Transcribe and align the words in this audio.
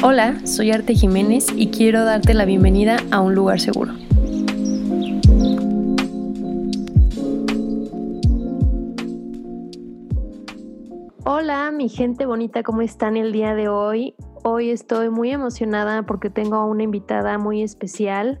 Hola, 0.00 0.46
soy 0.46 0.70
Arte 0.70 0.94
Jiménez 0.94 1.48
y 1.56 1.72
quiero 1.72 2.04
darte 2.04 2.32
la 2.32 2.44
bienvenida 2.44 2.98
a 3.10 3.20
un 3.20 3.34
lugar 3.34 3.58
seguro. 3.58 3.94
Hola, 11.24 11.72
mi 11.72 11.88
gente 11.88 12.26
bonita, 12.26 12.62
¿cómo 12.62 12.82
están 12.82 13.16
el 13.16 13.32
día 13.32 13.56
de 13.56 13.68
hoy? 13.68 14.14
Hoy 14.44 14.70
estoy 14.70 15.10
muy 15.10 15.32
emocionada 15.32 16.04
porque 16.04 16.30
tengo 16.30 16.64
una 16.66 16.84
invitada 16.84 17.36
muy 17.36 17.62
especial. 17.62 18.40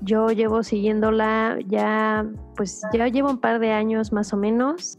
Yo 0.00 0.30
llevo 0.30 0.64
siguiéndola 0.64 1.58
ya, 1.68 2.26
pues 2.56 2.82
ya 2.92 3.06
llevo 3.06 3.30
un 3.30 3.38
par 3.38 3.60
de 3.60 3.70
años 3.70 4.12
más 4.12 4.32
o 4.32 4.36
menos. 4.36 4.98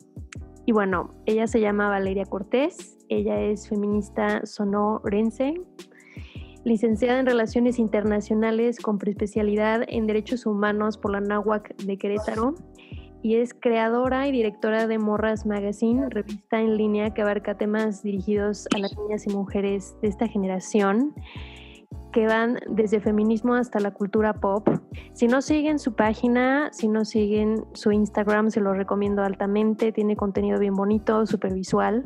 Y 0.66 0.72
bueno, 0.72 1.14
ella 1.26 1.46
se 1.46 1.60
llama 1.60 1.90
Valeria 1.90 2.24
Cortés, 2.26 2.98
ella 3.18 3.40
es 3.42 3.68
feminista 3.68 4.46
sonorense, 4.46 5.56
licenciada 6.64 7.20
en 7.20 7.26
Relaciones 7.26 7.80
Internacionales 7.80 8.80
con 8.80 8.98
preespecialidad 8.98 9.84
en 9.88 10.08
Derechos 10.08 10.46
Humanos 10.46 10.98
por 10.98 11.12
la 11.12 11.22
NAWAC 11.22 11.76
de 11.78 11.98
Querétaro 11.98 12.56
y 13.22 13.36
es 13.36 13.54
creadora 13.54 14.28
y 14.28 14.32
directora 14.32 14.86
de 14.86 15.00
Morras 15.00 15.46
Magazine, 15.46 16.10
revista 16.10 16.60
en 16.60 16.78
línea 16.78 17.14
que 17.14 17.22
abarca 17.22 17.58
temas 17.58 18.04
dirigidos 18.04 18.68
a 18.76 18.80
las 18.80 18.98
niñas 18.98 19.26
y 19.26 19.30
mujeres 19.30 19.96
de 20.02 20.10
esta 20.10 20.28
generación 20.28 21.14
que 22.12 22.28
van 22.28 22.60
desde 22.70 23.00
feminismo 23.00 23.56
hasta 23.56 23.80
la 23.80 23.92
cultura 23.92 24.34
pop. 24.34 24.68
Si 25.14 25.28
no 25.28 25.42
siguen 25.42 25.80
su 25.80 25.96
página, 25.96 26.70
si 26.72 26.88
no 26.88 27.06
siguen 27.06 27.66
su 27.74 27.92
Instagram, 27.92 28.52
se 28.52 28.62
lo 28.62 28.74
recomiendo 28.74 29.24
altamente. 29.24 29.92
Tiene 29.92 30.16
contenido 30.16 30.60
bien 30.60 30.76
bonito, 30.76 31.26
súper 31.26 31.54
visual. 31.54 32.04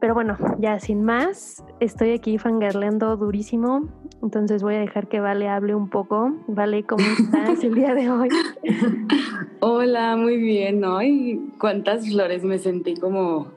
Pero 0.00 0.14
bueno, 0.14 0.36
ya 0.58 0.78
sin 0.80 1.02
más, 1.02 1.64
estoy 1.80 2.10
aquí 2.10 2.36
fangirleando 2.38 3.16
durísimo, 3.16 3.88
entonces 4.22 4.62
voy 4.62 4.74
a 4.74 4.80
dejar 4.80 5.08
que 5.08 5.20
Vale 5.20 5.48
hable 5.48 5.74
un 5.74 5.88
poco. 5.88 6.32
Vale, 6.46 6.84
¿cómo 6.84 7.04
estás 7.18 7.64
el 7.64 7.74
día 7.74 7.94
de 7.94 8.10
hoy? 8.10 8.28
Hola, 9.60 10.16
muy 10.16 10.36
bien, 10.36 10.80
¿no? 10.80 11.02
Y 11.02 11.52
cuántas 11.58 12.06
flores 12.08 12.44
me 12.44 12.58
sentí 12.58 12.96
como 12.96 13.48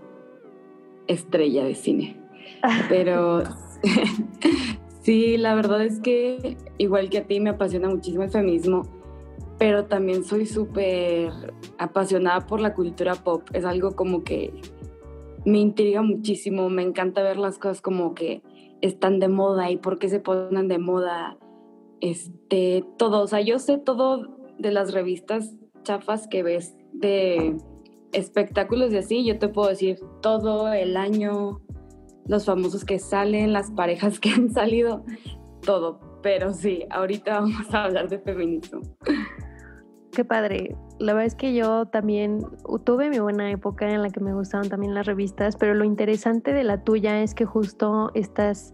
estrella 1.07 1.65
de 1.65 1.75
cine. 1.75 2.17
Pero 2.89 3.43
Sí, 5.07 5.37
la 5.37 5.55
verdad 5.55 5.85
es 5.85 6.01
que 6.01 6.57
igual 6.77 7.09
que 7.09 7.19
a 7.19 7.23
ti 7.23 7.39
me 7.39 7.49
apasiona 7.49 7.87
muchísimo 7.87 8.23
el 8.23 8.29
feminismo, 8.29 8.81
pero 9.57 9.85
también 9.85 10.25
soy 10.25 10.45
súper 10.45 11.31
apasionada 11.77 12.45
por 12.45 12.59
la 12.59 12.73
cultura 12.73 13.15
pop. 13.15 13.43
Es 13.53 13.63
algo 13.63 13.95
como 13.95 14.25
que 14.25 14.51
me 15.47 15.59
intriga 15.59 16.01
muchísimo, 16.01 16.69
me 16.69 16.81
encanta 16.81 17.23
ver 17.23 17.37
las 17.37 17.57
cosas 17.57 17.79
como 17.81 18.13
que 18.13 18.41
están 18.81 19.19
de 19.19 19.29
moda 19.29 19.71
y 19.71 19.77
por 19.77 19.97
qué 19.97 20.09
se 20.09 20.19
ponen 20.19 20.67
de 20.67 20.77
moda. 20.77 21.37
Este, 22.01 22.83
todo, 22.97 23.21
o 23.21 23.27
sea, 23.27 23.39
yo 23.39 23.57
sé 23.57 23.77
todo 23.77 24.27
de 24.59 24.71
las 24.71 24.93
revistas 24.93 25.55
chafas 25.83 26.27
que 26.27 26.43
ves 26.43 26.75
de 26.91 27.55
espectáculos 28.11 28.91
y 28.91 28.97
así, 28.97 29.25
yo 29.25 29.39
te 29.39 29.47
puedo 29.47 29.69
decir 29.69 30.01
todo 30.21 30.73
el 30.73 30.97
año, 30.97 31.61
los 32.25 32.43
famosos 32.43 32.83
que 32.83 32.99
salen, 32.99 33.53
las 33.53 33.71
parejas 33.71 34.19
que 34.19 34.31
han 34.31 34.51
salido, 34.51 35.05
todo. 35.61 36.01
Pero 36.21 36.51
sí, 36.51 36.83
ahorita 36.89 37.39
vamos 37.39 37.73
a 37.73 37.85
hablar 37.85 38.09
de 38.09 38.19
feminismo. 38.19 38.81
Qué 40.17 40.25
padre. 40.25 40.75
La 40.97 41.13
verdad 41.13 41.27
es 41.27 41.35
que 41.35 41.53
yo 41.53 41.85
también 41.85 42.39
tuve 42.85 43.07
mi 43.07 43.19
buena 43.19 43.51
época 43.51 43.87
en 43.87 44.01
la 44.01 44.09
que 44.09 44.19
me 44.19 44.33
gustaban 44.33 44.67
también 44.67 44.95
las 44.95 45.05
revistas, 45.05 45.55
pero 45.55 45.75
lo 45.75 45.83
interesante 45.83 46.53
de 46.53 46.63
la 46.63 46.83
tuya 46.83 47.21
es 47.21 47.35
que 47.35 47.45
justo 47.45 48.09
estás, 48.15 48.73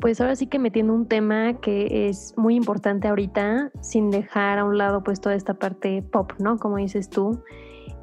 pues 0.00 0.20
ahora 0.20 0.34
sí 0.34 0.48
que 0.48 0.58
metiendo 0.58 0.92
un 0.92 1.06
tema 1.06 1.60
que 1.60 2.08
es 2.08 2.34
muy 2.36 2.56
importante 2.56 3.06
ahorita, 3.06 3.70
sin 3.80 4.10
dejar 4.10 4.58
a 4.58 4.64
un 4.64 4.76
lado 4.76 5.04
pues 5.04 5.20
toda 5.20 5.36
esta 5.36 5.54
parte 5.54 6.02
pop, 6.02 6.32
¿no? 6.40 6.56
Como 6.56 6.78
dices 6.78 7.10
tú. 7.10 7.40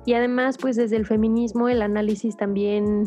Y 0.06 0.14
además, 0.14 0.58
pues 0.58 0.78
desde 0.78 0.96
el 0.96 1.06
feminismo 1.06 1.68
el 1.68 1.82
análisis 1.82 2.38
también 2.38 3.04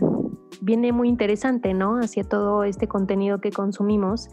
viene 0.61 0.93
muy 0.93 1.09
interesante, 1.09 1.73
¿no? 1.73 1.97
Hacia 1.97 2.25
todo 2.25 2.63
este 2.63 2.89
contenido 2.89 3.41
que 3.41 3.53
consumimos. 3.53 4.29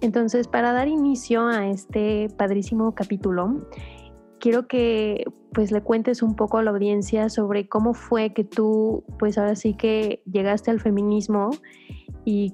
Entonces, 0.00 0.46
para 0.48 0.72
dar 0.72 0.88
inicio 0.88 1.46
a 1.46 1.68
este 1.68 2.28
padrísimo 2.36 2.94
capítulo, 2.94 3.66
quiero 4.40 4.66
que 4.66 5.24
pues 5.52 5.72
le 5.72 5.82
cuentes 5.82 6.22
un 6.22 6.36
poco 6.36 6.58
a 6.58 6.62
la 6.62 6.70
audiencia 6.70 7.28
sobre 7.28 7.68
cómo 7.68 7.94
fue 7.94 8.32
que 8.34 8.44
tú, 8.44 9.04
pues 9.18 9.38
ahora 9.38 9.56
sí 9.56 9.74
que 9.74 10.22
llegaste 10.30 10.70
al 10.70 10.80
feminismo 10.80 11.50
y 12.24 12.52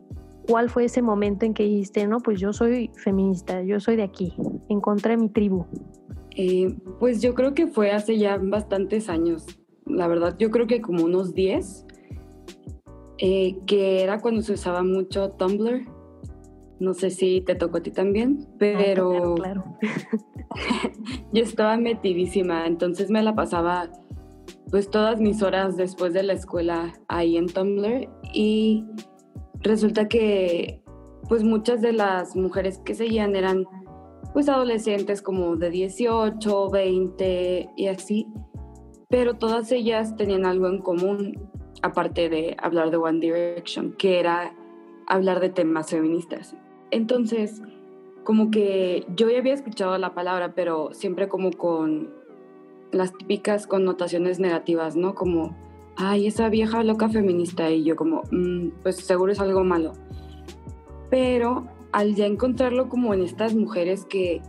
cuál 0.49 0.71
fue 0.71 0.85
ese 0.85 1.03
momento 1.03 1.45
en 1.45 1.55
que 1.55 1.65
dijiste, 1.65 2.07
no, 2.07 2.21
pues 2.21 2.41
yo 2.41 2.53
soy 2.53 2.91
feminista, 2.97 3.63
yo 3.63 3.81
soy 3.81 3.97
de 3.97 4.03
aquí, 4.03 4.33
encontré 4.69 5.17
mi 5.17 5.29
tribu. 5.29 5.67
Eh, 6.37 6.75
pues 6.99 7.21
yo 7.21 7.35
creo 7.35 7.55
que 7.55 7.67
fue 7.67 7.91
hace 7.91 8.19
ya 8.19 8.39
bastantes 8.39 9.09
años, 9.09 9.47
la 9.87 10.07
verdad, 10.09 10.37
yo 10.39 10.51
creo 10.51 10.67
que 10.67 10.81
como 10.81 11.05
unos 11.05 11.35
10, 11.35 11.87
eh, 13.19 13.57
que 13.67 14.03
era 14.03 14.21
cuando 14.21 14.43
se 14.43 14.55
usaba 14.55 14.83
mucho 14.83 15.31
Tumblr. 15.33 15.87
No 16.83 16.95
sé 16.95 17.11
si 17.11 17.41
te 17.43 17.55
tocó 17.55 17.77
a 17.77 17.81
ti 17.81 17.93
también, 17.93 18.49
pero 18.59 19.37
claro, 19.37 19.65
yo 21.33 21.43
estaba 21.45 21.77
metidísima, 21.77 22.67
entonces 22.67 23.09
me 23.09 23.23
la 23.23 23.37
pasaba 23.37 23.89
pues 24.69 24.91
todas 24.91 25.21
mis 25.21 25.43
horas 25.43 25.77
después 25.77 26.13
de 26.13 26.25
la 26.25 26.33
escuela 26.33 26.93
ahí 27.07 27.37
en 27.37 27.47
Tumblr 27.47 28.09
y 28.35 28.85
resulta 29.61 30.09
que 30.09 30.83
pues 31.29 31.45
muchas 31.45 31.83
de 31.83 31.93
las 31.93 32.35
mujeres 32.35 32.79
que 32.79 32.97
seguían 32.97 33.37
eran 33.37 33.65
pues 34.33 34.49
adolescentes 34.49 35.23
como 35.23 35.55
de 35.55 35.71
18, 35.71 36.69
20 36.69 37.71
y 37.77 37.87
así, 37.87 38.27
pero 39.09 39.35
todas 39.35 39.71
ellas 39.71 40.17
tenían 40.17 40.47
algo 40.47 40.67
en 40.67 40.79
común, 40.79 41.49
aparte 41.81 42.29
de 42.29 42.57
hablar 42.61 42.91
de 42.91 42.97
One 42.97 43.21
Direction, 43.21 43.93
que 43.93 44.19
era 44.19 44.53
hablar 45.07 45.39
de 45.39 45.51
temas 45.51 45.91
feministas. 45.91 46.57
Entonces, 46.93 47.63
como 48.23 48.51
que 48.51 49.05
yo 49.17 49.29
ya 49.31 49.39
había 49.39 49.55
escuchado 49.55 49.97
la 49.99 50.15
palabra, 50.15 50.55
pero 50.55 50.93
siempre 50.93 51.29
como 51.29 51.51
con 51.51 52.11
las 52.93 53.13
típicas 53.15 53.67
connotaciones 53.67 54.39
negativas, 54.39 54.95
¿no? 54.95 55.15
Como, 55.15 55.57
ay, 55.97 56.27
esa 56.27 56.51
vieja 56.51 56.85
loca 56.85 57.09
feminista, 57.09 57.71
y 57.71 57.83
yo 57.83 57.97
como, 57.97 58.23
mm, 58.31 58.69
pues 58.83 58.97
seguro 58.97 59.33
es 59.33 59.41
algo 59.41 59.65
malo. 59.65 59.95
Pero 61.11 61.67
al 61.93 62.15
ya 62.15 62.27
encontrarlo 62.27 62.91
como 62.91 63.15
en 63.15 63.23
estas 63.23 63.55
mujeres 63.55 64.05
que 64.05 64.43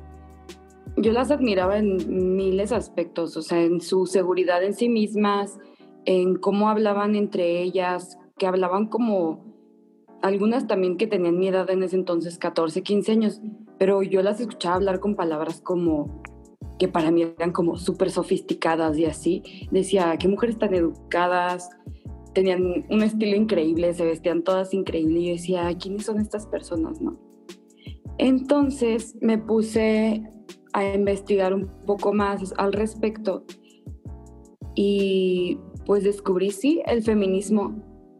yo 0.98 1.14
las 1.14 1.32
admiraba 1.32 1.78
en 1.78 2.36
miles 2.36 2.74
aspectos, 2.74 3.38
o 3.38 3.42
sea, 3.42 3.62
en 3.62 3.80
su 3.80 4.06
seguridad 4.06 4.64
en 4.64 4.74
sí 4.74 4.90
mismas, 4.90 5.60
en 6.04 6.36
cómo 6.36 6.70
hablaban 6.70 7.16
entre 7.16 7.62
ellas, 7.62 8.18
que 8.38 8.48
hablaban 8.48 8.88
como 8.88 9.53
algunas 10.24 10.68
también 10.68 10.96
que 10.96 11.06
tenían 11.06 11.38
mi 11.38 11.50
edad 11.50 11.70
en 11.70 11.84
ese 11.84 11.98
entonces, 11.98 12.38
14, 12.38 12.82
15 12.82 13.12
años, 13.12 13.42
pero 13.78 14.02
yo 14.02 14.24
las 14.24 14.40
escuchaba 14.40 14.76
hablar 14.76 15.02
con 15.02 15.16
palabras 15.16 15.60
como 15.62 16.24
que 16.80 16.88
para 16.88 17.12
mí 17.12 17.24
eran 17.24 17.52
como 17.52 17.76
súper 17.76 18.10
sofisticadas 18.10 18.98
y 18.98 19.06
así. 19.06 19.44
Decía, 19.70 20.16
qué 20.18 20.30
mujeres 20.30 20.58
tan 20.58 20.74
educadas, 20.74 21.70
tenían 22.34 22.86
un 22.90 23.04
estilo 23.04 23.36
increíble, 23.36 23.94
se 23.94 24.06
vestían 24.06 24.44
todas 24.44 24.74
increíble 24.74 25.20
y 25.20 25.26
yo 25.26 25.32
decía, 25.34 25.78
¿quiénes 25.78 26.06
son 26.06 26.20
estas 26.22 26.48
personas, 26.48 27.02
no? 27.02 27.20
Entonces 28.18 29.18
me 29.20 29.38
puse 29.38 30.24
a 30.72 30.86
investigar 30.96 31.54
un 31.54 31.70
poco 31.86 32.14
más 32.14 32.54
al 32.58 32.72
respecto 32.72 33.44
y 34.74 35.60
pues 35.86 36.06
descubrí 36.06 36.52
sí 36.52 36.82
el 36.86 37.04
feminismo 37.04 37.76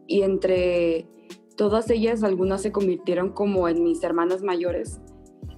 y 0.06 0.20
entre 0.20 1.08
todas 1.56 1.90
ellas 1.90 2.22
algunas 2.22 2.62
se 2.62 2.72
convirtieron 2.72 3.30
como 3.30 3.68
en 3.68 3.82
mis 3.82 4.02
hermanas 4.02 4.42
mayores. 4.42 5.00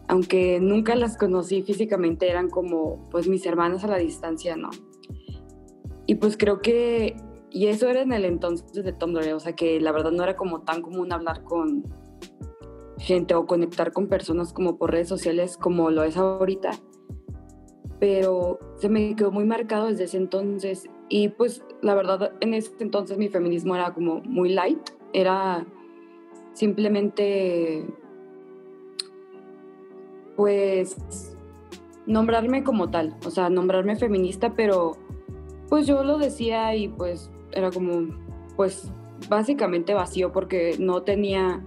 Aunque 0.09 0.61
nunca 0.61 0.95
las 0.95 1.17
conocí 1.17 1.63
físicamente 1.63 2.31
eran 2.31 2.49
como 2.49 3.09
pues 3.11 3.29
mis 3.29 3.45
hermanas 3.45 3.83
a 3.85 3.89
la 3.89 3.99
distancia 3.99 4.57
no 4.57 4.71
y 6.07 6.15
pues 6.15 6.37
creo 6.37 6.61
que 6.63 7.17
y 7.51 7.67
eso 7.67 7.89
era 7.89 8.03
en 8.03 8.13
el 8.13 8.25
entonces 8.25 8.73
de 8.73 8.93
Tumblr 8.93 9.33
o 9.35 9.41
sea 9.41 9.55
que 9.55 9.81
la 9.81 9.93
verdad 9.93 10.13
no 10.13 10.23
era 10.23 10.37
como 10.37 10.63
tan 10.63 10.83
común 10.83 11.13
hablar 11.13 11.43
con 11.43 11.85
gente 12.99 13.35
o 13.35 13.47
conectar 13.47 13.93
con 13.93 14.09
personas 14.09 14.53
como 14.53 14.79
por 14.79 14.93
redes 14.93 15.09
sociales 15.09 15.57
como 15.57 15.91
lo 15.91 16.03
es 16.03 16.17
ahorita. 16.17 16.71
Pero 18.01 18.59
se 18.77 18.89
me 18.89 19.15
quedó 19.17 19.31
muy 19.31 19.45
marcado 19.45 19.87
desde 19.87 20.05
ese 20.05 20.17
entonces. 20.17 20.85
Y 21.09 21.29
pues 21.29 21.63
la 21.83 21.95
verdad 21.95 22.33
en 22.41 22.55
ese 22.55 22.73
entonces 22.81 23.17
mi 23.19 23.29
feminismo 23.29 23.75
era 23.75 23.93
como 23.93 24.21
muy 24.23 24.51
light, 24.51 24.91
era 25.13 25.67
simplemente 26.57 27.87
pues 30.37 31.37
nombrarme 32.07 32.65
como 32.65 32.91
tal, 32.91 33.15
o 33.27 33.31
sea, 33.31 33.51
nombrarme 33.51 33.97
feminista, 33.97 34.55
pero 34.55 34.93
pues 35.69 35.87
yo 35.87 36.03
lo 36.03 36.19
decía 36.19 36.75
y 36.75 36.89
pues 36.89 37.31
era 37.53 37.71
como 37.71 38.09
pues 38.57 38.91
básicamente 39.29 39.93
vacío 39.93 40.33
porque 40.33 40.77
no 40.79 41.03
tenía 41.03 41.63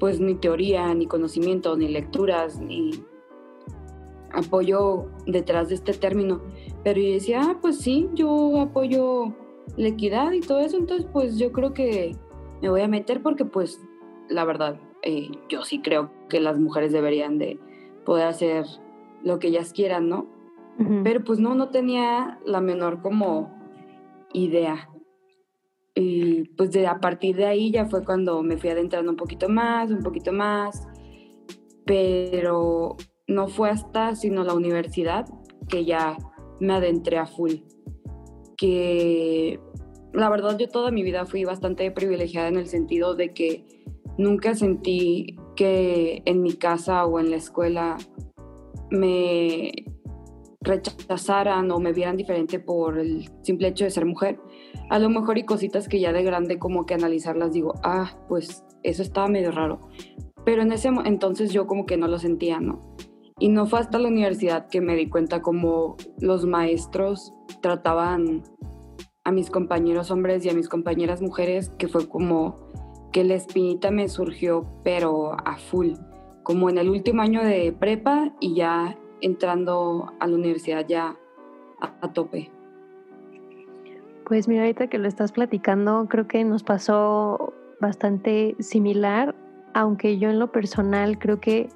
pues 0.00 0.18
ni 0.18 0.34
teoría, 0.34 0.92
ni 0.92 1.06
conocimiento, 1.06 1.76
ni 1.76 1.88
lecturas, 1.88 2.58
ni 2.58 2.90
apoyo 4.32 5.06
detrás 5.26 5.68
de 5.68 5.76
este 5.76 5.92
término. 5.92 6.42
Pero 6.82 7.00
yo 7.00 7.12
decía, 7.12 7.42
ah, 7.42 7.58
pues 7.60 7.78
sí, 7.78 8.08
yo 8.14 8.60
apoyo 8.60 9.32
la 9.76 9.88
equidad 9.88 10.32
y 10.32 10.40
todo 10.40 10.58
eso, 10.58 10.78
entonces 10.78 11.06
pues 11.12 11.38
yo 11.38 11.52
creo 11.52 11.72
que 11.72 12.16
me 12.60 12.68
voy 12.70 12.80
a 12.80 12.88
meter 12.88 13.22
porque 13.22 13.44
pues 13.44 13.80
la 14.28 14.44
verdad, 14.44 14.80
eh, 15.02 15.30
yo 15.48 15.62
sí 15.62 15.80
creo 15.80 16.10
que 16.28 16.40
las 16.40 16.58
mujeres 16.58 16.92
deberían 16.92 17.38
de 17.38 17.58
poder 18.04 18.26
hacer 18.26 18.64
lo 19.22 19.38
que 19.38 19.48
ellas 19.48 19.72
quieran, 19.72 20.08
¿no? 20.08 20.26
Pero 21.04 21.24
pues 21.24 21.38
no, 21.38 21.54
no 21.54 21.70
tenía 21.70 22.38
la 22.44 22.60
menor 22.60 23.00
como 23.00 23.50
idea. 24.34 24.90
Y 25.94 26.44
pues 26.50 26.70
de, 26.72 26.86
a 26.86 27.00
partir 27.00 27.36
de 27.36 27.46
ahí 27.46 27.70
ya 27.70 27.86
fue 27.86 28.04
cuando 28.04 28.42
me 28.42 28.58
fui 28.58 28.68
adentrando 28.68 29.10
un 29.10 29.16
poquito 29.16 29.48
más, 29.48 29.90
un 29.90 30.02
poquito 30.02 30.32
más, 30.32 30.86
pero 31.86 32.96
no 33.26 33.48
fue 33.48 33.70
hasta 33.70 34.14
sino 34.14 34.44
la 34.44 34.52
universidad 34.52 35.26
que 35.68 35.86
ya 35.86 36.18
me 36.60 36.74
adentré 36.74 37.16
a 37.16 37.24
full. 37.24 37.54
Que 38.58 39.58
la 40.12 40.28
verdad 40.28 40.58
yo 40.58 40.68
toda 40.68 40.90
mi 40.90 41.02
vida 41.02 41.26
fui 41.26 41.44
bastante 41.44 41.90
privilegiada 41.90 42.48
en 42.48 42.56
el 42.56 42.66
sentido 42.66 43.14
de 43.14 43.34
que 43.34 43.64
nunca 44.18 44.54
sentí 44.54 45.36
que 45.56 46.22
en 46.24 46.42
mi 46.42 46.54
casa 46.54 47.04
o 47.06 47.18
en 47.18 47.30
la 47.30 47.36
escuela 47.36 47.96
me 48.90 49.72
rechazaran 50.60 51.70
o 51.70 51.78
me 51.78 51.92
vieran 51.92 52.16
diferente 52.16 52.58
por 52.58 52.98
el 52.98 53.30
simple 53.42 53.68
hecho 53.68 53.84
de 53.84 53.90
ser 53.90 54.04
mujer. 54.04 54.40
A 54.90 54.98
lo 54.98 55.08
mejor 55.08 55.38
y 55.38 55.44
cositas 55.44 55.88
que 55.88 56.00
ya 56.00 56.12
de 56.12 56.22
grande 56.22 56.58
como 56.58 56.86
que 56.86 56.94
analizarlas 56.94 57.52
digo, 57.52 57.74
ah, 57.82 58.18
pues 58.28 58.64
eso 58.82 59.02
estaba 59.02 59.28
medio 59.28 59.52
raro. 59.52 59.80
Pero 60.44 60.62
en 60.62 60.72
ese 60.72 60.88
entonces 61.04 61.52
yo 61.52 61.66
como 61.66 61.86
que 61.86 61.96
no 61.96 62.08
lo 62.08 62.18
sentía, 62.18 62.60
¿no? 62.60 62.96
Y 63.38 63.48
no 63.48 63.66
fue 63.66 63.80
hasta 63.80 63.98
la 63.98 64.08
universidad 64.08 64.68
que 64.68 64.80
me 64.80 64.96
di 64.96 65.08
cuenta 65.08 65.42
como 65.42 65.96
los 66.20 66.46
maestros 66.46 67.34
trataban 67.60 68.42
a 69.26 69.32
mis 69.32 69.50
compañeros 69.50 70.12
hombres 70.12 70.46
y 70.46 70.50
a 70.50 70.54
mis 70.54 70.68
compañeras 70.68 71.20
mujeres, 71.20 71.70
que 71.78 71.88
fue 71.88 72.08
como 72.08 72.70
que 73.10 73.24
la 73.24 73.34
espinita 73.34 73.90
me 73.90 74.08
surgió, 74.08 74.64
pero 74.84 75.32
a 75.44 75.56
full, 75.56 75.94
como 76.44 76.70
en 76.70 76.78
el 76.78 76.88
último 76.88 77.22
año 77.22 77.42
de 77.42 77.72
prepa 77.72 78.32
y 78.38 78.54
ya 78.54 78.96
entrando 79.20 80.12
a 80.20 80.28
la 80.28 80.36
universidad 80.36 80.86
ya 80.86 81.16
a, 81.80 82.12
tope. 82.12 82.52
Pues 84.26 84.46
mira, 84.46 84.62
ahorita 84.62 84.86
que 84.86 84.98
lo 84.98 85.08
estás 85.08 85.32
platicando, 85.32 86.06
creo 86.08 86.28
que 86.28 86.44
nos 86.44 86.62
pasó 86.62 87.52
bastante 87.80 88.54
similar, 88.60 89.34
aunque 89.74 90.18
yo 90.18 90.30
en 90.30 90.38
lo 90.38 90.52
personal 90.52 91.18
creo 91.18 91.40
que 91.40 91.68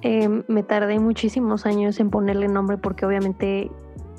em, 0.00 0.44
me 0.48 0.62
tardé 0.62 0.98
muchísimos 0.98 1.66
años 1.66 2.00
en 2.00 2.08
ponerle 2.08 2.48
nombre 2.48 2.78
porque 2.78 3.04
obviamente 3.04 3.70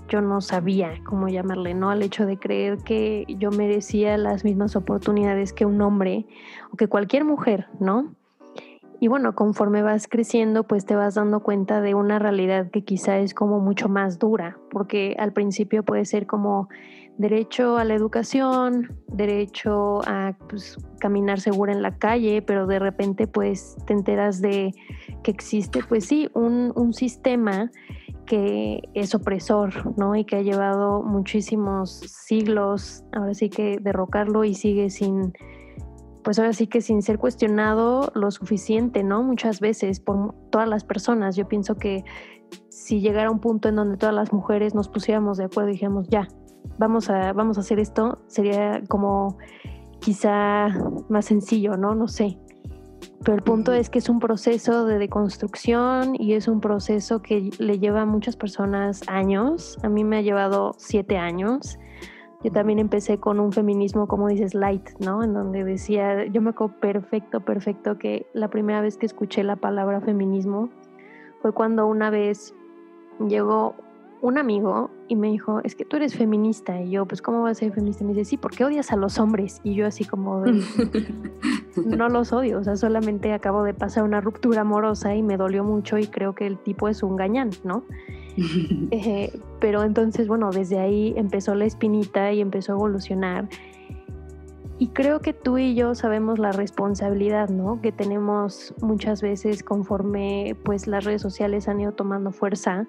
yo 0.10 0.22
no 0.22 0.42
sabía 0.42 0.94
cómo 1.06 1.30
llamarle, 1.30 1.74
¿no? 1.74 1.90
Al 1.90 2.02
hecho 2.04 2.26
de 2.26 2.38
creer 2.38 2.80
que 2.80 3.26
yo 3.28 3.52
merecía 3.52 4.18
las 4.18 4.44
mismas 4.44 4.76
oportunidades 4.76 5.54
que 5.54 5.66
un 5.66 5.82
hombre 5.82 6.26
o 6.74 6.78
que 6.78 6.88
cualquier 6.88 7.24
mujer, 7.24 7.68
¿no? 7.80 8.14
Y 9.02 9.08
bueno, 9.08 9.34
conforme 9.34 9.82
vas 9.82 10.08
creciendo, 10.10 10.64
pues 10.64 10.86
te 10.86 10.96
vas 10.96 11.16
dando 11.16 11.40
cuenta 11.40 11.80
de 11.80 11.96
una 11.96 12.20
realidad 12.20 12.70
que 12.70 12.84
quizá 12.84 13.20
es 13.20 13.34
como 13.34 13.62
mucho 13.62 13.88
más 13.88 14.20
dura, 14.20 14.58
porque 14.70 15.16
al 15.18 15.32
principio 15.32 15.84
puede 15.84 16.04
ser 16.04 16.28
como 16.28 16.68
derecho 17.18 17.78
a 17.78 17.86
la 17.86 17.94
educación, 17.96 18.98
derecho 19.08 20.02
a 20.06 20.34
pues, 20.50 20.78
caminar 21.00 21.40
segura 21.40 21.72
en 21.72 21.82
la 21.82 21.98
calle, 21.98 22.42
pero 22.42 22.68
de 22.68 22.80
repente 22.80 23.28
pues 23.28 23.78
te 23.86 23.94
enteras 23.94 24.42
de 24.42 24.74
que 25.24 25.32
existe 25.32 25.82
pues 25.88 26.06
sí 26.06 26.30
un, 26.34 26.74
un 26.76 26.94
sistema 26.94 27.72
que 28.30 28.88
es 28.94 29.16
opresor, 29.16 29.98
¿no? 29.98 30.16
Y 30.16 30.24
que 30.24 30.36
ha 30.36 30.42
llevado 30.44 31.02
muchísimos 31.02 31.90
siglos, 32.06 33.04
ahora 33.12 33.34
sí 33.34 33.50
que 33.50 33.80
derrocarlo 33.82 34.44
y 34.44 34.54
sigue 34.54 34.92
sin 34.92 35.34
pues 36.24 36.38
ahora 36.38 36.54
sí 36.54 36.68
que 36.68 36.82
sin 36.82 37.02
ser 37.02 37.18
cuestionado 37.18 38.12
lo 38.14 38.30
suficiente, 38.30 39.04
¿no? 39.04 39.24
Muchas 39.24 39.60
veces 39.60 40.00
por 40.00 40.36
todas 40.52 40.70
las 40.70 40.84
personas. 40.84 41.36
Yo 41.36 41.48
pienso 41.48 41.76
que 41.76 42.04
si 42.70 43.02
llegara 43.02 43.32
un 43.32 43.40
punto 43.40 43.70
en 43.70 43.78
donde 43.78 43.98
todas 43.98 44.14
las 44.14 44.32
mujeres 44.32 44.76
nos 44.76 44.90
pusiéramos 44.90 45.40
de 45.40 45.46
acuerdo 45.46 45.70
y 45.70 45.74
dijéramos, 45.74 46.08
ya, 46.08 46.28
vamos 46.78 47.10
a, 47.10 47.34
vamos 47.34 47.58
a 47.58 47.62
hacer 47.62 47.80
esto, 47.80 48.20
sería 48.28 48.84
como 48.90 49.40
quizá 50.02 50.68
más 51.10 51.26
sencillo, 51.26 51.78
¿no? 51.78 51.96
No 51.96 52.08
sé. 52.08 52.38
Pero 53.24 53.36
el 53.36 53.44
punto 53.44 53.74
es 53.74 53.90
que 53.90 54.00
es 54.00 54.10
un 54.10 54.20
proceso 54.20 54.86
de 54.86 54.98
deconstrucción 54.98 56.16
y 56.16 56.34
es 56.34 56.48
un 56.48 56.62
proceso 56.62 57.22
que 57.22 57.50
le 57.60 57.80
lleva 57.80 58.02
a 58.02 58.06
muchas 58.06 58.36
personas 58.36 59.02
años. 59.08 59.78
A 59.84 59.90
mí 59.90 60.04
me 60.04 60.18
ha 60.18 60.22
llevado 60.22 60.74
siete 60.78 61.18
años 61.18 61.78
yo 62.42 62.52
también 62.52 62.80
empecé 62.80 63.18
con 63.18 63.40
un 63.40 63.52
feminismo, 63.52 64.08
como 64.08 64.30
dices, 64.30 64.54
light, 64.54 64.90
¿no? 65.00 65.24
En 65.24 65.34
donde 65.34 65.66
decía, 65.66 66.26
yo 66.26 66.42
me 66.42 66.52
acuerdo 66.52 66.74
perfecto, 66.80 67.42
perfecto 67.42 67.98
que 67.98 68.28
la 68.34 68.48
primera 68.48 68.80
vez 68.80 68.96
que 68.96 69.06
escuché 69.06 69.44
la 69.44 69.58
palabra 69.58 70.00
feminismo 70.00 70.70
fue 71.42 71.52
cuando 71.52 71.86
una 71.86 72.10
vez 72.10 72.56
llegó 73.28 73.76
un 74.22 74.38
amigo 74.38 74.90
y 75.08 75.16
me 75.16 75.30
dijo, 75.30 75.62
es 75.64 75.76
que 75.76 75.86
tú 75.86 75.96
eres 75.98 76.16
feminista. 76.16 76.80
Y 76.82 76.92
yo, 76.92 77.06
pues, 77.06 77.22
¿cómo 77.22 77.44
vas 77.44 77.52
a 77.52 77.60
ser 77.60 77.74
feminista? 77.74 78.04
Y 78.04 78.08
me 78.08 78.14
dice, 78.14 78.26
sí, 78.26 78.38
¿por 78.38 78.52
qué 78.52 78.66
odias 78.66 78.92
a 78.92 78.96
los 78.96 79.20
hombres? 79.20 79.62
Y 79.64 79.76
yo 79.76 79.86
así 79.86 80.06
como, 80.06 80.44
no 81.86 82.10
los 82.10 82.34
odio, 82.34 82.60
o 82.60 82.64
sea, 82.64 82.76
solamente 82.76 83.34
acabo 83.34 83.64
de 83.64 83.74
pasar 83.74 84.04
una 84.04 84.22
ruptura 84.22 84.62
amorosa 84.62 85.16
y 85.16 85.24
me 85.24 85.38
dolió 85.38 85.64
mucho 85.64 85.98
y 85.98 86.08
creo 86.08 86.36
que 86.36 86.48
el 86.48 86.58
tipo 86.58 86.88
es 86.88 87.04
un 87.04 87.16
gañán, 87.16 87.52
¿no? 87.64 87.84
Eh, 88.92 89.38
pero 89.60 89.84
entonces, 89.84 90.30
bueno, 90.30 90.50
desde 90.52 90.80
ahí 90.80 91.14
empezó 91.18 91.56
la 91.56 91.66
espinita 91.66 92.32
y 92.32 92.40
empezó 92.40 92.72
a 92.72 92.76
evolucionar. 92.76 93.50
Y 94.78 94.88
creo 94.88 95.20
que 95.20 95.34
tú 95.34 95.58
y 95.58 95.76
yo 95.76 95.94
sabemos 95.94 96.40
la 96.40 96.54
responsabilidad, 96.54 97.50
¿no? 97.50 97.82
Que 97.82 97.92
tenemos 97.92 98.74
muchas 98.82 99.22
veces 99.22 99.62
conforme 99.62 100.56
pues 100.64 100.88
las 100.88 101.04
redes 101.04 101.22
sociales 101.22 101.68
han 101.68 101.82
ido 101.82 101.92
tomando 101.92 102.32
fuerza. 102.32 102.88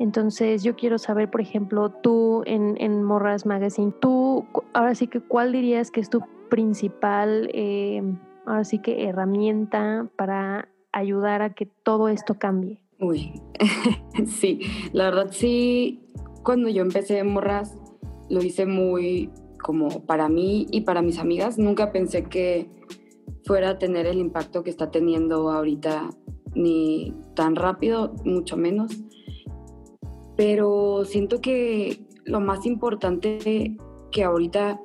Entonces 0.00 0.62
yo 0.62 0.76
quiero 0.76 0.98
saber, 0.98 1.30
por 1.30 1.42
ejemplo, 1.42 1.90
tú 1.90 2.42
en, 2.46 2.74
en 2.78 3.04
Morras 3.04 3.44
Magazine, 3.44 3.92
tú 4.00 4.46
ahora 4.72 4.94
sí 4.94 5.08
que 5.08 5.20
cuál 5.20 5.52
dirías 5.52 5.90
que 5.90 6.00
es 6.00 6.08
tu 6.08 6.22
principal, 6.48 7.50
eh, 7.52 8.02
ahora 8.46 8.64
sí 8.64 8.78
que 8.78 9.04
herramienta 9.04 10.08
para 10.16 10.68
ayudar 10.90 11.42
a 11.42 11.52
que 11.52 11.66
todo 11.66 12.08
esto 12.08 12.38
cambie. 12.38 12.80
Uy, 12.98 13.42
sí, 14.26 14.60
la 14.94 15.04
verdad 15.04 15.28
sí, 15.32 16.00
cuando 16.42 16.70
yo 16.70 16.80
empecé 16.80 17.22
Morras, 17.22 17.76
lo 18.30 18.42
hice 18.42 18.64
muy 18.64 19.30
como 19.62 20.06
para 20.06 20.30
mí 20.30 20.66
y 20.70 20.80
para 20.80 21.02
mis 21.02 21.18
amigas. 21.18 21.58
Nunca 21.58 21.92
pensé 21.92 22.24
que 22.24 22.70
fuera 23.44 23.70
a 23.70 23.78
tener 23.78 24.06
el 24.06 24.18
impacto 24.18 24.62
que 24.64 24.70
está 24.70 24.90
teniendo 24.90 25.50
ahorita, 25.50 26.08
ni 26.54 27.14
tan 27.34 27.54
rápido, 27.54 28.14
mucho 28.24 28.56
menos. 28.56 28.92
Pero 30.40 31.04
siento 31.04 31.42
que 31.42 32.00
lo 32.24 32.40
más 32.40 32.64
importante 32.64 33.76
que 34.10 34.24
ahorita 34.24 34.80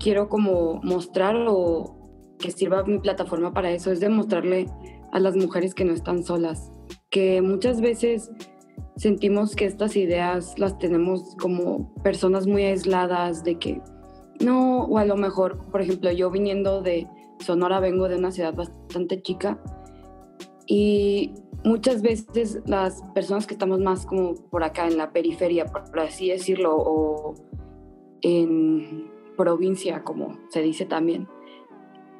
quiero 0.00 0.28
como 0.28 0.80
mostrar 0.82 1.36
o 1.48 2.34
que 2.40 2.50
sirva 2.50 2.82
mi 2.82 2.98
plataforma 2.98 3.52
para 3.52 3.70
eso 3.70 3.92
es 3.92 4.00
demostrarle 4.00 4.66
a 5.12 5.20
las 5.20 5.36
mujeres 5.36 5.74
que 5.76 5.84
no 5.84 5.92
están 5.92 6.24
solas 6.24 6.72
que 7.08 7.40
muchas 7.40 7.80
veces 7.80 8.32
sentimos 8.96 9.54
que 9.54 9.66
estas 9.66 9.94
ideas 9.94 10.58
las 10.58 10.76
tenemos 10.78 11.36
como 11.40 11.94
personas 12.02 12.48
muy 12.48 12.64
aisladas, 12.64 13.44
de 13.44 13.60
que 13.60 13.80
no, 14.40 14.86
o 14.86 14.98
a 14.98 15.04
lo 15.04 15.16
mejor, 15.16 15.70
por 15.70 15.82
ejemplo, 15.82 16.10
yo 16.10 16.32
viniendo 16.32 16.82
de 16.82 17.06
Sonora 17.38 17.78
vengo 17.78 18.08
de 18.08 18.16
una 18.16 18.32
ciudad 18.32 18.54
bastante 18.54 19.22
chica 19.22 19.62
y 20.70 21.34
muchas 21.64 22.00
veces 22.00 22.60
las 22.64 23.02
personas 23.12 23.48
que 23.48 23.54
estamos 23.54 23.80
más 23.80 24.06
como 24.06 24.36
por 24.36 24.62
acá 24.62 24.86
en 24.86 24.96
la 24.96 25.10
periferia, 25.10 25.66
por 25.66 25.98
así 25.98 26.28
decirlo, 26.28 26.76
o 26.76 27.34
en 28.22 29.10
provincia, 29.36 30.04
como 30.04 30.38
se 30.48 30.62
dice 30.62 30.86
también, 30.86 31.26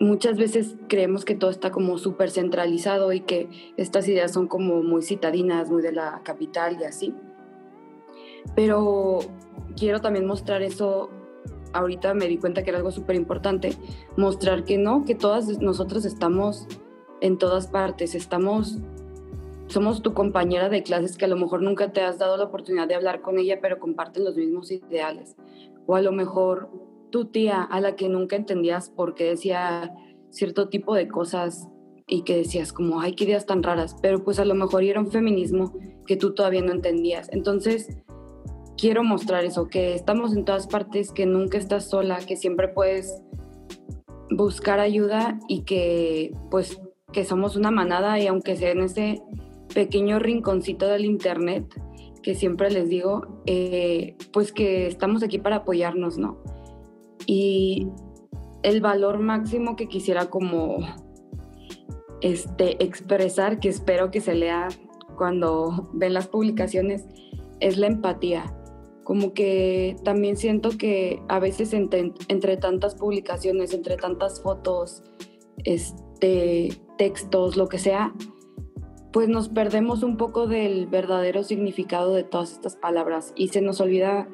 muchas 0.01 0.37
veces 0.37 0.77
creemos 0.89 1.25
que 1.25 1.37
todo 1.37 1.49
está 1.49 1.71
como 1.71 1.97
súper 1.97 2.29
centralizado 2.29 3.13
y 3.13 3.21
que 3.21 3.49
estas 3.77 4.09
ideas 4.09 4.33
son 4.33 4.49
como 4.49 4.83
muy 4.83 5.03
citadinas, 5.03 5.71
muy 5.71 5.81
de 5.81 5.93
la 5.93 6.21
capital 6.25 6.77
y 6.81 6.85
así. 6.85 7.15
Pero 8.57 9.21
quiero 9.77 10.01
también 10.01 10.27
mostrar 10.27 10.63
eso, 10.63 11.09
ahorita 11.73 12.15
me 12.15 12.27
di 12.27 12.37
cuenta 12.37 12.65
que 12.65 12.71
era 12.71 12.79
algo 12.79 12.91
súper 12.91 13.15
importante, 13.15 13.75
mostrar 14.17 14.65
que 14.65 14.77
no, 14.77 15.05
que 15.05 15.15
todas 15.15 15.61
nosotros 15.61 16.05
estamos 16.05 16.67
en 17.21 17.39
todas 17.39 17.67
partes, 17.67 18.15
estamos, 18.15 18.79
somos 19.67 20.03
tu 20.03 20.15
compañera 20.15 20.69
de 20.69 20.83
clases 20.83 21.17
que 21.17 21.27
a 21.27 21.29
lo 21.29 21.37
mejor 21.37 21.63
nunca 21.63 21.93
te 21.93 22.01
has 22.01 22.19
dado 22.19 22.37
la 22.37 22.45
oportunidad 22.45 22.89
de 22.89 22.95
hablar 22.95 23.21
con 23.21 23.39
ella, 23.39 23.61
pero 23.61 23.79
comparten 23.79 24.25
los 24.25 24.37
mismos 24.37 24.71
ideales. 24.71 25.37
O 25.87 25.95
a 25.95 26.03
lo 26.03 26.13
mejor 26.13 26.71
tu 27.11 27.27
tía 27.27 27.63
a 27.63 27.81
la 27.81 27.97
que 27.97 28.09
nunca 28.09 28.37
entendías 28.37 28.89
por 28.91 29.15
qué 29.15 29.25
decía 29.25 29.95
cierto 30.31 30.69
tipo 30.69 30.95
de 30.95 31.09
cosas 31.09 31.69
y 32.07 32.23
que 32.23 32.37
decías 32.37 32.73
como, 32.73 33.01
ay, 33.01 33.15
qué 33.15 33.25
ideas 33.25 33.47
tan 33.47 33.63
raras, 33.63 33.97
pero 34.01 34.25
pues 34.25 34.39
a 34.39 34.45
lo 34.45 34.55
mejor 34.55 34.83
era 34.83 35.01
un 35.01 35.11
feminismo 35.11 35.73
que 36.07 36.17
tú 36.17 36.35
todavía 36.35 36.63
no 36.63 36.73
entendías. 36.73 37.29
Entonces, 37.33 37.89
quiero 38.77 39.05
mostrar 39.05 39.45
eso, 39.45 39.69
que 39.69 39.95
estamos 39.95 40.35
en 40.35 40.45
todas 40.45 40.67
partes, 40.67 41.13
que 41.13 41.27
nunca 41.27 41.59
estás 41.59 41.89
sola, 41.89 42.19
que 42.19 42.37
siempre 42.37 42.69
puedes 42.69 43.23
buscar 44.31 44.81
ayuda 44.81 45.39
y 45.49 45.63
que 45.63 46.33
pues 46.51 46.81
que 47.13 47.25
somos 47.25 47.57
una 47.57 47.71
manada 47.71 48.19
y 48.19 48.27
aunque 48.27 48.57
sea 48.57 48.71
en 48.71 48.81
ese 48.81 49.23
pequeño 49.75 50.19
rinconcito 50.19 50.87
del 50.87 51.05
internet, 51.05 51.65
que 52.23 52.35
siempre 52.35 52.71
les 52.71 52.89
digo, 52.89 53.43
eh, 53.47 54.17
pues 54.33 54.53
que 54.53 54.87
estamos 54.87 55.23
aquí 55.23 55.39
para 55.39 55.57
apoyarnos, 55.57 56.19
¿no? 56.19 56.39
Y 57.27 57.89
el 58.63 58.81
valor 58.81 59.19
máximo 59.19 59.77
que 59.77 59.89
quisiera 59.89 60.27
como 60.27 60.79
este, 62.21 62.83
expresar, 62.85 63.61
que 63.61 63.69
espero 63.69 64.11
que 64.11 64.21
se 64.21 64.35
lea 64.35 64.69
cuando 65.17 65.91
ven 65.95 66.15
las 66.15 66.29
publicaciones, 66.29 67.07
es 67.61 67.79
la 67.79 67.87
empatía. 67.87 68.55
Como 69.05 69.33
que 69.33 69.97
también 70.05 70.37
siento 70.37 70.71
que 70.79 71.23
a 71.29 71.39
veces 71.39 71.73
entre, 71.73 72.13
entre 72.29 72.57
tantas 72.57 72.95
publicaciones, 72.95 73.73
entre 73.73 73.97
tantas 73.97 74.43
fotos, 74.43 75.03
este, 75.65 76.71
textos, 77.01 77.57
lo 77.57 77.71
que 77.71 77.79
sea, 77.79 78.13
pues 79.11 79.27
nos 79.27 79.49
perdemos 79.49 80.03
un 80.03 80.19
poco 80.19 80.47
del 80.47 80.87
verdadero 80.87 81.43
significado 81.45 82.13
de 82.13 82.25
todas 82.25 82.53
estas 82.53 82.77
palabras 82.77 83.33
y 83.35 83.49
se 83.49 83.63
nos 83.63 83.81
olvida 83.81 84.29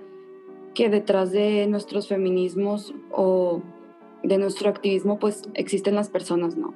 que 0.75 0.91
detrás 0.91 1.31
de 1.31 1.69
nuestros 1.69 2.09
feminismos 2.09 2.93
o 3.13 3.63
de 4.25 4.39
nuestro 4.39 4.69
activismo 4.69 5.21
pues 5.21 5.43
existen 5.55 5.95
las 5.95 6.09
personas, 6.09 6.57
¿no? 6.57 6.75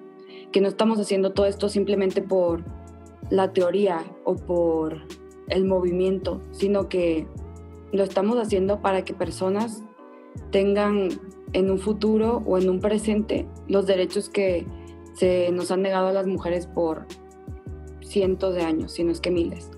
Que 0.52 0.61
no 0.61 0.68
estamos 0.68 1.00
haciendo 1.00 1.32
todo 1.32 1.47
esto 1.47 1.68
simplemente 1.68 2.23
por 2.23 2.62
la 3.28 3.52
teoría 3.52 3.99
o 4.23 4.37
por 4.37 4.97
el 5.49 5.64
movimiento, 5.64 6.40
sino 6.52 6.88
que 6.88 7.26
lo 7.90 8.04
estamos 8.04 8.38
haciendo 8.38 8.80
para 8.80 9.04
que 9.04 9.12
personas 9.12 9.82
tengan 10.52 11.09
en 11.52 11.68
un 11.68 11.80
futuro 11.80 12.44
o 12.47 12.59
en 12.59 12.70
un 12.70 12.78
presente 12.78 13.49
los 13.66 13.88
derechos 13.88 14.28
que 14.28 14.68
se 15.12 15.50
nos 15.52 15.71
han 15.71 15.83
negado 15.83 16.09
a 16.09 16.12
las 16.12 16.26
mujeres 16.26 16.67
por 16.67 17.07
cientos 18.02 18.55
de 18.55 18.62
años, 18.62 18.93
si 18.93 19.05
no 19.05 19.12
es 19.12 19.21
que 19.21 19.31
miles. 19.31 19.71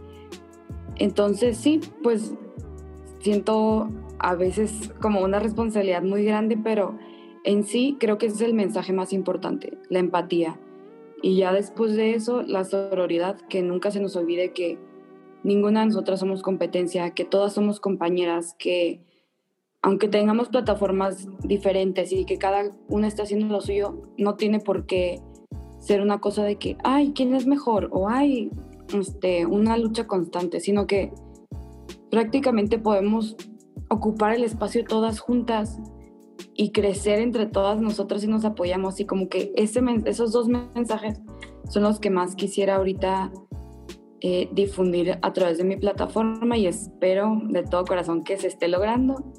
Entonces 0.96 1.56
sí, 1.56 1.80
pues 2.02 2.34
siento 3.20 3.88
a 4.18 4.34
veces 4.34 4.92
como 5.00 5.22
una 5.22 5.38
responsabilidad 5.38 6.02
muy 6.02 6.24
grande, 6.24 6.58
pero 6.62 6.96
en 7.44 7.64
sí 7.64 7.96
creo 7.98 8.18
que 8.18 8.26
es 8.26 8.40
el 8.40 8.54
mensaje 8.54 8.92
más 8.92 9.12
importante, 9.12 9.78
la 9.88 9.98
empatía. 9.98 10.58
Y 11.22 11.36
ya 11.36 11.52
después 11.52 11.94
de 11.94 12.14
eso, 12.14 12.42
la 12.42 12.64
sororidad, 12.64 13.40
que 13.48 13.62
nunca 13.62 13.90
se 13.90 14.00
nos 14.00 14.16
olvide 14.16 14.52
que 14.52 14.78
ninguna 15.42 15.80
de 15.80 15.86
nosotras 15.86 16.20
somos 16.20 16.42
competencia, 16.42 17.10
que 17.10 17.24
todas 17.24 17.52
somos 17.52 17.80
compañeras, 17.80 18.54
que 18.58 19.00
aunque 19.82 20.08
tengamos 20.08 20.48
plataformas 20.48 21.28
diferentes 21.42 22.12
y 22.12 22.24
que 22.24 22.38
cada 22.38 22.70
una 22.88 23.08
está 23.08 23.24
haciendo 23.24 23.48
lo 23.48 23.60
suyo, 23.60 24.00
no 24.16 24.36
tiene 24.36 24.60
por 24.60 24.86
qué 24.86 25.20
ser 25.78 26.00
una 26.00 26.20
cosa 26.20 26.44
de 26.44 26.56
que, 26.56 26.76
ay, 26.84 27.12
¿quién 27.14 27.34
es 27.34 27.46
mejor? 27.46 27.88
O 27.90 28.08
hay 28.08 28.50
este, 28.94 29.44
una 29.44 29.76
lucha 29.76 30.06
constante, 30.06 30.60
sino 30.60 30.86
que 30.86 31.12
prácticamente 32.10 32.78
podemos 32.78 33.36
ocupar 33.88 34.34
el 34.34 34.44
espacio 34.44 34.84
todas 34.84 35.18
juntas 35.18 35.80
y 36.54 36.70
crecer 36.70 37.18
entre 37.18 37.46
todas 37.46 37.80
nosotras 37.80 38.22
y 38.22 38.28
nos 38.28 38.44
apoyamos. 38.44 39.00
Y 39.00 39.04
como 39.04 39.28
que 39.28 39.52
ese, 39.56 39.82
esos 40.04 40.30
dos 40.30 40.46
mensajes 40.46 41.20
son 41.68 41.82
los 41.82 41.98
que 41.98 42.10
más 42.10 42.36
quisiera 42.36 42.76
ahorita 42.76 43.32
eh, 44.20 44.48
difundir 44.52 45.18
a 45.20 45.32
través 45.32 45.58
de 45.58 45.64
mi 45.64 45.76
plataforma 45.76 46.56
y 46.56 46.68
espero 46.68 47.40
de 47.48 47.64
todo 47.64 47.84
corazón 47.84 48.22
que 48.22 48.36
se 48.36 48.46
esté 48.46 48.68
logrando. 48.68 49.32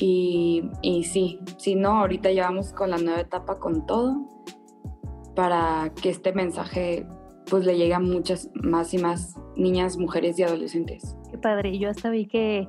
Y, 0.00 0.70
y 0.80 1.04
sí, 1.04 1.40
si 1.58 1.74
no, 1.74 1.90
ahorita 1.90 2.32
ya 2.32 2.44
vamos 2.44 2.72
con 2.72 2.90
la 2.90 2.96
nueva 2.96 3.20
etapa 3.20 3.58
con 3.58 3.86
todo 3.86 4.26
para 5.36 5.92
que 6.02 6.08
este 6.08 6.32
mensaje 6.32 7.06
pues 7.50 7.66
le 7.66 7.76
llegue 7.76 7.94
a 7.94 8.00
muchas 8.00 8.50
más 8.54 8.94
y 8.94 8.98
más 8.98 9.36
niñas, 9.56 9.98
mujeres 9.98 10.38
y 10.38 10.42
adolescentes. 10.42 11.16
Qué 11.30 11.36
padre, 11.36 11.78
yo 11.78 11.90
hasta 11.90 12.08
vi 12.08 12.26
que 12.26 12.66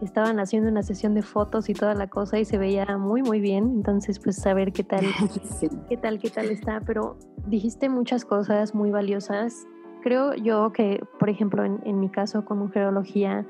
estaban 0.00 0.38
haciendo 0.38 0.70
una 0.70 0.82
sesión 0.82 1.14
de 1.14 1.22
fotos 1.22 1.68
y 1.68 1.74
toda 1.74 1.94
la 1.94 2.06
cosa 2.06 2.38
y 2.38 2.44
se 2.44 2.58
veía 2.58 2.96
muy 2.98 3.22
muy 3.22 3.40
bien, 3.40 3.64
entonces 3.74 4.20
pues 4.20 4.36
saber 4.36 4.72
qué 4.72 4.84
tal, 4.84 5.04
qué 5.88 5.96
tal, 5.96 6.18
qué 6.18 6.30
tal 6.30 6.50
está, 6.50 6.80
pero 6.86 7.18
dijiste 7.46 7.88
muchas 7.88 8.24
cosas 8.24 8.74
muy 8.74 8.90
valiosas. 8.90 9.66
Creo 10.02 10.34
yo 10.34 10.72
que, 10.72 11.02
por 11.18 11.28
ejemplo, 11.28 11.64
en, 11.64 11.80
en 11.84 11.98
mi 11.98 12.08
caso 12.08 12.44
con 12.44 12.58
mujerología, 12.58 13.44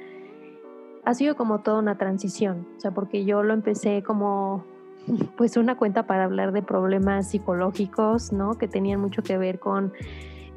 ha 1.05 1.15
sido 1.15 1.37
como 1.37 1.61
toda 1.61 1.79
una 1.79 1.97
transición, 1.97 2.67
o 2.77 2.81
sea, 2.81 2.91
porque 2.91 3.25
yo 3.25 3.43
lo 3.43 3.55
empecé 3.55 4.03
como 4.03 4.65
pues 5.37 5.57
una 5.57 5.77
cuenta 5.77 6.07
para 6.07 6.25
hablar 6.25 6.53
de 6.53 6.63
problemas 6.63 7.29
psicológicos, 7.29 8.33
¿no? 8.33 8.55
Que 8.55 8.69
tenían 8.69 9.01
mucho 9.01 9.23
que 9.23 9.39
ver 9.39 9.59
con 9.59 9.93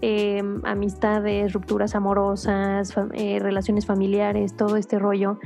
em, 0.01 0.62
amistades, 0.65 1.53
rupturas 1.53 1.95
amorosas, 1.95 2.93
eh, 3.13 3.39
relaciones 3.39 3.86
familiares, 3.86 4.55
todo 4.55 4.77
este 4.77 5.00
rollo, 5.00 5.39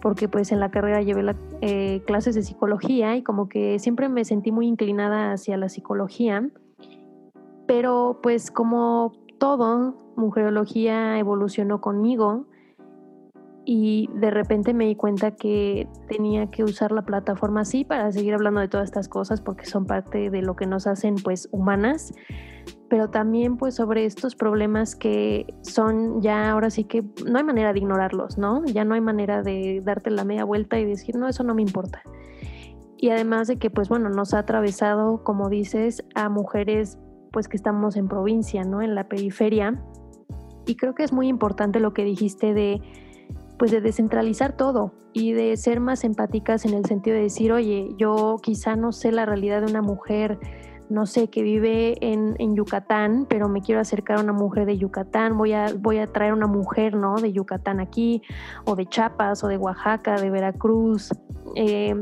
porque 0.00 0.28
pues 0.28 0.52
en 0.52 0.60
la 0.60 0.70
carrera 0.70 1.02
llevé 1.02 1.34
eh, 1.60 2.02
clases 2.06 2.34
de 2.34 2.42
psicología 2.42 3.16
y 3.16 3.22
como 3.22 3.48
que 3.48 3.78
siempre 3.78 4.08
me 4.08 4.24
sentí 4.24 4.52
muy 4.52 4.66
inclinada 4.66 5.32
hacia 5.32 5.56
la 5.56 5.68
psicología, 5.68 6.48
pero 7.66 8.18
pues 8.22 8.50
como 8.50 9.12
todo, 9.38 9.94
mujerología 10.16 11.18
evolucionó 11.18 11.80
conmigo 11.80 12.46
y 13.72 14.10
de 14.14 14.32
repente 14.32 14.74
me 14.74 14.86
di 14.86 14.96
cuenta 14.96 15.36
que 15.36 15.86
tenía 16.08 16.48
que 16.48 16.64
usar 16.64 16.90
la 16.90 17.02
plataforma 17.02 17.60
así 17.60 17.84
para 17.84 18.10
seguir 18.10 18.34
hablando 18.34 18.60
de 18.60 18.66
todas 18.66 18.86
estas 18.86 19.08
cosas 19.08 19.40
porque 19.40 19.64
son 19.64 19.86
parte 19.86 20.28
de 20.28 20.42
lo 20.42 20.56
que 20.56 20.66
nos 20.66 20.88
hacen 20.88 21.14
pues 21.22 21.48
humanas, 21.52 22.12
pero 22.88 23.10
también 23.10 23.56
pues 23.56 23.76
sobre 23.76 24.06
estos 24.06 24.34
problemas 24.34 24.96
que 24.96 25.54
son 25.62 26.20
ya 26.20 26.50
ahora 26.50 26.70
sí 26.70 26.82
que 26.82 27.04
no 27.24 27.38
hay 27.38 27.44
manera 27.44 27.72
de 27.72 27.78
ignorarlos, 27.78 28.38
¿no? 28.38 28.64
Ya 28.64 28.84
no 28.84 28.94
hay 28.96 29.00
manera 29.00 29.44
de 29.44 29.80
darte 29.84 30.10
la 30.10 30.24
media 30.24 30.42
vuelta 30.42 30.80
y 30.80 30.84
decir, 30.84 31.14
no, 31.14 31.28
eso 31.28 31.44
no 31.44 31.54
me 31.54 31.62
importa. 31.62 32.02
Y 32.96 33.10
además 33.10 33.46
de 33.46 33.60
que 33.60 33.70
pues 33.70 33.88
bueno, 33.88 34.08
nos 34.08 34.34
ha 34.34 34.40
atravesado, 34.40 35.22
como 35.22 35.48
dices, 35.48 36.04
a 36.16 36.28
mujeres 36.28 36.98
pues 37.30 37.46
que 37.46 37.56
estamos 37.56 37.94
en 37.94 38.08
provincia, 38.08 38.64
¿no? 38.64 38.82
En 38.82 38.96
la 38.96 39.08
periferia. 39.08 39.80
Y 40.66 40.74
creo 40.74 40.96
que 40.96 41.04
es 41.04 41.12
muy 41.12 41.28
importante 41.28 41.78
lo 41.78 41.94
que 41.94 42.02
dijiste 42.02 42.52
de 42.52 42.82
pues 43.60 43.72
de 43.72 43.82
descentralizar 43.82 44.56
todo 44.56 44.94
y 45.12 45.32
de 45.32 45.54
ser 45.58 45.80
más 45.80 46.02
empáticas 46.04 46.64
en 46.64 46.72
el 46.72 46.86
sentido 46.86 47.14
de 47.14 47.24
decir, 47.24 47.52
oye, 47.52 47.90
yo 47.98 48.38
quizá 48.42 48.74
no 48.74 48.90
sé 48.90 49.12
la 49.12 49.26
realidad 49.26 49.60
de 49.60 49.70
una 49.70 49.82
mujer, 49.82 50.38
no 50.88 51.04
sé, 51.04 51.28
que 51.28 51.42
vive 51.42 51.94
en, 52.00 52.56
Yucatán, 52.56 53.26
pero 53.28 53.50
me 53.50 53.60
quiero 53.60 53.82
acercar 53.82 54.16
a 54.16 54.22
una 54.22 54.32
mujer 54.32 54.64
de 54.64 54.78
Yucatán, 54.78 55.36
voy 55.36 55.52
a, 55.52 55.74
voy 55.78 55.98
a 55.98 56.06
traer 56.06 56.32
una 56.32 56.46
mujer, 56.46 56.94
¿no? 56.94 57.16
De 57.16 57.34
Yucatán 57.34 57.80
aquí, 57.80 58.22
o 58.64 58.76
de 58.76 58.86
Chiapas, 58.86 59.44
o 59.44 59.48
de 59.48 59.58
Oaxaca, 59.58 60.16
de 60.18 60.30
Veracruz. 60.30 61.10
Eh, 61.54 61.94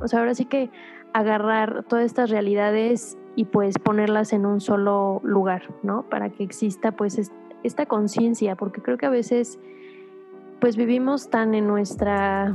o 0.00 0.08
sea, 0.08 0.18
ahora 0.18 0.34
sí 0.34 0.46
que 0.46 0.68
agarrar 1.12 1.84
todas 1.84 2.06
estas 2.06 2.28
realidades 2.28 3.16
y 3.36 3.44
pues 3.44 3.78
ponerlas 3.78 4.32
en 4.32 4.46
un 4.46 4.60
solo 4.60 5.20
lugar, 5.22 5.62
¿no? 5.84 6.08
Para 6.08 6.30
que 6.30 6.42
exista 6.42 6.90
pues 6.90 7.30
esta 7.62 7.86
conciencia, 7.86 8.56
porque 8.56 8.82
creo 8.82 8.98
que 8.98 9.06
a 9.06 9.10
veces 9.10 9.60
pues 10.64 10.78
vivimos 10.78 11.28
tan 11.28 11.54
en 11.54 11.66
nuestra, 11.66 12.50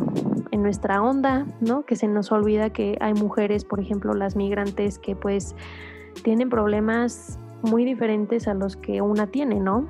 en 0.50 0.64
nuestra 0.64 1.04
onda, 1.04 1.46
¿no? 1.62 1.86
Que 1.86 1.96
se 1.96 2.08
nos 2.08 2.32
olvida 2.32 2.72
que 2.72 2.98
hay 3.02 3.14
mujeres, 3.14 3.66
por 3.66 3.80
ejemplo, 3.80 4.16
las 4.16 4.36
migrantes, 4.36 4.98
que 4.98 5.16
pues 5.16 5.56
tienen 6.24 6.50
problemas 6.50 7.38
muy 7.62 7.86
diferentes 7.86 8.48
a 8.48 8.56
los 8.56 8.76
que 8.78 9.04
una 9.04 9.28
tiene, 9.28 9.60
¿no? 9.60 9.88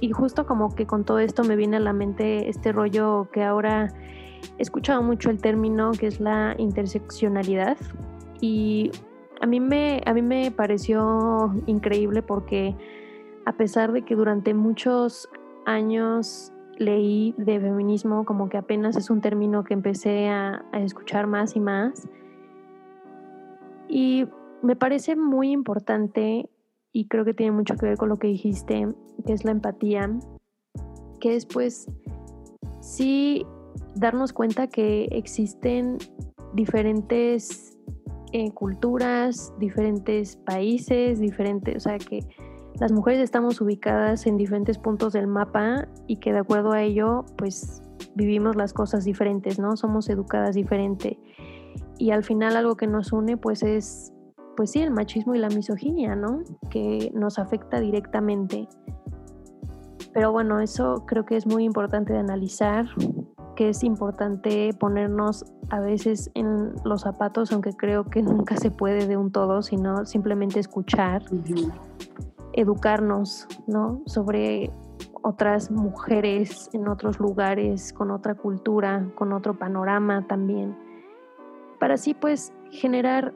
Y 0.00 0.12
justo 0.12 0.46
como 0.46 0.74
que 0.74 0.86
con 0.86 1.04
todo 1.04 1.18
esto 1.18 1.44
me 1.44 1.56
viene 1.56 1.76
a 1.76 1.80
la 1.80 1.92
mente 1.92 2.48
este 2.48 2.72
rollo 2.72 3.28
que 3.30 3.44
ahora 3.44 3.92
he 4.56 4.62
escuchado 4.62 5.02
mucho 5.02 5.28
el 5.28 5.38
término 5.38 5.90
que 5.90 6.06
es 6.06 6.20
la 6.20 6.54
interseccionalidad 6.56 7.76
y 8.40 8.92
a 9.42 9.46
mí 9.46 9.60
me, 9.60 10.00
a 10.06 10.14
mí 10.14 10.22
me 10.22 10.50
pareció 10.52 11.54
increíble 11.66 12.22
porque 12.22 12.74
a 13.44 13.52
pesar 13.52 13.92
de 13.92 14.06
que 14.06 14.14
durante 14.16 14.54
muchos 14.54 15.28
años 15.66 16.54
leí 16.78 17.34
de 17.38 17.60
feminismo, 17.60 18.24
como 18.24 18.48
que 18.48 18.58
apenas 18.58 18.96
es 18.96 19.10
un 19.10 19.20
término 19.20 19.64
que 19.64 19.74
empecé 19.74 20.28
a, 20.28 20.64
escuchar 20.72 21.26
más 21.26 21.56
y 21.56 21.60
más. 21.60 22.08
Y 23.88 24.26
me 24.62 24.76
parece 24.76 25.16
muy 25.16 25.52
importante 25.52 26.48
y 26.92 27.08
creo 27.08 27.24
que 27.24 27.34
tiene 27.34 27.52
mucho 27.52 27.76
que 27.76 27.86
ver 27.86 27.96
con 27.96 28.08
lo 28.08 28.18
que 28.18 28.28
dijiste, 28.28 28.88
que 29.24 29.32
es 29.32 29.44
la 29.44 29.52
empatía, 29.52 30.10
que 31.20 31.32
después 31.32 31.90
sí 32.80 33.46
darnos 33.94 34.32
cuenta 34.32 34.66
que 34.66 35.04
existen 35.12 35.98
diferentes 36.54 37.78
eh, 38.32 38.50
culturas, 38.52 39.52
diferentes 39.58 40.36
países, 40.36 41.20
diferentes, 41.20 41.76
o 41.76 41.80
sea 41.80 41.98
que 41.98 42.20
las 42.80 42.92
mujeres 42.92 43.20
estamos 43.20 43.60
ubicadas 43.60 44.26
en 44.26 44.36
diferentes 44.36 44.78
puntos 44.78 45.12
del 45.12 45.26
mapa 45.26 45.88
y 46.06 46.16
que 46.16 46.32
de 46.32 46.40
acuerdo 46.40 46.72
a 46.72 46.82
ello, 46.82 47.24
pues 47.36 47.82
vivimos 48.14 48.56
las 48.56 48.72
cosas 48.72 49.04
diferentes, 49.04 49.58
¿no? 49.58 49.76
Somos 49.76 50.08
educadas 50.10 50.54
diferente. 50.54 51.18
Y 51.98 52.10
al 52.10 52.22
final 52.22 52.56
algo 52.56 52.76
que 52.76 52.86
nos 52.86 53.12
une, 53.12 53.38
pues 53.38 53.62
es, 53.62 54.12
pues 54.56 54.72
sí, 54.72 54.80
el 54.80 54.90
machismo 54.90 55.34
y 55.34 55.38
la 55.38 55.48
misoginia, 55.48 56.14
¿no? 56.16 56.42
Que 56.70 57.10
nos 57.14 57.38
afecta 57.38 57.80
directamente. 57.80 58.68
Pero 60.12 60.32
bueno, 60.32 60.60
eso 60.60 61.04
creo 61.06 61.24
que 61.24 61.36
es 61.36 61.46
muy 61.46 61.64
importante 61.64 62.12
de 62.12 62.18
analizar, 62.18 62.86
que 63.54 63.70
es 63.70 63.82
importante 63.84 64.74
ponernos 64.78 65.46
a 65.70 65.80
veces 65.80 66.30
en 66.34 66.74
los 66.84 67.02
zapatos, 67.02 67.52
aunque 67.52 67.72
creo 67.72 68.04
que 68.04 68.22
nunca 68.22 68.56
se 68.56 68.70
puede 68.70 69.06
de 69.06 69.16
un 69.16 69.32
todo, 69.32 69.62
sino 69.62 70.04
simplemente 70.04 70.60
escuchar, 70.60 71.22
educarnos, 72.56 73.46
¿no? 73.66 74.02
Sobre 74.06 74.72
otras 75.22 75.70
mujeres 75.70 76.70
en 76.72 76.88
otros 76.88 77.20
lugares, 77.20 77.92
con 77.92 78.10
otra 78.10 78.34
cultura, 78.34 79.06
con 79.14 79.32
otro 79.32 79.58
panorama 79.58 80.26
también, 80.26 80.76
para 81.78 81.94
así 81.94 82.14
pues 82.14 82.52
generar 82.70 83.32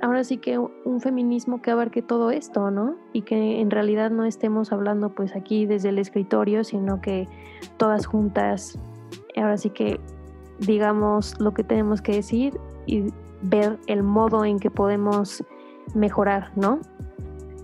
ahora 0.00 0.22
sí 0.24 0.36
que 0.38 0.58
un 0.58 1.00
feminismo 1.00 1.60
que 1.60 1.70
abarque 1.70 2.02
todo 2.02 2.30
esto, 2.30 2.70
¿no? 2.70 2.94
Y 3.12 3.22
que 3.22 3.60
en 3.60 3.70
realidad 3.70 4.10
no 4.10 4.24
estemos 4.24 4.72
hablando 4.72 5.10
pues 5.10 5.34
aquí 5.34 5.66
desde 5.66 5.88
el 5.88 5.98
escritorio, 5.98 6.64
sino 6.64 7.00
que 7.00 7.28
todas 7.76 8.06
juntas, 8.06 8.78
ahora 9.36 9.56
sí 9.56 9.70
que 9.70 10.00
digamos 10.60 11.40
lo 11.40 11.52
que 11.52 11.64
tenemos 11.64 12.00
que 12.02 12.12
decir 12.12 12.58
y 12.86 13.12
ver 13.42 13.78
el 13.86 14.02
modo 14.02 14.44
en 14.44 14.58
que 14.58 14.70
podemos 14.70 15.44
mejorar, 15.94 16.52
¿no? 16.56 16.80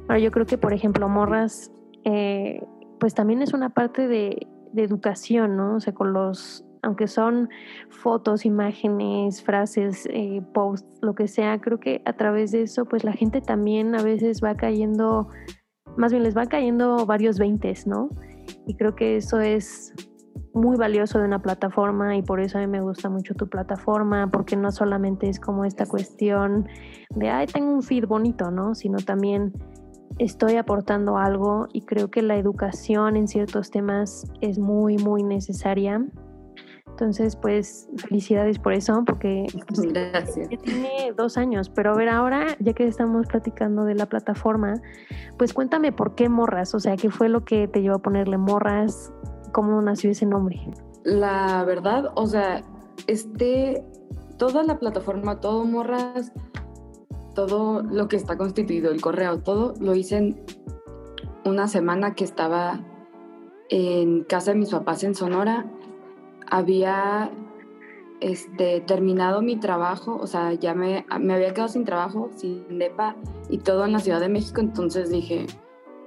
Ahora 0.08 0.18
yo 0.18 0.30
creo 0.30 0.46
que, 0.46 0.58
por 0.58 0.72
ejemplo, 0.72 1.08
Morras 1.08 1.70
eh, 2.04 2.62
pues 3.00 3.14
también 3.14 3.42
es 3.42 3.52
una 3.52 3.70
parte 3.70 4.08
de, 4.08 4.46
educación, 4.76 5.56
¿no? 5.56 5.76
O 5.76 5.80
sea, 5.80 5.94
con 5.94 6.12
los, 6.12 6.64
aunque 6.82 7.06
son 7.06 7.48
fotos, 7.90 8.44
imágenes, 8.44 9.40
frases, 9.40 10.08
eh, 10.10 10.42
posts, 10.52 10.98
lo 11.00 11.14
que 11.14 11.28
sea, 11.28 11.60
creo 11.60 11.78
que 11.78 12.02
a 12.04 12.14
través 12.14 12.50
de 12.50 12.62
eso, 12.62 12.84
pues 12.84 13.04
la 13.04 13.12
gente 13.12 13.40
también 13.40 13.94
a 13.94 14.02
veces 14.02 14.40
va 14.42 14.56
cayendo, 14.56 15.28
más 15.96 16.10
bien 16.10 16.24
les 16.24 16.36
va 16.36 16.46
cayendo 16.46 17.06
varios 17.06 17.38
veintes, 17.38 17.86
¿no? 17.86 18.08
Y 18.66 18.74
creo 18.74 18.96
que 18.96 19.16
eso 19.16 19.38
es 19.38 19.94
muy 20.54 20.76
valioso 20.76 21.20
de 21.20 21.26
una 21.26 21.40
plataforma 21.40 22.16
y 22.16 22.22
por 22.22 22.40
eso 22.40 22.58
a 22.58 22.60
mí 22.60 22.66
me 22.66 22.80
gusta 22.80 23.08
mucho 23.08 23.34
tu 23.34 23.48
plataforma, 23.48 24.28
porque 24.28 24.56
no 24.56 24.72
solamente 24.72 25.28
es 25.28 25.38
como 25.38 25.64
esta 25.64 25.86
cuestión 25.86 26.66
de, 27.10 27.30
ay, 27.30 27.46
tengo 27.46 27.72
un 27.72 27.82
feed 27.82 28.06
bonito, 28.06 28.50
¿no? 28.50 28.74
Sino 28.74 28.98
también 28.98 29.52
estoy 30.18 30.56
aportando 30.56 31.18
algo 31.18 31.68
y 31.72 31.82
creo 31.82 32.10
que 32.10 32.22
la 32.22 32.36
educación 32.36 33.16
en 33.16 33.28
ciertos 33.28 33.70
temas 33.70 34.26
es 34.40 34.58
muy, 34.58 34.96
muy 34.98 35.22
necesaria. 35.22 36.04
Entonces, 36.86 37.34
pues 37.34 37.88
felicidades 37.96 38.60
por 38.60 38.72
eso, 38.72 39.02
porque 39.04 39.46
pues, 39.66 39.80
Gracias. 39.92 40.48
ya 40.48 40.58
tiene 40.58 41.12
dos 41.16 41.36
años. 41.36 41.68
Pero 41.68 41.92
a 41.92 41.96
ver, 41.96 42.08
ahora, 42.08 42.46
ya 42.60 42.72
que 42.72 42.86
estamos 42.86 43.26
platicando 43.26 43.84
de 43.84 43.96
la 43.96 44.06
plataforma, 44.06 44.74
pues 45.36 45.52
cuéntame 45.52 45.90
por 45.90 46.14
qué 46.14 46.28
morras, 46.28 46.74
o 46.74 46.80
sea, 46.80 46.96
qué 46.96 47.10
fue 47.10 47.28
lo 47.28 47.44
que 47.44 47.66
te 47.66 47.82
llevó 47.82 47.96
a 47.96 48.02
ponerle 48.02 48.38
morras, 48.38 49.12
cómo 49.52 49.82
nació 49.82 50.10
ese 50.10 50.26
nombre. 50.26 50.60
La 51.02 51.64
verdad, 51.64 52.12
o 52.14 52.26
sea, 52.26 52.62
este, 53.08 53.84
toda 54.38 54.62
la 54.62 54.78
plataforma, 54.78 55.40
todo 55.40 55.64
morras, 55.64 56.32
todo 57.34 57.82
lo 57.82 58.08
que 58.08 58.16
está 58.16 58.36
constituido, 58.36 58.90
el 58.90 59.00
correo, 59.00 59.40
todo 59.40 59.74
lo 59.80 59.94
hice 59.94 60.16
en 60.16 60.44
una 61.44 61.68
semana 61.68 62.14
que 62.14 62.24
estaba 62.24 62.80
en 63.68 64.24
casa 64.24 64.52
de 64.52 64.58
mis 64.58 64.70
papás 64.70 65.04
en 65.04 65.14
Sonora. 65.14 65.66
Había 66.48 67.30
este, 68.20 68.80
terminado 68.80 69.42
mi 69.42 69.56
trabajo, 69.56 70.16
o 70.20 70.26
sea, 70.26 70.54
ya 70.54 70.74
me, 70.74 71.04
me 71.20 71.34
había 71.34 71.52
quedado 71.52 71.68
sin 71.68 71.84
trabajo, 71.84 72.30
sin 72.36 72.78
DEPA 72.78 73.16
y 73.50 73.58
todo 73.58 73.84
en 73.84 73.92
la 73.92 73.98
Ciudad 73.98 74.20
de 74.20 74.28
México, 74.28 74.60
entonces 74.60 75.10
dije, 75.10 75.46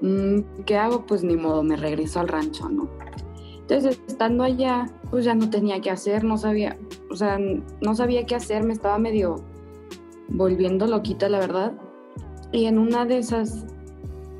mm, 0.01 0.63
¿qué 0.65 0.77
hago? 0.77 1.05
Pues 1.05 1.23
ni 1.23 1.35
modo, 1.35 1.63
me 1.63 1.75
regreso 1.75 2.19
al 2.19 2.27
rancho, 2.27 2.69
¿no? 2.69 2.89
Entonces, 3.59 4.01
estando 4.07 4.43
allá, 4.43 4.85
pues 5.11 5.25
ya 5.25 5.35
no 5.35 5.49
tenía 5.49 5.81
qué 5.81 5.91
hacer, 5.91 6.23
no 6.23 6.37
sabía, 6.37 6.77
o 7.11 7.15
sea, 7.15 7.37
no 7.37 7.95
sabía 7.95 8.25
qué 8.25 8.35
hacer, 8.35 8.63
me 8.63 8.71
estaba 8.71 8.97
medio 8.97 9.43
volviendo 10.29 10.87
loquita, 10.87 11.29
la 11.29 11.39
verdad. 11.39 11.73
Y 12.51 12.65
en 12.65 12.77
una 12.77 13.05
de 13.05 13.17
esas 13.17 13.65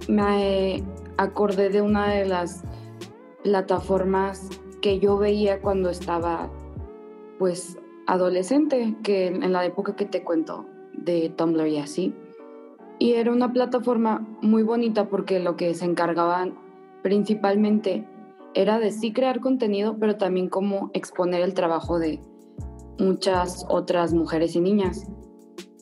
me 0.08 0.84
acordé 1.18 1.70
de 1.70 1.82
una 1.82 2.08
de 2.14 2.26
las 2.26 2.64
plataformas 3.44 4.50
que 4.82 5.00
yo 5.00 5.18
veía 5.18 5.62
cuando 5.62 5.90
estaba, 5.90 6.50
pues, 7.40 7.78
adolescente, 8.06 8.96
que 9.04 9.28
en 9.28 9.52
la 9.52 9.66
época 9.66 9.96
que 9.96 10.06
te 10.06 10.24
cuento 10.24 10.66
de 10.94 11.30
Tumblr 11.30 11.68
y 11.68 11.78
así. 11.78 12.14
Y 13.00 13.14
era 13.14 13.32
una 13.32 13.52
plataforma 13.52 14.26
muy 14.42 14.64
bonita 14.64 15.10
porque 15.10 15.40
lo 15.40 15.56
que 15.56 15.74
se 15.74 15.86
encargaban 15.86 16.58
principalmente 17.04 18.08
era 18.54 18.80
de 18.80 18.92
sí 18.92 19.14
crear 19.14 19.40
contenido, 19.40 19.98
pero 20.00 20.18
también 20.18 20.50
como 20.50 20.90
exponer 20.94 21.42
el 21.42 21.54
trabajo 21.54 22.00
de 22.00 22.20
muchas 22.98 23.66
otras 23.70 24.14
mujeres 24.14 24.56
y 24.56 24.62
niñas. 24.62 25.06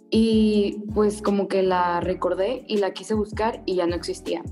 Y 0.10 0.84
pues 0.94 1.22
como 1.22 1.48
que 1.48 1.64
la 1.64 2.00
recordé 2.00 2.64
y 2.68 2.78
la 2.78 2.94
quise 2.94 3.14
buscar 3.14 3.64
y 3.66 3.76
ya 3.76 3.88
no 3.88 3.96
existía. 3.96 4.44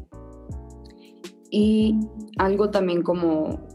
Y 1.50 2.00
algo 2.38 2.72
también 2.72 3.04
como 3.04 3.68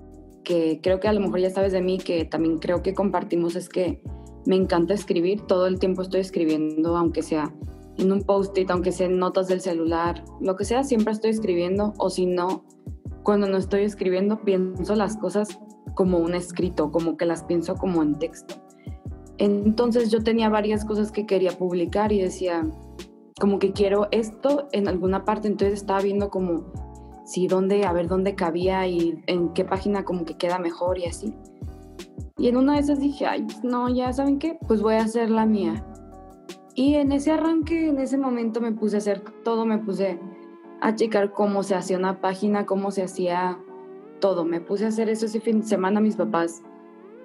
que 0.43 0.81
creo 0.83 0.99
que 0.99 1.09
a 1.09 1.13
lo 1.13 1.21
mejor 1.21 1.41
ya 1.41 1.51
sabes 1.51 1.73
de 1.73 1.83
mí, 1.83 1.99
que 1.99 2.25
también 2.25 2.59
creo 2.59 2.83
que 2.83 2.95
compartimos 2.95 3.55
es 3.55 3.69
que 3.69 4.03
me 4.47 4.57
encanta 4.57 4.95
escribir, 4.95 5.43
todo 5.43 5.67
el 5.67 5.79
tiempo 5.79 6.03
estoy 6.03 6.21
escribiendo, 6.21 6.97
aunque 6.97 7.23
sea 7.23 7.55
en 7.99 8.13
un 8.13 8.23
post-it, 8.23 8.71
aunque 8.71 8.93
sea 8.93 9.07
en 9.07 9.19
notas 9.19 9.49
del 9.49 9.61
celular, 9.61 10.25
lo 10.41 10.57
que 10.57 10.65
sea, 10.65 10.85
siempre 10.85 11.13
estoy 11.13 11.31
escribiendo, 11.31 11.93
o 11.99 12.09
si 12.11 12.27
no, 12.27 12.65
cuando 13.25 13.47
no 13.47 13.59
estoy 13.59 13.83
escribiendo, 13.83 14.41
pienso 14.43 14.95
las 14.95 15.17
cosas 15.19 15.59
como 15.95 16.19
un 16.19 16.35
escrito, 16.35 16.91
como 16.91 17.17
que 17.17 17.27
las 17.27 17.45
pienso 17.45 17.75
como 17.75 18.03
en 18.03 18.19
texto. 18.19 18.55
Entonces 19.39 20.11
yo 20.11 20.23
tenía 20.23 20.49
varias 20.49 20.85
cosas 20.85 21.13
que 21.13 21.27
quería 21.27 21.53
publicar 21.53 22.13
y 22.13 22.21
decía, 22.21 22.69
como 23.41 23.59
que 23.59 23.73
quiero 23.73 24.09
esto 24.11 24.69
en 24.73 24.89
alguna 24.89 25.25
parte, 25.25 25.47
entonces 25.47 25.81
estaba 25.81 26.01
viendo 26.01 26.29
como 26.29 26.73
si 27.25 27.47
dónde, 27.47 27.85
a 27.85 27.93
ver 27.93 28.09
dónde 28.09 28.35
cabía 28.35 28.87
y 28.89 29.23
en 29.27 29.53
qué 29.53 29.65
página 29.65 30.05
como 30.05 30.25
que 30.25 30.37
queda 30.37 30.59
mejor 30.59 30.99
y 30.99 31.05
así. 31.05 31.35
Y 32.37 32.49
en 32.49 32.57
una 32.57 32.75
de 32.75 32.81
esas 32.81 33.01
dije, 33.01 33.27
ay, 33.27 33.47
no, 33.63 33.89
ya 33.89 34.13
saben 34.13 34.39
qué, 34.39 34.59
pues 34.67 34.83
voy 34.83 34.95
a 34.95 35.03
hacer 35.03 35.31
la 35.31 35.47
mía. 35.47 35.85
Y 36.75 36.95
en 36.95 37.13
ese 37.13 37.33
arranque, 37.33 37.89
en 37.89 37.99
ese 37.99 38.19
momento 38.19 38.61
me 38.61 38.73
puse 38.73 38.97
a 38.97 38.99
hacer 38.99 39.23
todo, 39.45 39.67
me 39.67 39.79
puse 39.79 40.19
a 40.81 40.95
checar 40.95 41.33
cómo 41.33 41.63
se 41.63 41.75
hacía 41.75 41.97
una 41.97 42.21
página, 42.21 42.67
cómo 42.67 42.91
se 42.93 43.03
hacía 43.03 43.59
todo. 44.21 44.45
Me 44.45 44.61
puse 44.61 44.85
a 44.85 44.89
hacer 44.89 45.09
eso 45.09 45.27
ese 45.27 45.41
fin 45.41 45.61
de 45.61 45.67
semana, 45.67 46.01
mis 46.01 46.17
papás 46.17 46.63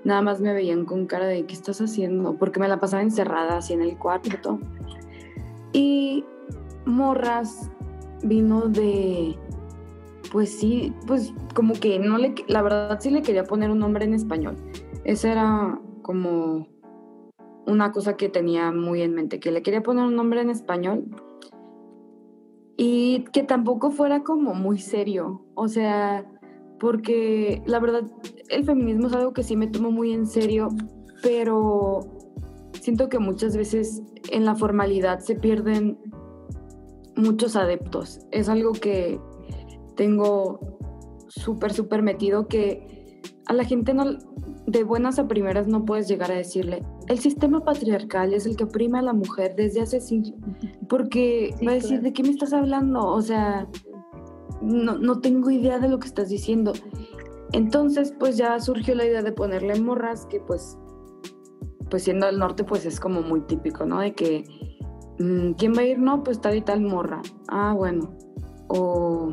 nada 0.03 0.21
más 0.21 0.41
me 0.41 0.53
veían 0.53 0.85
con 0.85 1.05
cara 1.05 1.27
de 1.27 1.45
¿qué 1.45 1.53
estás 1.53 1.79
haciendo? 1.81 2.35
Porque 2.35 2.59
me 2.59 2.67
la 2.67 2.79
pasaba 2.79 3.03
encerrada 3.03 3.57
así 3.57 3.73
en 3.73 3.81
el 3.81 3.97
cuarto. 3.97 4.59
Y 5.71 6.25
Morras 6.85 7.71
vino 8.23 8.67
de, 8.67 9.35
pues 10.31 10.57
sí, 10.57 10.93
pues 11.07 11.33
como 11.53 11.73
que 11.73 11.99
no 11.99 12.17
le, 12.17 12.35
la 12.47 12.61
verdad 12.61 12.99
sí 12.99 13.09
le 13.09 13.21
quería 13.21 13.43
poner 13.43 13.71
un 13.71 13.79
nombre 13.79 14.05
en 14.05 14.13
español. 14.13 14.55
Esa 15.03 15.31
era 15.31 15.79
como 16.01 16.67
una 17.65 17.91
cosa 17.91 18.17
que 18.17 18.29
tenía 18.29 18.71
muy 18.71 19.01
en 19.01 19.13
mente, 19.13 19.39
que 19.39 19.51
le 19.51 19.61
quería 19.61 19.81
poner 19.81 20.05
un 20.05 20.15
nombre 20.15 20.41
en 20.41 20.49
español 20.49 21.05
y 22.77 23.25
que 23.31 23.43
tampoco 23.43 23.91
fuera 23.91 24.23
como 24.23 24.53
muy 24.53 24.79
serio. 24.79 25.45
O 25.55 25.67
sea, 25.67 26.25
porque 26.83 27.63
la 27.65 27.79
verdad 27.79 28.03
el 28.49 28.65
feminismo 28.65 29.07
es 29.07 29.13
algo 29.13 29.31
que 29.31 29.41
sí 29.41 29.55
me 29.55 29.67
tomo 29.67 29.89
muy 29.89 30.11
en 30.11 30.27
serio, 30.27 30.67
pero 31.21 32.01
siento 32.73 33.07
que 33.07 33.19
muchas 33.19 33.55
veces 33.55 34.01
en 34.29 34.43
la 34.43 34.53
formalidad 34.53 35.19
se 35.19 35.35
pierden 35.35 35.97
muchos 37.15 37.55
adeptos. 37.55 38.19
Es 38.31 38.49
algo 38.49 38.73
que 38.73 39.17
tengo 39.95 40.59
súper, 41.29 41.71
súper 41.71 42.01
metido 42.01 42.49
que 42.49 43.21
a 43.45 43.53
la 43.53 43.63
gente 43.63 43.93
no, 43.93 44.17
de 44.67 44.83
buenas 44.83 45.19
a 45.19 45.27
primeras 45.29 45.69
no 45.69 45.85
puedes 45.85 46.09
llegar 46.09 46.33
a 46.33 46.35
decirle, 46.35 46.83
el 47.07 47.17
sistema 47.17 47.63
patriarcal 47.63 48.33
es 48.33 48.45
el 48.45 48.57
que 48.57 48.65
oprime 48.65 48.99
a 48.99 49.03
la 49.03 49.13
mujer 49.13 49.55
desde 49.55 49.79
hace 49.79 50.01
siglos, 50.01 50.35
porque 50.89 51.55
va 51.65 51.71
a 51.71 51.75
decir, 51.75 52.01
¿de 52.01 52.11
qué 52.11 52.23
me 52.23 52.29
estás 52.31 52.51
hablando? 52.51 53.05
O 53.05 53.21
sea, 53.21 53.69
no, 54.63 54.97
no 54.97 55.19
tengo 55.19 55.51
idea 55.51 55.79
de 55.79 55.89
lo 55.89 55.99
que 55.99 56.07
estás 56.07 56.29
diciendo. 56.29 56.73
Entonces, 57.51 58.13
pues 58.17 58.37
ya 58.37 58.59
surgió 58.59 58.95
la 58.95 59.05
idea 59.05 59.21
de 59.21 59.31
ponerle 59.31 59.79
morras, 59.79 60.25
que 60.25 60.39
pues, 60.39 60.77
pues 61.89 62.03
siendo 62.03 62.25
del 62.25 62.39
norte, 62.39 62.63
pues 62.63 62.85
es 62.85 62.99
como 62.99 63.21
muy 63.21 63.41
típico, 63.41 63.85
¿no? 63.85 63.99
De 63.99 64.13
que 64.13 64.43
mm, 65.19 65.51
¿quién 65.53 65.73
va 65.77 65.81
a 65.81 65.85
ir? 65.85 65.99
No, 65.99 66.23
pues 66.23 66.41
tal 66.41 66.55
y 66.55 66.61
tal 66.61 66.81
morra. 66.81 67.21
Ah, 67.47 67.73
bueno. 67.75 68.17
O 68.69 69.31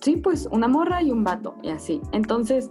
sí, 0.00 0.16
pues 0.16 0.48
una 0.50 0.68
morra 0.68 1.02
y 1.02 1.10
un 1.10 1.22
vato, 1.22 1.54
y 1.62 1.68
así. 1.68 2.00
Entonces, 2.12 2.70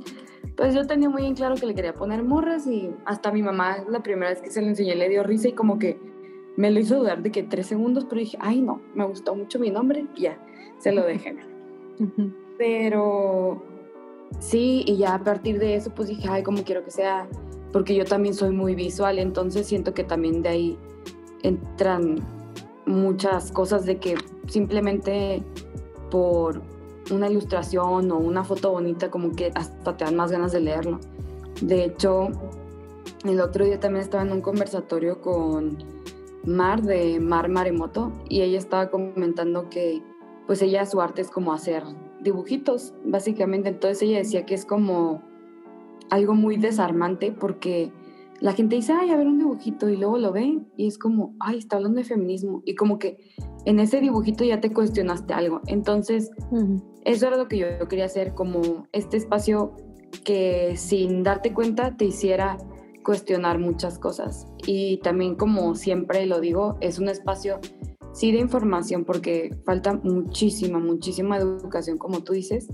pues 0.57 0.73
yo 0.73 0.85
tenía 0.85 1.09
muy 1.09 1.25
en 1.25 1.35
claro 1.35 1.55
que 1.55 1.65
le 1.65 1.75
quería 1.75 1.93
poner 1.93 2.23
morras 2.23 2.67
y 2.67 2.91
hasta 3.05 3.31
mi 3.31 3.41
mamá 3.41 3.77
la 3.89 4.01
primera 4.01 4.29
vez 4.29 4.41
que 4.41 4.49
se 4.49 4.61
lo 4.61 4.67
enseñé 4.67 4.95
le 4.95 5.09
dio 5.09 5.23
risa 5.23 5.49
y 5.49 5.53
como 5.53 5.77
que 5.77 5.99
me 6.57 6.71
lo 6.71 6.79
hizo 6.79 6.99
dudar 6.99 7.21
de 7.21 7.31
que 7.31 7.43
tres 7.43 7.67
segundos, 7.67 8.05
pero 8.05 8.19
dije, 8.19 8.37
ay 8.39 8.61
no, 8.61 8.81
me 8.93 9.05
gustó 9.05 9.35
mucho 9.35 9.59
mi 9.59 9.69
nombre 9.69 10.05
y 10.15 10.21
ya, 10.21 10.39
se 10.79 10.91
lo 10.91 11.03
dejé. 11.03 11.35
Pero 12.57 13.61
sí, 14.39 14.83
y 14.87 14.97
ya 14.97 15.15
a 15.15 15.23
partir 15.23 15.59
de 15.59 15.75
eso 15.75 15.93
pues 15.93 16.07
dije, 16.07 16.27
ay, 16.29 16.43
como 16.43 16.63
quiero 16.63 16.85
que 16.85 16.91
sea, 16.91 17.27
porque 17.73 17.95
yo 17.95 18.05
también 18.05 18.33
soy 18.33 18.51
muy 18.51 18.75
visual, 18.75 19.19
entonces 19.19 19.67
siento 19.67 19.93
que 19.93 20.05
también 20.05 20.41
de 20.41 20.49
ahí 20.49 20.77
entran 21.43 22.25
muchas 22.85 23.51
cosas 23.51 23.85
de 23.85 23.97
que 23.97 24.15
simplemente 24.47 25.43
por 26.09 26.61
una 27.11 27.29
ilustración 27.29 28.11
o 28.11 28.17
una 28.17 28.43
foto 28.43 28.71
bonita 28.71 29.11
como 29.11 29.31
que 29.31 29.51
hasta 29.53 29.97
te 29.97 30.05
dan 30.05 30.15
más 30.15 30.31
ganas 30.31 30.51
de 30.51 30.61
leerlo. 30.61 30.99
De 31.61 31.83
hecho, 31.83 32.29
el 33.25 33.39
otro 33.39 33.65
día 33.65 33.79
también 33.79 34.03
estaba 34.03 34.23
en 34.23 34.31
un 34.31 34.41
conversatorio 34.41 35.21
con 35.21 35.77
Mar 36.45 36.81
de 36.81 37.19
Mar 37.19 37.49
Maremoto 37.49 38.11
y 38.29 38.41
ella 38.41 38.57
estaba 38.57 38.89
comentando 38.89 39.69
que 39.69 40.01
pues 40.47 40.61
ella 40.61 40.85
su 40.85 41.01
arte 41.01 41.21
es 41.21 41.31
como 41.31 41.53
hacer 41.53 41.83
dibujitos, 42.21 42.93
básicamente. 43.03 43.69
Entonces 43.69 44.01
ella 44.03 44.19
decía 44.19 44.45
que 44.45 44.53
es 44.53 44.65
como 44.65 45.21
algo 46.09 46.35
muy 46.35 46.57
desarmante 46.57 47.31
porque 47.31 47.91
la 48.41 48.53
gente 48.53 48.75
dice, 48.75 48.93
ay, 48.93 49.11
a 49.11 49.17
ver 49.17 49.27
un 49.27 49.39
dibujito 49.39 49.89
y 49.89 49.97
luego 49.97 50.17
lo 50.17 50.31
ve 50.31 50.59
y 50.75 50.87
es 50.87 50.97
como, 50.97 51.33
ay, 51.39 51.57
está 51.57 51.77
hablando 51.77 51.99
de 51.99 52.03
feminismo 52.03 52.61
y 52.65 52.75
como 52.75 52.99
que 52.99 53.17
en 53.65 53.79
ese 53.79 54.01
dibujito 54.01 54.43
ya 54.43 54.59
te 54.59 54.71
cuestionaste 54.71 55.33
algo. 55.33 55.61
Entonces, 55.67 56.29
eso 57.05 57.27
era 57.27 57.37
lo 57.37 57.47
que 57.47 57.57
yo 57.57 57.87
quería 57.87 58.05
hacer, 58.05 58.33
como 58.33 58.87
este 58.91 59.17
espacio 59.17 59.73
que 60.23 60.75
sin 60.77 61.23
darte 61.23 61.53
cuenta 61.53 61.97
te 61.97 62.05
hiciera 62.05 62.57
cuestionar 63.05 63.59
muchas 63.59 63.97
cosas. 63.97 64.47
Y 64.67 64.97
también, 64.97 65.35
como 65.35 65.75
siempre 65.75 66.25
lo 66.25 66.41
digo, 66.41 66.77
es 66.81 66.99
un 66.99 67.07
espacio 67.07 67.61
sí 68.13 68.31
de 68.31 68.39
información 68.39 69.05
porque 69.05 69.55
falta 69.65 69.93
muchísima, 69.93 70.79
muchísima 70.79 71.37
educación, 71.37 71.97
como 71.97 72.23
tú 72.23 72.33
dices, 72.33 72.67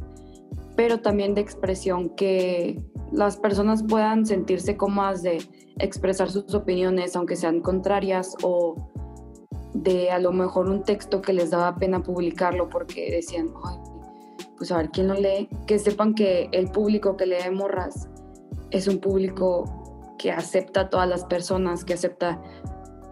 pero 0.76 1.02
también 1.02 1.36
de 1.36 1.41
expresión, 1.41 2.10
que 2.15 2.82
las 3.12 3.38
personas 3.38 3.84
puedan 3.84 4.26
sentirse 4.26 4.78
cómodas 4.78 5.22
de 5.22 5.39
expresar 5.80 6.30
sus 6.30 6.54
opiniones, 6.54 7.15
aunque 7.15 7.36
sean 7.36 7.60
contrarias, 7.60 8.36
o 8.44 8.76
de 9.74 10.12
a 10.12 10.20
lo 10.20 10.32
mejor 10.32 10.70
un 10.70 10.84
texto 10.84 11.22
que 11.22 11.34
les 11.34 11.50
daba 11.50 11.76
pena 11.76 12.04
publicarlo 12.04 12.70
porque 12.70 13.12
decían, 13.12 13.50
Ay, 13.63 13.78
pues 14.58 14.72
a 14.72 14.78
ver 14.78 14.91
quién 14.91 15.08
lo 15.08 15.15
lee, 15.15 15.50
que 15.65 15.80
sepan 15.80 16.13
que 16.13 16.50
el 16.52 16.70
público 16.72 17.17
que 17.17 17.26
lee 17.26 17.50
morras 17.52 18.10
es 18.70 18.88
un 18.88 19.00
público 19.00 19.81
que 20.21 20.31
acepta 20.31 20.81
a 20.81 20.89
todas 20.89 21.10
las 21.10 21.25
personas, 21.25 21.84
que 21.84 21.93
acepta 21.93 22.39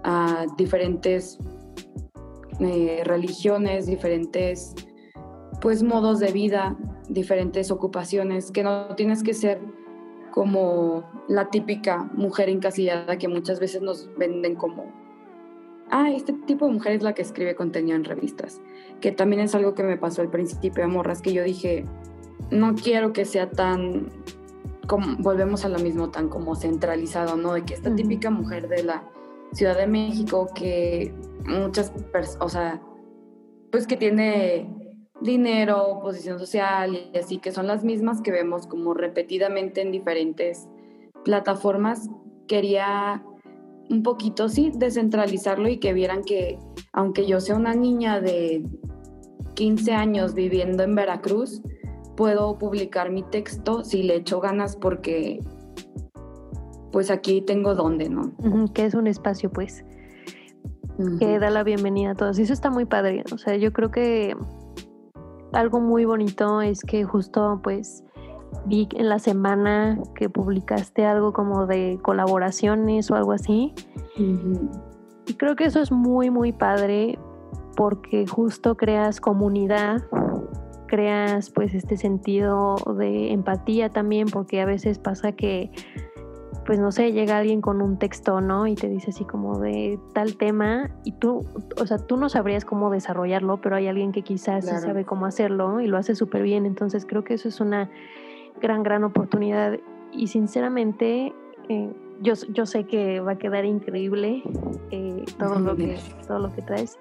a 0.03 0.45
diferentes 0.57 1.39
eh, 2.59 3.01
religiones, 3.03 3.87
diferentes 3.87 4.75
pues 5.59 5.81
modos 5.81 6.19
de 6.19 6.31
vida, 6.31 6.77
diferentes 7.09 7.71
ocupaciones, 7.71 8.51
que 8.51 8.63
no 8.63 8.95
tienes 8.95 9.23
que 9.23 9.33
ser 9.33 9.59
como 10.31 11.03
la 11.27 11.49
típica 11.49 12.09
mujer 12.13 12.49
encasillada 12.49 13.17
que 13.17 13.27
muchas 13.27 13.59
veces 13.59 13.81
nos 13.81 14.09
venden 14.15 14.55
como, 14.55 14.85
ah, 15.89 16.11
este 16.11 16.33
tipo 16.33 16.67
de 16.67 16.73
mujer 16.73 16.93
es 16.93 17.03
la 17.03 17.13
que 17.13 17.23
escribe 17.23 17.55
contenido 17.55 17.97
en 17.97 18.03
revistas, 18.03 18.61
que 19.01 19.11
también 19.11 19.41
es 19.41 19.55
algo 19.55 19.73
que 19.73 19.83
me 19.83 19.97
pasó 19.97 20.21
al 20.21 20.29
principio 20.29 20.83
de 20.83 20.87
Morras, 20.87 21.21
que 21.21 21.33
yo 21.33 21.43
dije, 21.43 21.85
no 22.51 22.75
quiero 22.75 23.11
que 23.13 23.25
sea 23.25 23.49
tan 23.49 24.07
volvemos 25.19 25.65
a 25.65 25.69
lo 25.69 25.79
mismo, 25.79 26.09
tan 26.09 26.29
como 26.29 26.55
centralizado, 26.55 27.37
¿no? 27.37 27.53
De 27.53 27.63
que 27.63 27.73
esta 27.73 27.93
típica 27.93 28.29
mujer 28.29 28.67
de 28.67 28.83
la 28.83 29.03
Ciudad 29.51 29.77
de 29.77 29.87
México 29.87 30.49
que 30.53 31.13
muchas 31.45 31.91
personas, 32.11 32.45
o 32.45 32.49
sea, 32.49 32.81
pues 33.71 33.87
que 33.87 33.97
tiene 33.97 34.69
dinero, 35.21 35.99
posición 36.01 36.39
social 36.39 36.95
y 37.13 37.17
así, 37.17 37.39
que 37.39 37.51
son 37.51 37.67
las 37.67 37.83
mismas 37.83 38.21
que 38.21 38.31
vemos 38.31 38.67
como 38.67 38.93
repetidamente 38.93 39.81
en 39.81 39.91
diferentes 39.91 40.67
plataformas, 41.23 42.09
quería 42.47 43.23
un 43.89 44.03
poquito, 44.03 44.49
sí, 44.49 44.71
descentralizarlo 44.75 45.67
y 45.67 45.77
que 45.77 45.93
vieran 45.93 46.23
que 46.23 46.59
aunque 46.93 47.25
yo 47.25 47.39
sea 47.39 47.55
una 47.55 47.73
niña 47.73 48.21
de 48.21 48.63
15 49.55 49.93
años 49.93 50.33
viviendo 50.33 50.83
en 50.83 50.95
Veracruz, 50.95 51.61
puedo 52.19 52.57
publicar 52.57 53.11
mi 53.11 53.23
texto 53.23 53.85
si 53.85 54.03
le 54.03 54.17
echo 54.17 54.41
ganas 54.41 54.75
porque 54.75 55.39
pues 56.91 57.11
aquí 57.11 57.39
tengo 57.39 57.75
donde, 57.75 58.09
¿no? 58.09 58.33
que 58.73 58.83
es 58.83 58.93
un 58.93 59.07
espacio 59.07 59.49
pues 59.49 59.85
que 61.17 61.39
da 61.39 61.49
la 61.49 61.63
bienvenida 61.63 62.11
a 62.11 62.15
todos. 62.15 62.37
Y 62.37 62.41
eso 62.41 62.51
está 62.51 62.69
muy 62.69 62.83
padre. 62.83 63.23
O 63.31 63.37
sea, 63.37 63.55
yo 63.55 63.71
creo 63.71 63.89
que 63.89 64.35
algo 65.53 65.79
muy 65.79 66.03
bonito 66.03 66.61
es 66.61 66.81
que 66.81 67.05
justo 67.05 67.61
pues 67.63 68.03
vi 68.65 68.89
en 68.97 69.07
la 69.07 69.19
semana 69.19 69.97
que 70.13 70.27
publicaste 70.27 71.05
algo 71.05 71.31
como 71.31 71.67
de 71.67 71.99
colaboraciones 72.01 73.09
o 73.11 73.15
algo 73.15 73.31
así. 73.31 73.73
Y 74.17 75.35
creo 75.35 75.55
que 75.55 75.63
eso 75.63 75.79
es 75.79 75.89
muy, 75.89 76.31
muy 76.31 76.51
padre 76.51 77.17
porque 77.77 78.27
justo 78.27 78.75
creas 78.75 79.21
comunidad 79.21 80.01
creas 80.89 81.51
pues 81.51 81.73
este 81.75 81.95
sentido 81.95 82.75
de 82.97 83.31
empatía 83.31 83.89
también, 83.89 84.27
porque 84.27 84.59
a 84.59 84.65
veces 84.65 84.97
pasa 84.97 85.31
que 85.31 85.71
pues 86.65 86.79
no 86.79 86.91
sé, 86.91 87.13
llega 87.13 87.37
alguien 87.37 87.61
con 87.61 87.81
un 87.81 87.97
texto, 87.97 88.41
¿no? 88.41 88.67
Y 88.67 88.75
te 88.75 88.87
dice 88.87 89.09
así 89.09 89.25
como 89.25 89.57
de 89.57 89.99
tal 90.13 90.37
tema 90.37 90.91
y 91.03 91.13
tú, 91.13 91.43
o 91.81 91.87
sea, 91.87 91.97
tú 91.97 92.15
no 92.15 92.29
sabrías 92.29 92.63
cómo 92.63 92.91
desarrollarlo, 92.91 93.59
pero 93.59 93.75
hay 93.75 93.87
alguien 93.87 94.11
que 94.11 94.21
quizás 94.21 94.65
sí 94.65 94.75
sabe 94.77 95.03
cómo 95.03 95.25
hacerlo 95.25 95.79
y 95.79 95.87
lo 95.87 95.97
hace 95.97 96.13
súper 96.13 96.43
bien. 96.43 96.67
Entonces 96.67 97.07
creo 97.07 97.23
que 97.23 97.33
eso 97.33 97.49
es 97.49 97.59
una 97.59 97.89
gran, 98.61 98.83
gran 98.83 99.03
oportunidad 99.03 99.79
y 100.11 100.27
sinceramente 100.27 101.33
eh, 101.69 101.91
yo, 102.21 102.33
yo 102.53 102.67
sé 102.67 102.83
que 102.83 103.19
va 103.19 103.31
a 103.31 103.37
quedar 103.39 103.65
increíble 103.65 104.43
eh, 104.91 105.25
todo, 105.39 105.59
lo 105.59 105.75
que, 105.75 105.97
todo 106.27 106.37
lo 106.37 106.53
que 106.53 106.61
traes. 106.61 106.99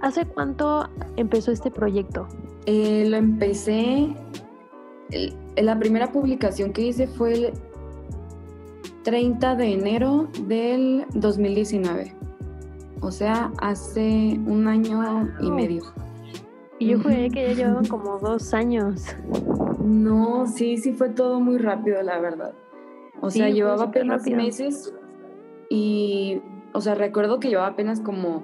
¿Hace 0.00 0.26
cuánto 0.26 0.88
empezó 1.16 1.52
este 1.52 1.70
proyecto? 1.70 2.28
Eh, 2.66 3.06
lo 3.08 3.16
empecé, 3.16 4.14
la 5.56 5.78
primera 5.78 6.12
publicación 6.12 6.72
que 6.72 6.82
hice 6.82 7.06
fue 7.06 7.34
el 7.34 7.52
30 9.04 9.54
de 9.54 9.72
enero 9.72 10.28
del 10.46 11.06
2019. 11.14 12.14
O 13.00 13.10
sea, 13.10 13.52
hace 13.58 14.38
un 14.46 14.66
año 14.66 15.28
y 15.40 15.50
medio. 15.50 15.82
Y 16.78 16.88
yo 16.88 17.00
jugué 17.00 17.30
que 17.30 17.46
ya 17.48 17.52
llevaban 17.54 17.86
como 17.86 18.18
dos 18.18 18.52
años. 18.52 19.04
No, 19.78 20.46
sí, 20.46 20.76
sí 20.76 20.92
fue 20.92 21.10
todo 21.10 21.40
muy 21.40 21.58
rápido, 21.58 22.02
la 22.02 22.18
verdad. 22.18 22.52
O 23.20 23.30
sea, 23.30 23.48
llevaba 23.48 23.84
apenas 23.84 24.26
meses 24.26 24.92
y, 25.70 26.42
o 26.72 26.80
sea, 26.80 26.94
recuerdo 26.94 27.40
que 27.40 27.48
llevaba 27.48 27.68
apenas 27.68 28.00
como 28.00 28.42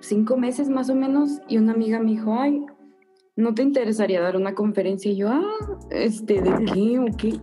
cinco 0.00 0.36
meses 0.36 0.68
más 0.68 0.90
o 0.90 0.94
menos 0.94 1.40
y 1.48 1.58
una 1.58 1.72
amiga 1.72 2.00
me 2.00 2.12
dijo, 2.12 2.34
ay, 2.38 2.66
¿no 3.36 3.54
te 3.54 3.62
interesaría 3.62 4.20
dar 4.20 4.36
una 4.36 4.54
conferencia? 4.54 5.10
Y 5.10 5.16
yo, 5.16 5.28
ah, 5.30 5.78
este, 5.90 6.40
¿de 6.40 6.64
qué 6.72 6.98
o 6.98 7.06
qué? 7.16 7.40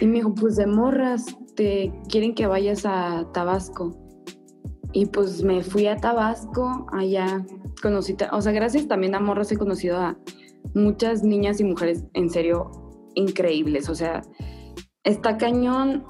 Y 0.00 0.06
me 0.06 0.14
dijo, 0.14 0.34
pues 0.34 0.56
de 0.56 0.66
morras, 0.66 1.26
te 1.54 1.92
quieren 2.08 2.34
que 2.34 2.46
vayas 2.46 2.84
a 2.84 3.30
Tabasco. 3.32 3.96
Y 4.92 5.06
pues 5.06 5.42
me 5.42 5.62
fui 5.62 5.86
a 5.86 5.96
Tabasco, 5.96 6.86
allá 6.92 7.44
conocí, 7.82 8.16
o 8.30 8.40
sea, 8.40 8.52
gracias 8.52 8.86
también 8.86 9.14
a 9.14 9.20
morras 9.20 9.50
he 9.52 9.56
conocido 9.56 9.98
a 9.98 10.18
muchas 10.74 11.22
niñas 11.24 11.60
y 11.60 11.64
mujeres 11.64 12.04
en 12.14 12.30
serio 12.30 12.70
increíbles, 13.14 13.88
o 13.88 13.94
sea, 13.94 14.22
está 15.04 15.36
cañón 15.36 16.04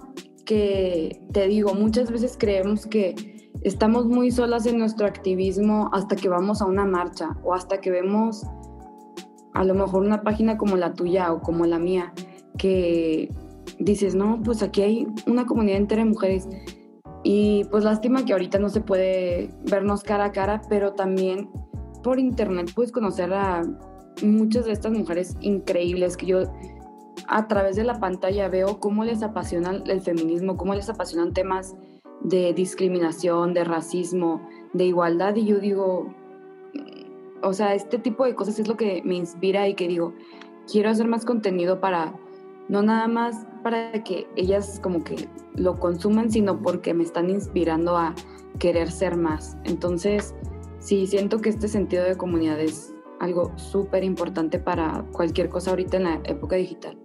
que 0.45 1.21
te 1.33 1.47
digo, 1.49 1.75
muchas 1.75 2.11
veces 2.11 2.37
creemos 2.39 2.87
que 2.87 3.32
estamos 3.65 4.07
muy 4.07 4.31
solas 4.31 4.67
en 4.67 4.79
nuestro 4.79 5.07
activismo 5.07 5.91
hasta 5.93 6.17
que 6.17 6.29
vamos 6.29 6.63
a 6.63 6.67
una 6.67 6.85
marcha 6.85 7.37
o 7.45 7.55
hasta 7.55 7.81
que 7.81 7.91
vemos 7.91 8.45
a 9.55 9.65
lo 9.65 9.75
mejor 9.75 10.03
una 10.03 10.23
página 10.23 10.57
como 10.57 10.77
la 10.77 10.95
tuya 10.95 11.33
o 11.33 11.41
como 11.41 11.67
la 11.67 11.79
mía, 11.79 12.13
que 12.59 13.29
dices, 13.79 14.15
no, 14.15 14.41
pues 14.43 14.63
aquí 14.63 14.83
hay 14.83 15.07
una 15.27 15.45
comunidad 15.45 15.79
entera 15.79 16.03
de 16.03 16.09
mujeres. 16.09 16.49
Y 17.23 17.65
pues 17.71 17.85
lástima 17.85 18.25
que 18.25 18.33
ahorita 18.33 18.59
no 18.59 18.69
se 18.69 18.81
puede 18.81 19.51
vernos 19.71 20.03
cara 20.03 20.27
a 20.27 20.33
cara, 20.33 20.63
pero 20.69 20.95
también 20.95 21.51
por 22.03 22.19
internet 22.19 22.73
puedes 22.75 22.91
conocer 22.91 23.33
a 23.33 23.63
muchas 24.23 24.65
de 24.65 24.73
estas 24.73 24.93
mujeres 24.93 25.37
increíbles 25.41 26.17
que 26.17 26.27
yo 26.27 26.43
a 27.29 27.47
través 27.47 27.77
de 27.77 27.85
la 27.85 28.01
pantalla 28.01 28.49
veo 28.49 28.81
cómo 28.81 29.05
les 29.05 29.23
apasiona 29.23 29.71
el 29.87 30.01
feminismo, 30.01 30.57
cómo 30.57 30.75
les 30.75 30.89
apasionan 30.89 31.33
temas 31.33 31.77
de 32.25 32.53
discriminación, 32.53 33.55
de 33.55 33.65
racismo, 33.65 34.47
de 34.73 34.87
igualdad 34.87 35.35
y 35.37 35.45
yo 35.47 35.59
digo, 35.59 36.15
o 37.43 37.53
sea, 37.53 37.75
este 37.75 37.99
tipo 37.99 38.25
de 38.25 38.35
cosas 38.35 38.59
es 38.59 38.69
lo 38.69 38.77
que 38.77 39.03
me 39.05 39.17
inspira 39.17 39.69
y 39.69 39.75
que 39.75 39.89
digo, 39.89 40.15
quiero 40.71 40.91
hacer 40.91 41.07
más 41.07 41.25
contenido 41.25 41.81
para, 41.81 42.15
no 42.69 42.83
nada 42.83 43.09
más 43.09 43.47
para 43.63 43.93
que 44.05 44.27
ellas 44.37 44.81
como 44.83 45.05
que 45.05 45.29
lo 45.55 45.79
consuman, 45.79 46.31
sino 46.31 46.63
porque 46.63 46.95
me 46.95 47.03
están 47.03 47.31
inspirando 47.31 47.97
a 47.97 48.15
querer 48.59 48.91
ser 48.91 49.17
más. 49.17 49.57
Entonces, 49.65 50.35
sí, 50.79 51.07
siento 51.07 51.41
que 51.41 51.49
este 51.49 51.69
sentido 51.69 52.05
de 52.05 52.17
comunidad 52.17 52.61
es 52.61 52.95
algo 53.21 53.53
súper 53.57 54.05
importante 54.05 54.59
para 54.59 55.05
cualquier 55.13 55.49
cosa 55.49 55.71
ahorita 55.71 55.97
en 55.97 56.05
la 56.05 56.21
época 56.25 56.57
digital. 56.57 57.02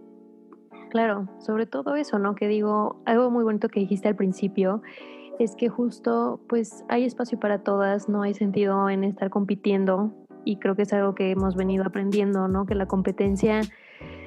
Claro, 0.97 1.27
sobre 1.37 1.67
todo 1.67 1.95
eso, 1.95 2.17
¿no? 2.17 2.33
Que 2.33 2.47
digo, 2.47 3.03
algo 3.05 3.29
muy 3.29 3.43
bonito 3.43 3.69
que 3.69 3.79
dijiste 3.79 4.07
al 4.07 4.15
principio 4.15 4.81
es 5.37 5.55
que 5.55 5.69
justo 5.69 6.39
pues 6.49 6.83
hay 6.89 7.03
espacio 7.03 7.39
para 7.39 7.59
todas, 7.59 8.09
no 8.09 8.23
hay 8.23 8.33
sentido 8.33 8.89
en 8.89 9.03
estar 9.03 9.29
compitiendo 9.29 10.11
y 10.43 10.57
creo 10.57 10.75
que 10.75 10.81
es 10.81 10.93
algo 10.93 11.13
que 11.13 11.29
hemos 11.29 11.55
venido 11.55 11.85
aprendiendo, 11.85 12.47
¿no? 12.47 12.65
Que 12.65 12.73
la 12.73 12.87
competencia 12.87 13.61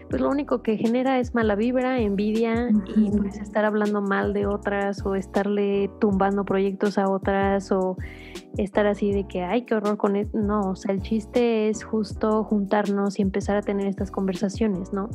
pues 0.09 0.23
lo 0.23 0.31
único 0.31 0.63
que 0.63 0.77
genera 0.77 1.19
es 1.19 1.35
mala 1.35 1.57
vibra, 1.57 1.99
envidia 1.99 2.69
y 2.97 3.11
pues 3.11 3.41
estar 3.41 3.65
hablando 3.65 4.01
mal 4.01 4.33
de 4.33 4.47
otras 4.47 5.05
o 5.05 5.17
estarle 5.17 5.91
tumbando 6.01 6.45
proyectos 6.45 6.99
a 6.99 7.11
otras 7.11 7.73
o 7.73 7.97
estar 8.57 8.87
así 8.87 9.11
de 9.11 9.27
que, 9.27 9.43
ay, 9.43 9.63
qué 9.63 9.75
horror 9.75 9.97
con 9.97 10.15
esto. 10.15 10.39
No, 10.39 10.71
o 10.71 10.77
sea, 10.77 10.95
el 10.95 11.03
chiste 11.03 11.69
es 11.69 11.83
justo 11.83 12.45
juntarnos 12.45 13.19
y 13.19 13.23
empezar 13.23 13.57
a 13.57 13.63
tener 13.63 13.89
estas 13.89 14.13
conversaciones, 14.13 14.93
¿no? 14.93 15.11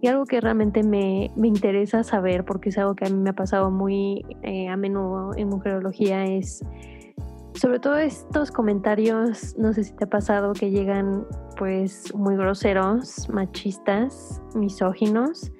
Y 0.00 0.06
algo 0.06 0.24
que 0.24 0.40
realmente 0.40 0.82
me, 0.82 1.30
me 1.36 1.48
interesa 1.48 2.02
saber, 2.02 2.44
porque 2.44 2.70
es 2.70 2.78
algo 2.78 2.94
que 2.94 3.06
a 3.06 3.10
mí 3.10 3.16
me 3.16 3.30
ha 3.30 3.34
pasado 3.34 3.70
muy 3.70 4.24
eh, 4.42 4.68
a 4.68 4.76
menudo 4.76 5.32
en 5.36 5.48
mujerología, 5.48 6.24
es 6.24 6.64
sobre 7.54 7.78
todo 7.78 7.98
estos 7.98 8.50
comentarios, 8.50 9.56
no 9.58 9.72
sé 9.72 9.84
si 9.84 9.92
te 9.92 10.04
ha 10.04 10.08
pasado 10.08 10.52
que 10.54 10.70
llegan 10.70 11.26
pues 11.58 12.14
muy 12.14 12.36
groseros, 12.36 13.28
machistas, 13.28 14.40
misóginos. 14.54 15.52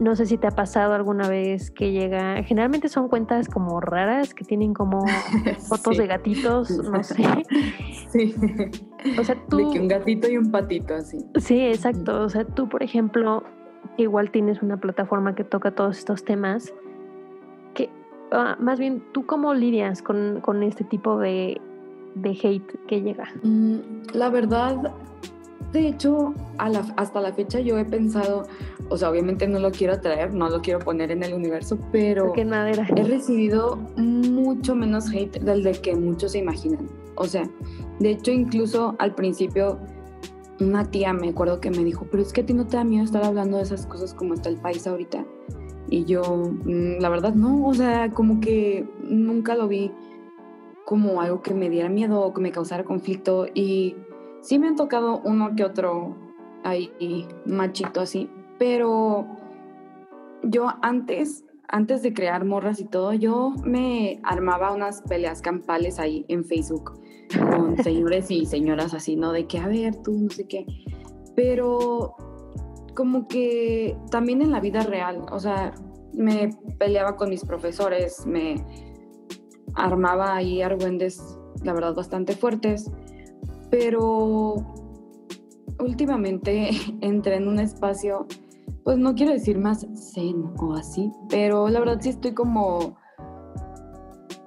No 0.00 0.14
sé 0.16 0.26
si 0.26 0.36
te 0.36 0.46
ha 0.46 0.50
pasado 0.50 0.92
alguna 0.92 1.28
vez 1.28 1.70
que 1.70 1.92
llega, 1.92 2.42
generalmente 2.42 2.88
son 2.88 3.08
cuentas 3.08 3.48
como 3.48 3.80
raras 3.80 4.34
que 4.34 4.44
tienen 4.44 4.74
como 4.74 5.04
fotos 5.68 5.96
de 5.96 6.06
gatitos, 6.06 6.70
no 6.70 7.02
sé. 7.02 7.24
Sí. 8.10 8.34
O 9.18 9.24
sea, 9.24 9.36
tú 9.48 9.56
de 9.56 9.72
que 9.72 9.80
un 9.80 9.88
gatito 9.88 10.28
y 10.28 10.36
un 10.36 10.50
patito 10.50 10.94
así. 10.94 11.18
Sí, 11.36 11.60
exacto. 11.60 12.22
O 12.22 12.28
sea, 12.28 12.44
tú, 12.44 12.68
por 12.68 12.82
ejemplo, 12.82 13.44
igual 13.96 14.30
tienes 14.30 14.62
una 14.62 14.76
plataforma 14.76 15.34
que 15.34 15.44
toca 15.44 15.70
todos 15.70 15.98
estos 15.98 16.24
temas 16.24 16.72
Ah, 18.30 18.56
más 18.60 18.78
bien, 18.78 19.02
¿tú 19.12 19.24
cómo 19.26 19.54
lidias 19.54 20.02
con, 20.02 20.40
con 20.42 20.62
este 20.62 20.84
tipo 20.84 21.18
de, 21.18 21.60
de, 22.14 22.30
hate 22.30 22.86
que 22.86 23.00
llega? 23.00 23.28
Mm, 23.42 23.78
la 24.12 24.28
verdad, 24.28 24.92
de 25.72 25.88
hecho, 25.88 26.34
a 26.56 26.68
la, 26.68 26.80
hasta 26.96 27.20
la 27.20 27.32
fecha 27.32 27.60
yo 27.60 27.78
he 27.78 27.84
pensado, 27.84 28.44
o 28.88 28.96
sea, 28.96 29.10
obviamente 29.10 29.46
no 29.46 29.58
lo 29.58 29.70
quiero 29.70 30.00
traer, 30.00 30.32
no 30.32 30.48
lo 30.48 30.62
quiero 30.62 30.78
poner 30.78 31.10
en 31.10 31.22
el 31.22 31.34
universo, 31.34 31.78
pero 31.92 32.32
he 32.34 33.04
recibido 33.04 33.76
mucho 33.96 34.74
menos 34.74 35.12
hate 35.12 35.40
del 35.40 35.62
de 35.62 35.72
que 35.72 35.94
muchos 35.94 36.32
se 36.32 36.38
imaginan. 36.38 36.88
O 37.16 37.26
sea, 37.26 37.48
de 37.98 38.10
hecho, 38.10 38.30
incluso 38.30 38.96
al 38.98 39.14
principio 39.14 39.78
una 40.60 40.90
tía 40.90 41.12
me 41.12 41.28
acuerdo 41.28 41.60
que 41.60 41.70
me 41.70 41.84
dijo, 41.84 42.06
pero 42.10 42.22
es 42.22 42.32
que 42.32 42.40
a 42.40 42.46
ti 42.46 42.52
no 42.52 42.66
te 42.66 42.76
da 42.76 42.84
miedo 42.84 43.04
estar 43.04 43.24
hablando 43.24 43.58
de 43.58 43.62
esas 43.62 43.86
cosas 43.86 44.14
como 44.14 44.34
está 44.34 44.48
el 44.48 44.56
país 44.56 44.86
ahorita. 44.86 45.24
Y 45.90 46.04
yo, 46.04 46.22
mm, 46.22 47.00
la 47.00 47.08
verdad, 47.08 47.34
no, 47.34 47.66
o 47.66 47.74
sea, 47.74 48.10
como 48.10 48.40
que 48.40 48.86
nunca 49.02 49.54
lo 49.54 49.68
vi 49.68 49.92
como 50.84 51.20
algo 51.20 51.42
que 51.42 51.54
me 51.54 51.70
diera 51.70 51.88
miedo 51.88 52.20
o 52.20 52.32
que 52.32 52.40
me 52.40 52.50
causara 52.50 52.84
conflicto. 52.84 53.46
Y 53.54 53.96
sí 54.40 54.58
me 54.58 54.68
han 54.68 54.76
tocado 54.76 55.20
uno 55.24 55.54
que 55.56 55.64
otro 55.64 56.16
ahí 56.64 56.90
machito 57.46 58.00
así, 58.00 58.30
pero 58.58 59.26
yo 60.42 60.68
antes, 60.82 61.44
antes 61.68 62.02
de 62.02 62.12
crear 62.12 62.44
morras 62.44 62.80
y 62.80 62.84
todo, 62.84 63.12
yo 63.12 63.52
me 63.64 64.20
armaba 64.22 64.72
unas 64.72 65.02
peleas 65.02 65.42
campales 65.42 65.98
ahí 65.98 66.24
en 66.28 66.44
Facebook 66.44 67.00
con 67.50 67.76
señores 67.82 68.30
y 68.30 68.46
señoras 68.46 68.94
así, 68.94 69.16
¿no? 69.16 69.32
De 69.32 69.46
que, 69.46 69.58
a 69.58 69.66
ver, 69.68 69.96
tú, 70.02 70.12
no 70.12 70.30
sé 70.30 70.46
qué. 70.46 70.66
Pero 71.34 72.16
como 72.94 73.28
que 73.28 73.96
también 74.10 74.42
en 74.42 74.50
la 74.50 74.60
vida 74.60 74.82
real, 74.82 75.26
o 75.30 75.38
sea, 75.38 75.74
me 76.12 76.50
peleaba 76.78 77.16
con 77.16 77.30
mis 77.30 77.44
profesores, 77.44 78.26
me 78.26 78.56
armaba 79.74 80.34
ahí 80.34 80.62
argüendes, 80.62 81.38
la 81.62 81.72
verdad, 81.72 81.94
bastante 81.94 82.34
fuertes, 82.34 82.90
pero 83.70 84.54
últimamente 85.78 86.70
entré 87.00 87.36
en 87.36 87.48
un 87.48 87.60
espacio, 87.60 88.26
pues 88.84 88.98
no 88.98 89.14
quiero 89.14 89.32
decir 89.32 89.58
más 89.58 89.86
zen 90.12 90.44
o 90.58 90.74
así, 90.74 91.12
pero 91.28 91.68
la 91.68 91.80
verdad 91.80 91.98
sí 92.00 92.10
estoy 92.10 92.32
como 92.32 92.96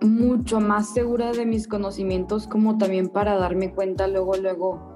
mucho 0.02 0.60
más 0.60 0.94
segura 0.94 1.32
de 1.32 1.46
mis 1.46 1.68
conocimientos, 1.68 2.48
como 2.48 2.78
también 2.78 3.08
para 3.08 3.36
darme 3.38 3.72
cuenta 3.72 4.08
luego, 4.08 4.36
luego 4.36 4.92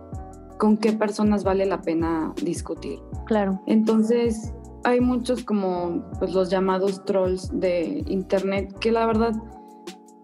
con 0.58 0.78
qué 0.78 0.94
personas 0.94 1.44
vale 1.44 1.66
la 1.66 1.82
pena 1.82 2.34
discutir. 2.42 3.00
Claro. 3.26 3.62
Entonces, 3.68 4.54
hay 4.84 5.02
muchos 5.02 5.44
como 5.44 6.04
pues, 6.20 6.34
los 6.34 6.50
llamados 6.50 7.04
trolls 7.06 7.50
de 7.60 8.04
internet 8.08 8.78
que 8.80 8.92
la 8.92 9.06
verdad 9.06 9.34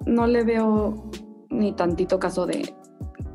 no 0.05 0.25
le 0.27 0.43
veo 0.43 1.09
ni 1.49 1.73
tantito 1.73 2.19
caso 2.19 2.45
de 2.45 2.73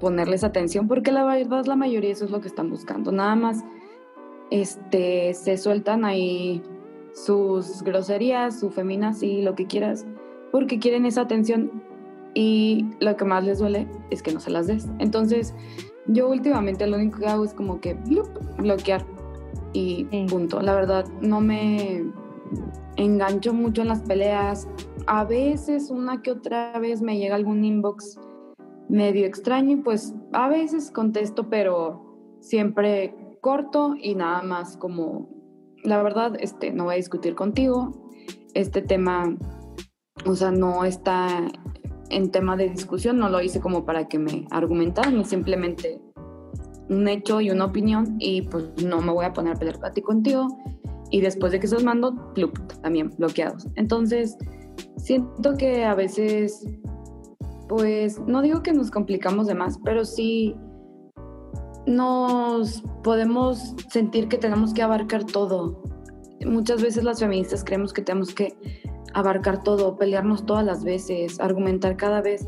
ponerles 0.01 0.45
atención 0.45 0.89
porque 0.89 1.13
la 1.13 1.25
verdad 1.25 1.67
la 1.67 1.77
mayoría 1.77 2.11
eso 2.13 2.25
es 2.25 2.31
lo 2.31 2.41
que 2.41 2.49
están 2.49 2.71
buscando. 2.71 3.13
Nada 3.13 3.35
más 3.35 3.65
este, 4.51 5.35
se 5.35 5.57
sueltan 5.57 6.05
ahí 6.05 6.63
sus 7.15 7.83
groserías, 7.83 8.61
su 8.61 8.73
y 9.23 9.43
lo 9.43 9.55
que 9.55 9.67
quieras, 9.67 10.07
porque 10.53 10.79
quieren 10.79 11.07
esa 11.07 11.23
atención 11.23 11.83
y 12.35 12.85
lo 13.01 13.17
que 13.17 13.25
más 13.25 13.45
les 13.45 13.59
duele 13.59 13.89
es 14.11 14.23
que 14.23 14.33
no 14.33 14.41
se 14.41 14.51
las 14.51 14.67
des. 14.67 14.87
Entonces, 14.99 15.55
yo 16.07 16.29
últimamente 16.29 16.87
lo 16.87 16.97
único 16.97 17.19
que 17.19 17.27
hago 17.27 17.45
es 17.45 17.55
como 17.55 17.81
que 17.81 17.95
bloquear 18.59 19.05
y 19.73 20.05
punto. 20.27 20.61
La 20.61 20.75
verdad, 20.75 21.07
no 21.21 21.41
me 21.41 22.05
engancho 22.97 23.53
mucho 23.53 23.83
en 23.83 23.89
las 23.89 24.01
peleas. 24.03 24.69
A 25.07 25.25
veces, 25.25 25.91
una 25.91 26.23
que 26.23 26.31
otra 26.31 26.79
vez 26.79 27.03
me 27.03 27.19
llega 27.19 27.35
algún 27.35 27.65
inbox 27.65 28.19
medio 28.89 29.27
extraño 29.27 29.73
y 29.73 29.77
pues 29.77 30.15
a 30.33 30.49
veces 30.49 30.91
contesto, 30.91 31.49
pero 31.49 32.39
siempre 32.41 33.15
corto 33.41 33.95
y 34.01 34.15
nada 34.15 34.43
más 34.43 34.77
como, 34.77 35.29
la 35.83 36.03
verdad, 36.03 36.37
este, 36.41 36.73
no 36.73 36.85
voy 36.85 36.95
a 36.95 36.97
discutir 36.97 37.35
contigo. 37.35 38.11
Este 38.55 38.83
tema, 38.83 39.37
o 40.25 40.35
sea, 40.35 40.51
no 40.51 40.85
está 40.85 41.47
en 42.11 42.31
tema 42.31 42.57
de 42.57 42.69
discusión, 42.69 43.19
no 43.19 43.29
lo 43.29 43.41
hice 43.41 43.61
como 43.61 43.85
para 43.85 44.09
que 44.09 44.19
me 44.19 44.47
argumentaran, 44.51 45.25
simplemente 45.25 46.01
un 46.89 47.09
hecho 47.09 47.41
y 47.41 47.51
una 47.51 47.65
opinión 47.65 48.17
y 48.19 48.43
pues 48.43 48.65
no 48.85 49.01
me 49.01 49.13
voy 49.13 49.25
a 49.25 49.33
poner 49.33 49.55
a 49.55 49.59
pelear 49.59 49.79
a 49.85 49.93
ti 49.93 50.03
contigo 50.03 50.47
y 51.11 51.21
después 51.21 51.53
de 51.53 51.61
que 51.61 51.67
se 51.67 51.75
los 51.75 51.85
mando, 51.85 52.33
también 52.83 53.11
bloqueados. 53.17 53.69
Entonces, 53.77 54.37
siento 54.97 55.57
que 55.57 55.85
a 55.85 55.95
veces, 55.95 56.65
pues, 57.69 58.19
no 58.21 58.43
digo 58.43 58.63
que 58.63 58.73
nos 58.73 58.91
complicamos 58.91 59.47
de 59.47 59.55
más, 59.55 59.79
pero 59.85 60.05
sí 60.05 60.55
nos 61.87 62.83
podemos 63.03 63.75
sentir 63.91 64.29
que 64.29 64.39
tenemos 64.39 64.75
que 64.75 64.83
abarcar 64.83 65.25
todo. 65.25 65.83
Muchas 66.45 66.83
veces 66.83 67.05
las 67.05 67.21
feministas 67.21 67.65
creemos 67.65 67.93
que 67.93 68.03
tenemos 68.03 68.35
que 68.35 68.57
abarcar 69.15 69.63
todo, 69.63 69.97
pelearnos 69.97 70.45
todas 70.45 70.65
las 70.65 70.85
veces, 70.85 71.41
argumentar 71.41 71.97
cada 71.97 72.21
vez. 72.21 72.47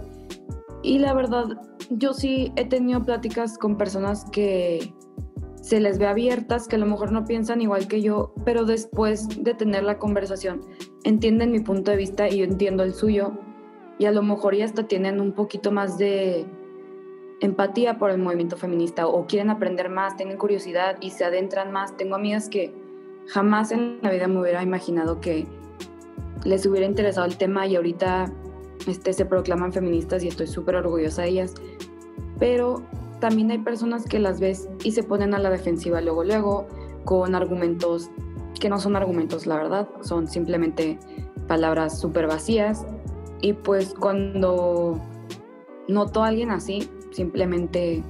Y 0.82 0.98
la 0.98 1.14
verdad, 1.14 1.60
yo 1.90 2.12
sí 2.12 2.52
he 2.56 2.64
tenido 2.66 3.02
pláticas 3.02 3.56
con 3.58 3.76
personas 3.76 4.24
que 4.30 4.92
se 5.62 5.80
les 5.80 5.98
ve 5.98 6.06
abiertas, 6.06 6.68
que 6.68 6.76
a 6.76 6.78
lo 6.78 6.86
mejor 6.86 7.12
no 7.12 7.24
piensan 7.24 7.60
igual 7.60 7.88
que 7.88 8.02
yo, 8.02 8.32
pero 8.44 8.64
después 8.64 9.28
de 9.42 9.54
tener 9.54 9.82
la 9.84 9.98
conversación 9.98 10.60
entienden 11.04 11.52
mi 11.52 11.60
punto 11.60 11.90
de 11.90 11.96
vista 11.96 12.28
y 12.28 12.38
yo 12.38 12.44
entiendo 12.44 12.82
el 12.82 12.94
suyo. 12.94 13.32
Y 13.98 14.06
a 14.06 14.12
lo 14.12 14.22
mejor 14.22 14.54
ya 14.54 14.64
hasta 14.64 14.86
tienen 14.86 15.20
un 15.20 15.32
poquito 15.32 15.72
más 15.72 15.98
de 15.98 16.46
empatía 17.40 17.98
por 17.98 18.10
el 18.10 18.18
movimiento 18.18 18.56
feminista 18.56 19.06
o 19.06 19.26
quieren 19.26 19.50
aprender 19.50 19.88
más, 19.88 20.16
tienen 20.16 20.36
curiosidad 20.36 20.96
y 21.00 21.10
se 21.10 21.24
adentran 21.24 21.72
más. 21.72 21.96
Tengo 21.96 22.14
amigas 22.16 22.48
que 22.48 22.72
jamás 23.26 23.72
en 23.72 23.98
la 24.02 24.10
vida 24.10 24.28
me 24.28 24.40
hubiera 24.40 24.62
imaginado 24.62 25.20
que 25.20 25.46
les 26.44 26.64
hubiera 26.66 26.86
interesado 26.86 27.26
el 27.26 27.36
tema 27.36 27.66
y 27.66 27.76
ahorita 27.76 28.32
este, 28.86 29.12
se 29.12 29.24
proclaman 29.24 29.72
feministas 29.72 30.22
y 30.22 30.28
estoy 30.28 30.46
súper 30.46 30.76
orgullosa 30.76 31.22
de 31.22 31.28
ellas. 31.28 31.54
Pero 32.38 32.82
también 33.20 33.50
hay 33.50 33.58
personas 33.58 34.04
que 34.04 34.18
las 34.18 34.40
ves 34.40 34.68
y 34.84 34.92
se 34.92 35.02
ponen 35.02 35.34
a 35.34 35.38
la 35.38 35.50
defensiva 35.50 36.00
luego, 36.00 36.24
luego, 36.24 36.68
con 37.04 37.34
argumentos 37.34 38.10
que 38.60 38.68
no 38.68 38.78
son 38.78 38.96
argumentos, 38.96 39.46
la 39.46 39.56
verdad, 39.56 39.88
son 40.00 40.26
simplemente 40.26 40.98
palabras 41.46 42.00
súper 42.00 42.26
vacías 42.26 42.84
y 43.40 43.52
pues 43.52 43.94
cuando 43.94 45.00
noto 45.86 46.22
a 46.22 46.28
alguien 46.28 46.50
así, 46.50 46.88
simplemente 47.10 48.02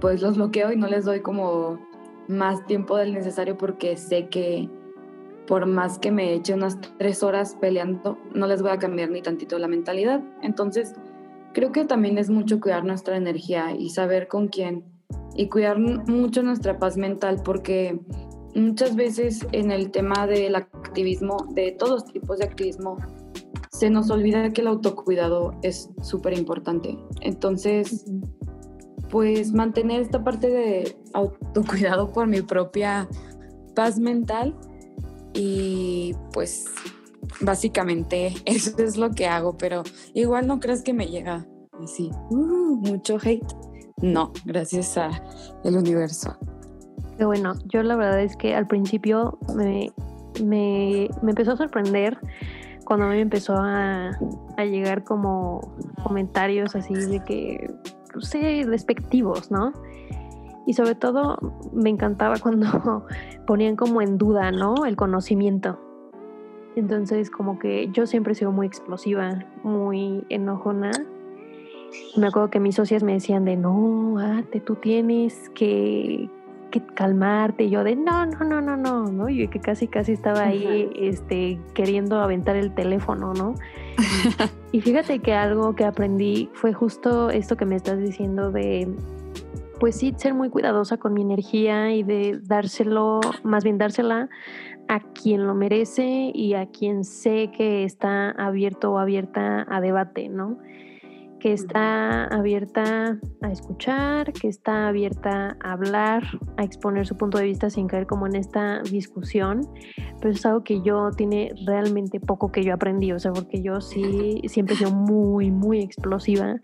pues 0.00 0.22
los 0.22 0.36
bloqueo 0.36 0.72
y 0.72 0.76
no 0.76 0.86
les 0.86 1.04
doy 1.04 1.20
como 1.20 1.78
más 2.28 2.64
tiempo 2.66 2.96
del 2.96 3.14
necesario 3.14 3.56
porque 3.56 3.96
sé 3.96 4.28
que 4.28 4.68
por 5.46 5.66
más 5.66 5.98
que 5.98 6.10
me 6.10 6.34
eche 6.34 6.54
unas 6.54 6.78
tres 6.98 7.22
horas 7.22 7.56
peleando, 7.60 8.18
no 8.34 8.46
les 8.46 8.62
voy 8.62 8.72
a 8.72 8.78
cambiar 8.78 9.10
ni 9.10 9.22
tantito 9.22 9.58
la 9.58 9.68
mentalidad. 9.68 10.20
Entonces, 10.42 10.94
creo 11.52 11.70
que 11.72 11.84
también 11.84 12.18
es 12.18 12.28
mucho 12.28 12.60
cuidar 12.60 12.84
nuestra 12.84 13.16
energía 13.16 13.74
y 13.76 13.90
saber 13.90 14.28
con 14.28 14.48
quién 14.48 14.84
y 15.36 15.48
cuidar 15.48 15.78
mucho 15.78 16.42
nuestra 16.42 16.78
paz 16.78 16.96
mental 16.96 17.42
porque 17.44 18.00
muchas 18.54 18.96
veces 18.96 19.46
en 19.52 19.70
el 19.70 19.90
tema 19.90 20.26
del 20.26 20.56
activismo, 20.56 21.36
de 21.50 21.72
todos 21.72 22.06
tipos 22.06 22.38
de 22.38 22.46
activismo, 22.46 22.96
se 23.78 23.90
nos 23.90 24.10
olvida 24.10 24.50
que 24.54 24.62
el 24.62 24.68
autocuidado 24.68 25.54
es 25.62 25.90
súper 26.00 26.32
importante. 26.32 26.98
Entonces, 27.20 28.06
pues 29.10 29.52
mantener 29.52 30.00
esta 30.00 30.24
parte 30.24 30.48
de 30.48 30.96
autocuidado 31.12 32.10
por 32.10 32.26
mi 32.26 32.40
propia 32.40 33.06
paz 33.74 33.98
mental 33.98 34.56
y 35.34 36.14
pues 36.32 36.64
básicamente 37.42 38.32
eso 38.46 38.72
es 38.78 38.96
lo 38.96 39.10
que 39.10 39.26
hago, 39.26 39.58
pero 39.58 39.82
igual 40.14 40.46
no 40.46 40.58
crees 40.58 40.82
que 40.82 40.94
me 40.94 41.08
llega 41.08 41.46
así, 41.82 42.10
uh, 42.30 42.76
mucho 42.76 43.18
hate. 43.22 43.46
No, 44.00 44.32
gracias 44.46 44.96
a 44.96 45.10
el 45.64 45.76
universo. 45.76 46.34
Qué 47.18 47.26
bueno, 47.26 47.54
yo 47.66 47.82
la 47.82 47.96
verdad 47.96 48.22
es 48.22 48.36
que 48.36 48.54
al 48.54 48.66
principio 48.66 49.38
me, 49.54 49.92
me, 50.42 51.08
me 51.22 51.30
empezó 51.30 51.52
a 51.52 51.56
sorprender 51.56 52.18
cuando 52.86 53.06
me 53.06 53.20
empezó 53.20 53.54
a, 53.56 54.12
a, 54.56 54.64
llegar 54.64 55.04
como 55.04 55.74
comentarios 56.02 56.74
así 56.74 56.94
de 56.94 57.22
que, 57.22 57.70
no 58.14 58.22
sé, 58.22 58.64
despectivos, 58.64 59.50
¿no? 59.50 59.72
Y 60.66 60.72
sobre 60.72 60.94
todo 60.94 61.36
me 61.74 61.90
encantaba 61.90 62.38
cuando 62.42 63.06
ponían 63.46 63.76
como 63.76 64.00
en 64.00 64.16
duda, 64.16 64.50
¿no? 64.50 64.86
El 64.86 64.96
conocimiento. 64.96 65.78
Entonces 66.76 67.30
como 67.30 67.58
que 67.58 67.90
yo 67.92 68.06
siempre 68.06 68.32
he 68.32 68.36
sido 68.36 68.52
muy 68.52 68.66
explosiva, 68.66 69.44
muy 69.62 70.24
enojona 70.30 70.92
me 72.16 72.26
acuerdo 72.28 72.50
que 72.50 72.60
mis 72.60 72.74
socias 72.74 73.02
me 73.02 73.12
decían 73.12 73.44
de, 73.44 73.56
no, 73.56 74.18
Arte, 74.18 74.60
tú 74.60 74.76
tienes 74.76 75.50
que, 75.50 76.30
que 76.80 76.94
calmarte. 76.94 77.64
Y 77.64 77.70
yo 77.70 77.84
de, 77.84 77.96
no, 77.96 78.26
no, 78.26 78.44
no, 78.44 78.60
no, 78.60 78.76
no, 78.76 79.04
¿no? 79.04 79.28
Y 79.28 79.48
que 79.48 79.60
casi, 79.60 79.88
casi 79.88 80.12
estaba 80.12 80.44
ahí 80.44 80.90
este, 80.96 81.60
queriendo 81.74 82.20
aventar 82.20 82.56
el 82.56 82.74
teléfono, 82.74 83.34
¿no? 83.34 83.54
y 84.72 84.80
fíjate 84.80 85.20
que 85.20 85.34
algo 85.34 85.74
que 85.74 85.84
aprendí 85.84 86.50
fue 86.52 86.72
justo 86.72 87.30
esto 87.30 87.56
que 87.56 87.64
me 87.64 87.76
estás 87.76 87.98
diciendo 87.98 88.50
de, 88.50 88.88
pues 89.80 89.96
sí, 89.96 90.14
ser 90.16 90.34
muy 90.34 90.50
cuidadosa 90.50 90.96
con 90.96 91.14
mi 91.14 91.22
energía 91.22 91.94
y 91.94 92.02
de 92.02 92.40
dárselo, 92.42 93.20
más 93.42 93.64
bien 93.64 93.78
dársela 93.78 94.28
a 94.88 95.00
quien 95.00 95.46
lo 95.46 95.54
merece 95.54 96.30
y 96.32 96.54
a 96.54 96.66
quien 96.66 97.04
sé 97.04 97.50
que 97.56 97.84
está 97.84 98.30
abierto 98.30 98.92
o 98.92 98.98
abierta 98.98 99.66
a 99.68 99.80
debate, 99.80 100.28
¿no? 100.28 100.58
Que 101.40 101.52
está 101.52 102.24
abierta 102.26 103.18
a 103.42 103.50
escuchar, 103.50 104.32
que 104.32 104.48
está 104.48 104.88
abierta 104.88 105.56
a 105.62 105.72
hablar, 105.72 106.22
a 106.56 106.64
exponer 106.64 107.06
su 107.06 107.16
punto 107.16 107.38
de 107.38 107.44
vista 107.44 107.70
sin 107.70 107.86
caer 107.86 108.06
como 108.06 108.26
en 108.26 108.36
esta 108.36 108.80
discusión, 108.82 109.60
pero 110.20 110.32
es 110.32 110.44
algo 110.46 110.64
que 110.64 110.82
yo 110.82 111.10
tiene 111.10 111.52
realmente 111.66 112.20
poco 112.20 112.50
que 112.50 112.62
yo 112.62 112.74
aprendí, 112.74 113.12
o 113.12 113.18
sea, 113.18 113.32
porque 113.32 113.62
yo 113.62 113.80
sí 113.80 114.40
siempre 114.46 114.74
he 114.74 114.78
sido 114.78 114.92
muy, 114.92 115.50
muy 115.50 115.80
explosiva. 115.80 116.56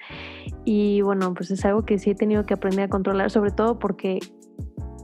Y 0.65 1.03
bueno, 1.03 1.35
pues 1.35 1.51
es 1.51 1.65
algo 1.65 1.85
que 1.85 1.99
sí 1.99 2.11
he 2.11 2.15
tenido 2.15 2.45
que 2.45 2.55
aprender 2.55 2.87
a 2.87 2.89
controlar, 2.89 3.31
sobre 3.31 3.51
todo 3.51 3.79
porque 3.79 4.21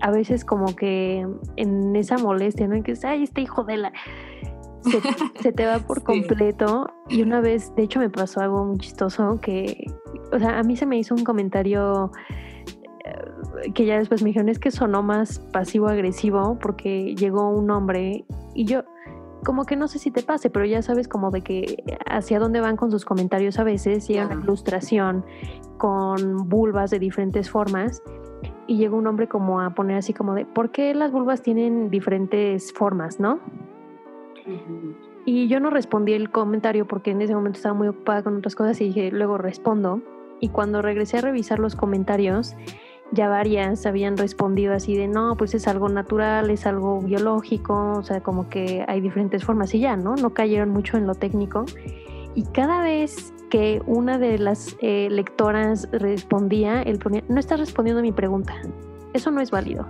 a 0.00 0.10
veces 0.10 0.44
como 0.44 0.76
que 0.76 1.26
en 1.56 1.96
esa 1.96 2.18
molestia, 2.18 2.68
¿no? 2.68 2.82
Que 2.82 2.92
es, 2.92 3.04
ay, 3.04 3.24
este 3.24 3.40
hijo 3.40 3.64
de 3.64 3.76
la 3.78 3.92
se, 5.40 5.52
te 5.52 5.66
va 5.66 5.78
por 5.78 6.02
completo. 6.02 6.90
Y 7.08 7.22
una 7.22 7.40
vez, 7.40 7.74
de 7.74 7.82
hecho, 7.84 8.00
me 8.00 8.10
pasó 8.10 8.40
algo 8.40 8.64
muy 8.64 8.78
chistoso 8.78 9.38
que, 9.40 9.86
o 10.32 10.38
sea, 10.38 10.58
a 10.58 10.62
mí 10.62 10.76
se 10.76 10.86
me 10.86 10.98
hizo 10.98 11.14
un 11.14 11.24
comentario 11.24 12.12
eh, 13.04 13.72
que 13.72 13.86
ya 13.86 13.98
después 13.98 14.22
me 14.22 14.28
dijeron, 14.28 14.48
es 14.48 14.58
que 14.58 14.70
sonó 14.70 15.02
más 15.02 15.38
pasivo-agresivo 15.52 16.58
porque 16.60 17.14
llegó 17.14 17.50
un 17.50 17.70
hombre 17.70 18.24
y 18.54 18.64
yo, 18.64 18.82
como 19.44 19.64
que 19.64 19.76
no 19.76 19.88
sé 19.88 19.98
si 19.98 20.10
te 20.10 20.22
pase, 20.22 20.50
pero 20.50 20.64
ya 20.64 20.82
sabes 20.82 21.08
como 21.08 21.30
de 21.30 21.42
que 21.42 21.84
hacia 22.06 22.38
dónde 22.38 22.60
van 22.60 22.76
con 22.76 22.90
sus 22.90 23.04
comentarios 23.04 23.58
a 23.58 23.64
veces, 23.64 24.08
llega 24.08 24.26
una 24.26 24.42
ilustración 24.42 25.24
con 25.78 26.48
vulvas 26.48 26.90
de 26.90 26.98
diferentes 26.98 27.48
formas 27.48 28.02
y 28.66 28.76
llegó 28.76 28.96
un 28.96 29.06
hombre 29.06 29.28
como 29.28 29.60
a 29.60 29.70
poner 29.70 29.96
así 29.96 30.12
como 30.12 30.34
de, 30.34 30.44
¿por 30.44 30.70
qué 30.70 30.94
las 30.94 31.12
vulvas 31.12 31.42
tienen 31.42 31.88
diferentes 31.90 32.72
formas, 32.72 33.20
no? 33.20 33.40
Y 35.24 35.48
yo 35.48 35.60
no 35.60 35.70
respondí 35.70 36.14
el 36.14 36.30
comentario 36.30 36.86
porque 36.86 37.10
en 37.10 37.20
ese 37.20 37.34
momento 37.34 37.58
estaba 37.58 37.74
muy 37.74 37.88
ocupada 37.88 38.22
con 38.22 38.36
otras 38.36 38.54
cosas 38.54 38.80
y 38.80 38.84
dije, 38.84 39.10
luego 39.10 39.38
respondo. 39.38 40.00
Y 40.40 40.48
cuando 40.48 40.82
regresé 40.82 41.18
a 41.18 41.20
revisar 41.20 41.58
los 41.58 41.76
comentarios, 41.76 42.54
ya 43.10 43.28
varias 43.28 43.86
habían 43.86 44.16
respondido 44.16 44.74
así 44.74 44.96
de, 44.96 45.08
no, 45.08 45.36
pues 45.36 45.54
es 45.54 45.66
algo 45.66 45.88
natural, 45.88 46.50
es 46.50 46.66
algo 46.66 47.00
biológico, 47.00 47.94
o 47.98 48.02
sea, 48.02 48.22
como 48.22 48.48
que 48.48 48.84
hay 48.86 49.00
diferentes 49.00 49.44
formas 49.44 49.74
y 49.74 49.80
ya, 49.80 49.96
¿no? 49.96 50.14
No 50.16 50.30
cayeron 50.30 50.70
mucho 50.70 50.96
en 50.96 51.06
lo 51.06 51.14
técnico. 51.14 51.64
Y 52.34 52.44
cada 52.44 52.82
vez 52.82 53.32
que 53.50 53.82
una 53.86 54.18
de 54.18 54.38
las 54.38 54.76
eh, 54.80 55.08
lectoras 55.10 55.88
respondía, 55.90 56.82
él 56.82 56.98
ponía, 56.98 57.24
no 57.28 57.40
estás 57.40 57.58
respondiendo 57.60 58.00
a 58.00 58.02
mi 58.02 58.12
pregunta, 58.12 58.54
eso 59.14 59.30
no 59.30 59.40
es 59.40 59.50
válido. 59.50 59.86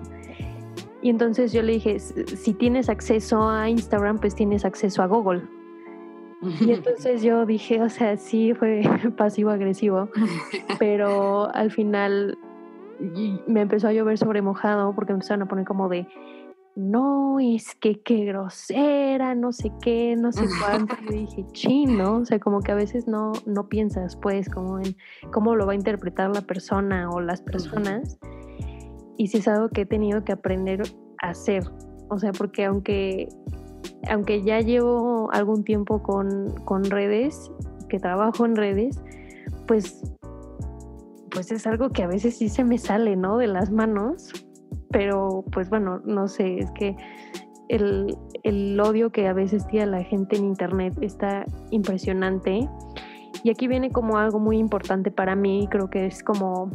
Y 1.01 1.11
entonces 1.11 1.53
yo 1.53 1.63
le 1.63 1.75
dije, 1.75 1.99
si 2.01 2.55
tienes 2.55 2.89
acceso 2.89 3.49
a 3.49 3.69
Instagram, 3.69 4.19
pues 4.19 4.35
tienes 4.35 4.65
acceso 4.65 5.03
a 5.03 5.07
Google. 5.07 5.43
Y 6.61 6.73
entonces 6.73 7.23
yo 7.23 7.47
dije, 7.47 7.83
o 7.83 7.89
sea, 7.89 8.17
sí 8.17 8.55
fue 8.55 8.83
pasivo-agresivo, 9.17 10.09
pero 10.79 11.55
al 11.55 11.71
final 11.71 12.39
me 13.47 13.61
empezó 13.61 13.89
a 13.89 13.93
llover 13.93 14.19
sobre 14.19 14.43
mojado 14.43 14.93
porque 14.95 15.13
empezaron 15.13 15.43
a 15.43 15.47
poner 15.47 15.65
como 15.65 15.89
de, 15.89 16.09
no, 16.75 17.39
es 17.41 17.75
que 17.75 18.01
qué 18.01 18.25
grosera, 18.25 19.35
no 19.35 19.53
sé 19.53 19.73
qué, 19.83 20.17
no 20.17 20.33
sé 20.33 20.47
cuánto. 20.61 20.95
Y 21.11 21.27
dije, 21.27 21.45
chino, 21.53 22.19
o 22.19 22.25
sea, 22.25 22.39
como 22.39 22.61
que 22.61 22.73
a 22.73 22.77
veces 22.77 23.09
no, 23.09 23.33
no 23.47 23.69
piensas, 23.69 24.17
pues, 24.17 24.49
como 24.49 24.79
en 24.79 24.97
cómo 25.33 25.57
lo 25.57 25.67
va 25.67 25.73
a 25.73 25.77
interpretar 25.77 26.31
la 26.35 26.43
persona 26.43 27.11
o 27.11 27.21
las 27.21 27.43
personas 27.43 28.19
y 29.19 29.27
sí 29.27 29.39
es 29.39 29.49
algo 29.49 29.69
que 29.69 29.83
he 29.83 29.87
tenido 29.87 30.25
que 30.25 30.33
aprender 30.33 30.83
a 31.21 31.31
hacer. 31.31 31.65
O 32.09 32.19
sea, 32.19 32.33
porque 32.33 32.65
aunque, 32.65 33.29
aunque 34.09 34.43
ya 34.43 34.61
llevo 34.61 35.29
algún 35.33 35.65
tiempo 35.65 36.03
con, 36.03 36.55
con 36.65 36.85
redes, 36.85 37.51
que 37.89 37.99
trabajo 37.99 38.47
en 38.47 38.57
redes, 38.57 39.03
pues, 39.67 40.03
pues 41.31 41.51
es 41.51 41.67
algo 41.67 41.91
que 41.91 42.05
a 42.05 42.07
veces 42.07 42.39
sí 42.39 42.49
se 42.49 42.65
me 42.65 42.79
sale, 42.79 43.17
¿no? 43.17 43.37
De 43.37 43.49
las 43.49 43.71
manos. 43.71 44.33
Pero 44.91 45.45
pues 45.53 45.69
bueno, 45.69 46.01
no 46.05 46.29
sé, 46.29 46.61
es 46.61 46.71
que 46.71 46.97
el, 47.69 48.17
el 48.45 48.81
odio 48.81 49.11
que 49.11 49.27
a 49.27 49.35
veces 49.35 49.67
tiene 49.67 49.87
la 49.87 50.03
gente 50.05 50.37
en 50.37 50.45
internet 50.45 50.95
está 51.03 51.45
impresionante. 51.71 52.69
Y 53.43 53.51
aquí 53.51 53.67
viene 53.67 53.91
como 53.91 54.17
algo 54.17 54.39
muy 54.39 54.59
importante 54.59 55.11
para 55.11 55.37
mí, 55.37 55.69
creo 55.71 55.91
que 55.91 56.07
es 56.07 56.23
como 56.23 56.71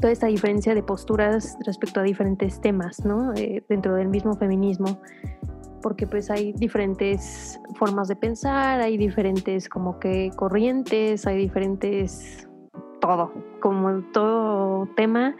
toda 0.00 0.12
esta 0.12 0.26
diferencia 0.26 0.74
de 0.74 0.82
posturas 0.82 1.56
respecto 1.64 2.00
a 2.00 2.02
diferentes 2.02 2.60
temas, 2.60 3.04
¿no? 3.04 3.32
Eh, 3.34 3.62
dentro 3.68 3.94
del 3.94 4.08
mismo 4.08 4.34
feminismo, 4.34 5.00
porque 5.82 6.06
pues 6.06 6.30
hay 6.30 6.52
diferentes 6.52 7.60
formas 7.76 8.08
de 8.08 8.16
pensar, 8.16 8.80
hay 8.80 8.96
diferentes 8.96 9.68
como 9.68 9.98
que 9.98 10.30
corrientes, 10.36 11.26
hay 11.26 11.36
diferentes 11.36 12.48
todo, 13.00 13.32
como 13.60 14.02
todo 14.12 14.88
tema. 14.96 15.36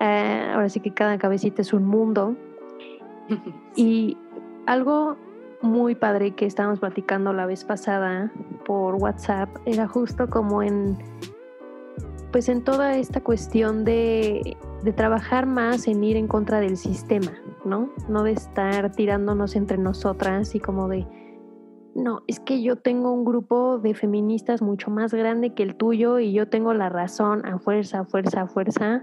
Eh, 0.00 0.50
ahora 0.52 0.68
sí 0.68 0.80
que 0.80 0.92
cada 0.92 1.18
cabecita 1.18 1.62
es 1.62 1.72
un 1.72 1.84
mundo. 1.84 2.36
Y 3.78 4.16
algo 4.64 5.18
muy 5.60 5.94
padre 5.94 6.34
que 6.34 6.46
estábamos 6.46 6.80
platicando 6.80 7.34
la 7.34 7.44
vez 7.44 7.62
pasada 7.64 8.32
por 8.64 8.94
WhatsApp 8.94 9.50
era 9.66 9.86
justo 9.86 10.30
como 10.30 10.62
en 10.62 10.96
pues 12.36 12.50
en 12.50 12.62
toda 12.62 12.98
esta 12.98 13.22
cuestión 13.22 13.86
de, 13.86 14.58
trabajar 14.94 15.46
más 15.46 15.88
en 15.88 16.04
ir 16.04 16.18
en 16.18 16.28
contra 16.28 16.60
del 16.60 16.76
sistema, 16.76 17.32
¿no? 17.64 17.88
No 18.10 18.24
de 18.24 18.32
estar 18.32 18.92
tirándonos 18.92 19.56
entre 19.56 19.78
nosotras 19.78 20.54
y 20.54 20.60
como 20.60 20.86
de, 20.86 21.06
no, 21.94 22.20
es 22.26 22.38
que 22.38 22.60
yo 22.60 22.76
tengo 22.76 23.10
un 23.10 23.24
grupo 23.24 23.78
de 23.78 23.94
feministas 23.94 24.60
mucho 24.60 24.90
más 24.90 25.14
grande 25.14 25.54
que 25.54 25.62
el 25.62 25.76
tuyo 25.76 26.18
y 26.18 26.34
yo 26.34 26.46
tengo 26.46 26.74
la 26.74 26.90
razón 26.90 27.46
a 27.46 27.58
fuerza, 27.58 28.00
a 28.00 28.04
fuerza, 28.04 28.42
a 28.42 28.46
fuerza, 28.48 29.02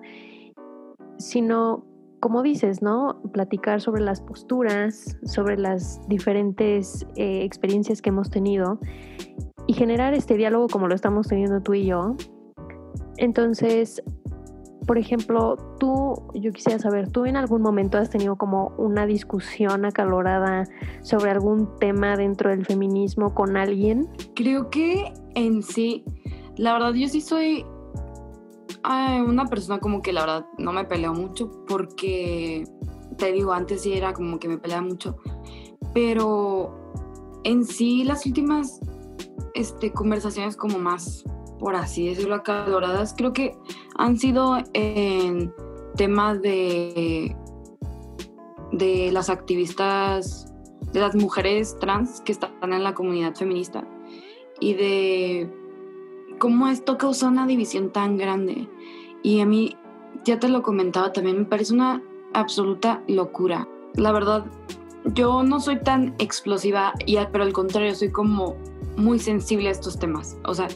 sino 1.18 1.88
como 2.20 2.44
dices, 2.44 2.84
¿no? 2.84 3.20
Platicar 3.32 3.82
sobre 3.82 4.04
las 4.04 4.22
posturas, 4.22 5.18
sobre 5.26 5.58
las 5.58 6.08
diferentes 6.08 7.08
eh, 7.16 7.44
experiencias 7.44 8.00
que 8.00 8.10
hemos 8.10 8.30
tenido 8.30 8.78
y 9.66 9.74
generar 9.74 10.14
este 10.14 10.38
diálogo 10.38 10.68
como 10.68 10.88
lo 10.88 10.94
estamos 10.94 11.28
teniendo 11.28 11.64
tú 11.64 11.74
y 11.74 11.88
yo. 11.88 12.16
Entonces, 13.18 14.02
por 14.86 14.98
ejemplo, 14.98 15.56
tú, 15.80 16.16
yo 16.34 16.52
quisiera 16.52 16.80
saber, 16.80 17.10
¿tú 17.10 17.26
en 17.26 17.38
algún 17.38 17.62
momento 17.62 17.98
has 17.98 18.10
tenido 18.10 18.36
como 18.36 18.74
una 18.78 19.06
discusión 19.06 19.86
acalorada 19.86 20.66
sobre 21.02 21.32
algún 21.32 21.70
tema 21.80 22.18
dentro 22.18 22.50
del 22.50 22.66
feminismo 22.66 23.34
con 23.34 23.56
alguien? 23.56 24.10
Creo 24.36 24.70
que 24.70 25.14
en 25.36 25.64
sí, 25.64 26.04
la 26.58 26.74
verdad 26.74 26.94
yo 26.94 27.08
sí 27.08 27.22
soy 27.22 27.66
una 29.26 29.46
persona 29.46 29.80
como 29.80 30.02
que 30.02 30.12
la 30.12 30.22
verdad 30.22 30.46
no 30.58 30.74
me 30.74 30.84
peleo 30.84 31.14
mucho 31.14 31.50
porque, 31.68 32.66
te 33.18 33.32
digo, 33.32 33.54
antes 33.54 33.82
sí 33.82 33.94
era 33.94 34.14
como 34.14 34.40
que 34.40 34.50
me 34.50 34.58
peleaba 34.58 34.84
mucho, 34.84 35.18
pero 35.94 36.92
en 37.46 37.64
sí 37.64 38.04
las 38.04 38.26
últimas 38.26 38.82
este, 39.54 39.92
conversaciones 39.94 40.58
como 40.58 40.80
más, 40.80 41.24
por 41.64 41.78
así 41.78 42.10
decirlo, 42.10 42.36
acaloradas, 42.36 43.16
creo 43.18 43.32
que 43.32 43.58
han 43.96 44.18
sido 44.18 44.58
en 44.74 45.54
temas 45.96 46.42
de, 46.42 47.34
de 48.74 49.10
las 49.14 49.30
activistas, 49.30 50.54
de 50.92 51.00
las 51.00 51.16
mujeres 51.16 51.78
trans 51.80 52.20
que 52.20 52.34
están 52.34 52.52
en 52.62 52.84
la 52.84 52.94
comunidad 52.94 53.34
feminista 53.36 53.88
y 54.60 54.74
de 54.74 55.54
cómo 56.38 56.68
esto 56.68 56.98
causó 56.98 57.30
una 57.30 57.48
división 57.48 57.94
tan 57.94 58.18
grande. 58.18 58.68
Y 59.22 59.40
a 59.40 59.46
mí, 59.46 59.78
ya 60.26 60.40
te 60.40 60.50
lo 60.50 60.64
comentaba 60.64 61.14
también, 61.14 61.38
me 61.38 61.46
parece 61.46 61.74
una 61.74 62.04
absoluta 62.34 63.02
locura. 63.08 63.70
La 63.96 64.12
verdad, 64.12 64.48
yo 65.14 65.44
no 65.44 65.62
soy 65.62 65.80
tan 65.80 66.14
explosiva, 66.20 66.92
pero 67.32 67.46
al 67.46 67.54
contrario, 67.54 67.96
soy 67.96 68.12
como 68.12 68.58
muy 68.98 69.18
sensible 69.18 69.70
a 69.70 69.72
estos 69.72 69.98
temas. 69.98 70.38
O 70.44 70.54
sea, 70.54 70.68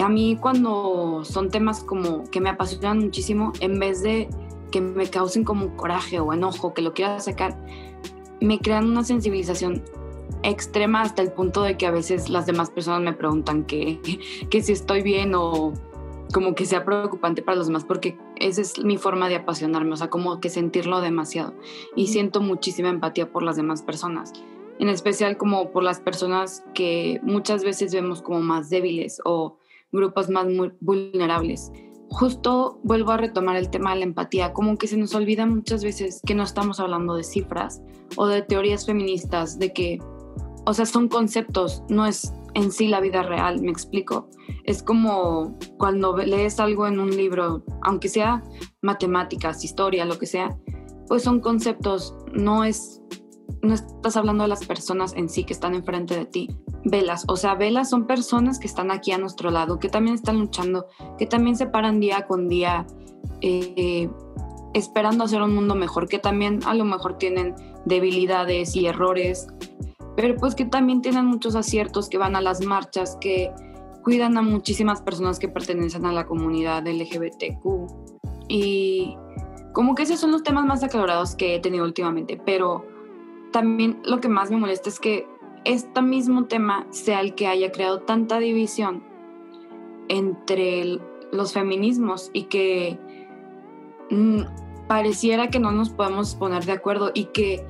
a 0.00 0.08
mí 0.08 0.36
cuando 0.40 1.22
son 1.24 1.50
temas 1.50 1.82
como 1.82 2.24
que 2.30 2.40
me 2.40 2.50
apasionan 2.50 2.98
muchísimo, 2.98 3.52
en 3.60 3.78
vez 3.78 4.02
de 4.02 4.28
que 4.70 4.80
me 4.80 5.08
causen 5.08 5.44
como 5.44 5.76
coraje 5.76 6.20
o 6.20 6.32
enojo, 6.32 6.74
que 6.74 6.82
lo 6.82 6.92
quiera 6.92 7.18
sacar, 7.20 7.56
me 8.40 8.58
crean 8.58 8.86
una 8.86 9.04
sensibilización 9.04 9.82
extrema 10.42 11.02
hasta 11.02 11.22
el 11.22 11.32
punto 11.32 11.62
de 11.62 11.76
que 11.76 11.86
a 11.86 11.90
veces 11.90 12.28
las 12.28 12.46
demás 12.46 12.70
personas 12.70 13.00
me 13.00 13.12
preguntan 13.12 13.64
que, 13.64 14.00
que 14.50 14.62
si 14.62 14.72
estoy 14.72 15.02
bien 15.02 15.34
o 15.34 15.72
como 16.32 16.54
que 16.54 16.66
sea 16.66 16.84
preocupante 16.84 17.40
para 17.40 17.56
los 17.56 17.68
demás 17.68 17.84
porque 17.84 18.18
esa 18.36 18.60
es 18.60 18.78
mi 18.84 18.98
forma 18.98 19.28
de 19.28 19.36
apasionarme, 19.36 19.94
o 19.94 19.96
sea, 19.96 20.10
como 20.10 20.40
que 20.40 20.50
sentirlo 20.50 21.00
demasiado. 21.00 21.54
Y 21.96 22.08
siento 22.08 22.42
muchísima 22.42 22.90
empatía 22.90 23.32
por 23.32 23.42
las 23.42 23.56
demás 23.56 23.82
personas 23.82 24.32
en 24.78 24.88
especial 24.88 25.36
como 25.36 25.70
por 25.70 25.82
las 25.82 26.00
personas 26.00 26.64
que 26.74 27.20
muchas 27.22 27.64
veces 27.64 27.92
vemos 27.92 28.22
como 28.22 28.40
más 28.40 28.70
débiles 28.70 29.20
o 29.24 29.56
grupos 29.92 30.28
más 30.28 30.46
vulnerables. 30.80 31.70
Justo 32.10 32.80
vuelvo 32.84 33.12
a 33.12 33.18
retomar 33.18 33.56
el 33.56 33.70
tema 33.70 33.92
de 33.92 34.00
la 34.00 34.06
empatía, 34.06 34.52
como 34.52 34.76
que 34.76 34.86
se 34.86 34.96
nos 34.96 35.14
olvida 35.14 35.44
muchas 35.46 35.84
veces 35.84 36.22
que 36.26 36.34
no 36.34 36.42
estamos 36.42 36.80
hablando 36.80 37.14
de 37.14 37.24
cifras 37.24 37.82
o 38.16 38.26
de 38.26 38.42
teorías 38.42 38.86
feministas, 38.86 39.58
de 39.58 39.72
que, 39.72 39.98
o 40.64 40.72
sea, 40.72 40.86
son 40.86 41.08
conceptos, 41.08 41.82
no 41.88 42.06
es 42.06 42.32
en 42.54 42.72
sí 42.72 42.88
la 42.88 43.00
vida 43.00 43.22
real, 43.22 43.60
me 43.60 43.70
explico. 43.70 44.28
Es 44.64 44.82
como 44.82 45.58
cuando 45.76 46.16
lees 46.16 46.58
algo 46.60 46.86
en 46.86 46.98
un 46.98 47.14
libro, 47.14 47.62
aunque 47.82 48.08
sea 48.08 48.42
matemáticas, 48.80 49.64
historia, 49.64 50.04
lo 50.06 50.18
que 50.18 50.26
sea, 50.26 50.56
pues 51.08 51.22
son 51.22 51.40
conceptos, 51.40 52.14
no 52.32 52.64
es 52.64 53.02
no 53.62 53.74
estás 53.74 54.16
hablando 54.16 54.44
de 54.44 54.48
las 54.48 54.64
personas 54.64 55.14
en 55.14 55.28
sí 55.28 55.44
que 55.44 55.52
están 55.52 55.74
enfrente 55.74 56.16
de 56.16 56.26
ti. 56.26 56.48
Velas, 56.84 57.24
o 57.28 57.36
sea, 57.36 57.54
velas 57.54 57.90
son 57.90 58.06
personas 58.06 58.58
que 58.58 58.66
están 58.66 58.90
aquí 58.90 59.12
a 59.12 59.18
nuestro 59.18 59.50
lado, 59.50 59.78
que 59.78 59.88
también 59.88 60.14
están 60.14 60.38
luchando, 60.38 60.86
que 61.18 61.26
también 61.26 61.56
se 61.56 61.66
paran 61.66 62.00
día 62.00 62.26
con 62.26 62.48
día 62.48 62.86
eh, 63.40 64.08
esperando 64.74 65.24
hacer 65.24 65.42
un 65.42 65.54
mundo 65.54 65.74
mejor, 65.74 66.08
que 66.08 66.18
también 66.18 66.60
a 66.66 66.74
lo 66.74 66.84
mejor 66.84 67.18
tienen 67.18 67.54
debilidades 67.84 68.76
y 68.76 68.86
errores, 68.86 69.48
pero 70.16 70.36
pues 70.36 70.54
que 70.54 70.64
también 70.64 71.02
tienen 71.02 71.26
muchos 71.26 71.54
aciertos, 71.54 72.08
que 72.08 72.18
van 72.18 72.36
a 72.36 72.40
las 72.40 72.64
marchas, 72.64 73.16
que 73.20 73.52
cuidan 74.02 74.38
a 74.38 74.42
muchísimas 74.42 75.02
personas 75.02 75.38
que 75.38 75.48
pertenecen 75.48 76.06
a 76.06 76.12
la 76.12 76.26
comunidad 76.26 76.86
LGBTQ. 76.86 77.66
Y 78.48 79.16
como 79.72 79.94
que 79.94 80.04
esos 80.04 80.18
son 80.18 80.32
los 80.32 80.42
temas 80.42 80.64
más 80.64 80.82
aclarados 80.82 81.36
que 81.36 81.54
he 81.54 81.60
tenido 81.60 81.84
últimamente, 81.84 82.40
pero 82.44 82.84
también 83.52 84.00
lo 84.04 84.20
que 84.20 84.28
más 84.28 84.50
me 84.50 84.56
molesta 84.56 84.88
es 84.88 85.00
que 85.00 85.26
este 85.64 86.02
mismo 86.02 86.44
tema 86.44 86.86
sea 86.90 87.20
el 87.20 87.34
que 87.34 87.46
haya 87.46 87.72
creado 87.72 88.00
tanta 88.00 88.38
división 88.38 89.02
entre 90.08 90.98
los 91.32 91.52
feminismos 91.52 92.30
y 92.32 92.44
que 92.44 92.98
mm, 94.10 94.42
pareciera 94.86 95.48
que 95.48 95.58
no 95.58 95.72
nos 95.72 95.90
podemos 95.90 96.34
poner 96.34 96.64
de 96.64 96.72
acuerdo 96.72 97.10
y 97.12 97.26
que 97.26 97.64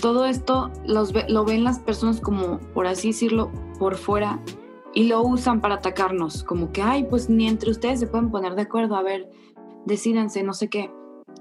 todo 0.00 0.26
esto 0.26 0.70
lo 0.84 1.44
ven 1.44 1.64
las 1.64 1.78
personas 1.78 2.20
como, 2.20 2.58
por 2.74 2.86
así 2.86 3.08
decirlo, 3.08 3.52
por 3.78 3.96
fuera 3.96 4.40
y 4.92 5.04
lo 5.04 5.22
usan 5.22 5.60
para 5.60 5.76
atacarnos, 5.76 6.44
como 6.44 6.72
que, 6.72 6.80
ay, 6.82 7.04
pues 7.04 7.28
ni 7.28 7.48
entre 7.48 7.70
ustedes 7.70 8.00
se 8.00 8.06
pueden 8.06 8.30
poner 8.30 8.54
de 8.54 8.62
acuerdo, 8.62 8.94
a 8.96 9.02
ver, 9.02 9.28
decídense, 9.86 10.42
no 10.42 10.52
sé 10.54 10.68
qué. 10.68 10.90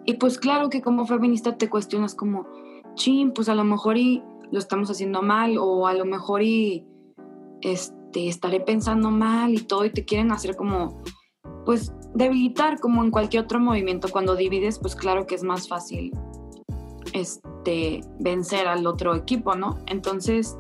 Y 0.06 0.16
pues 0.16 0.40
claro 0.40 0.70
que 0.70 0.82
como 0.82 1.06
feminista 1.06 1.58
te 1.58 1.70
cuestionas 1.70 2.16
como, 2.16 2.48
chin, 2.96 3.32
pues 3.34 3.50
a 3.50 3.56
lo 3.56 3.64
mejor 3.64 3.98
y 3.98 4.24
lo 4.52 4.60
estamos 4.60 4.90
haciendo 4.90 5.22
mal 5.22 5.58
o 5.58 5.88
a 5.88 5.94
lo 5.94 6.06
mejor 6.06 6.44
y 6.44 6.86
este, 7.62 8.28
estaré 8.28 8.60
pensando 8.60 9.10
mal 9.10 9.54
y 9.54 9.60
todo 9.60 9.86
y 9.86 9.90
te 9.90 10.06
quieren 10.06 10.32
hacer 10.32 10.56
como, 10.56 11.02
pues 11.66 11.92
debilitar 12.14 12.80
como 12.80 13.04
en 13.04 13.12
cualquier 13.12 13.44
otro 13.44 13.60
movimiento. 13.60 14.10
Cuando 14.10 14.36
divides, 14.36 14.80
pues 14.80 14.96
claro 14.96 15.26
que 15.26 15.36
es 15.36 15.44
más 15.44 15.68
fácil 15.68 16.12
este, 17.14 18.02
vencer 18.20 18.68
al 18.68 18.86
otro 18.86 19.16
equipo, 19.16 19.56
¿no? 19.56 19.80
Entonces, 19.88 20.56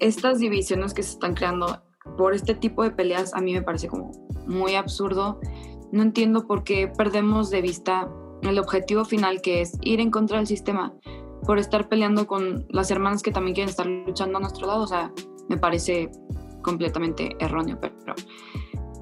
estas 0.00 0.38
divisiones 0.38 0.94
que 0.94 1.02
se 1.02 1.12
están 1.12 1.34
creando 1.34 1.82
por 2.16 2.34
este 2.34 2.54
tipo 2.54 2.82
de 2.82 2.90
peleas 2.90 3.34
a 3.34 3.40
mí 3.40 3.52
me 3.52 3.62
parece 3.62 3.88
como 3.88 4.12
muy 4.46 4.74
absurdo. 4.74 5.40
No 5.92 6.02
entiendo 6.02 6.46
por 6.46 6.64
qué 6.64 6.88
perdemos 6.88 7.50
de 7.50 7.62
vista 7.62 8.10
el 8.42 8.58
objetivo 8.58 9.04
final 9.04 9.40
que 9.40 9.60
es 9.60 9.78
ir 9.82 10.00
en 10.00 10.10
contra 10.10 10.38
del 10.38 10.46
sistema 10.46 10.92
por 11.46 11.58
estar 11.58 11.88
peleando 11.88 12.26
con 12.26 12.66
las 12.70 12.90
hermanas 12.90 13.22
que 13.22 13.30
también 13.30 13.54
quieren 13.54 13.70
estar 13.70 13.86
luchando 13.86 14.38
a 14.38 14.40
nuestro 14.40 14.66
lado. 14.66 14.82
O 14.82 14.86
sea, 14.86 15.12
me 15.48 15.56
parece 15.56 16.10
completamente 16.62 17.36
erróneo, 17.38 17.78
pero 17.80 17.94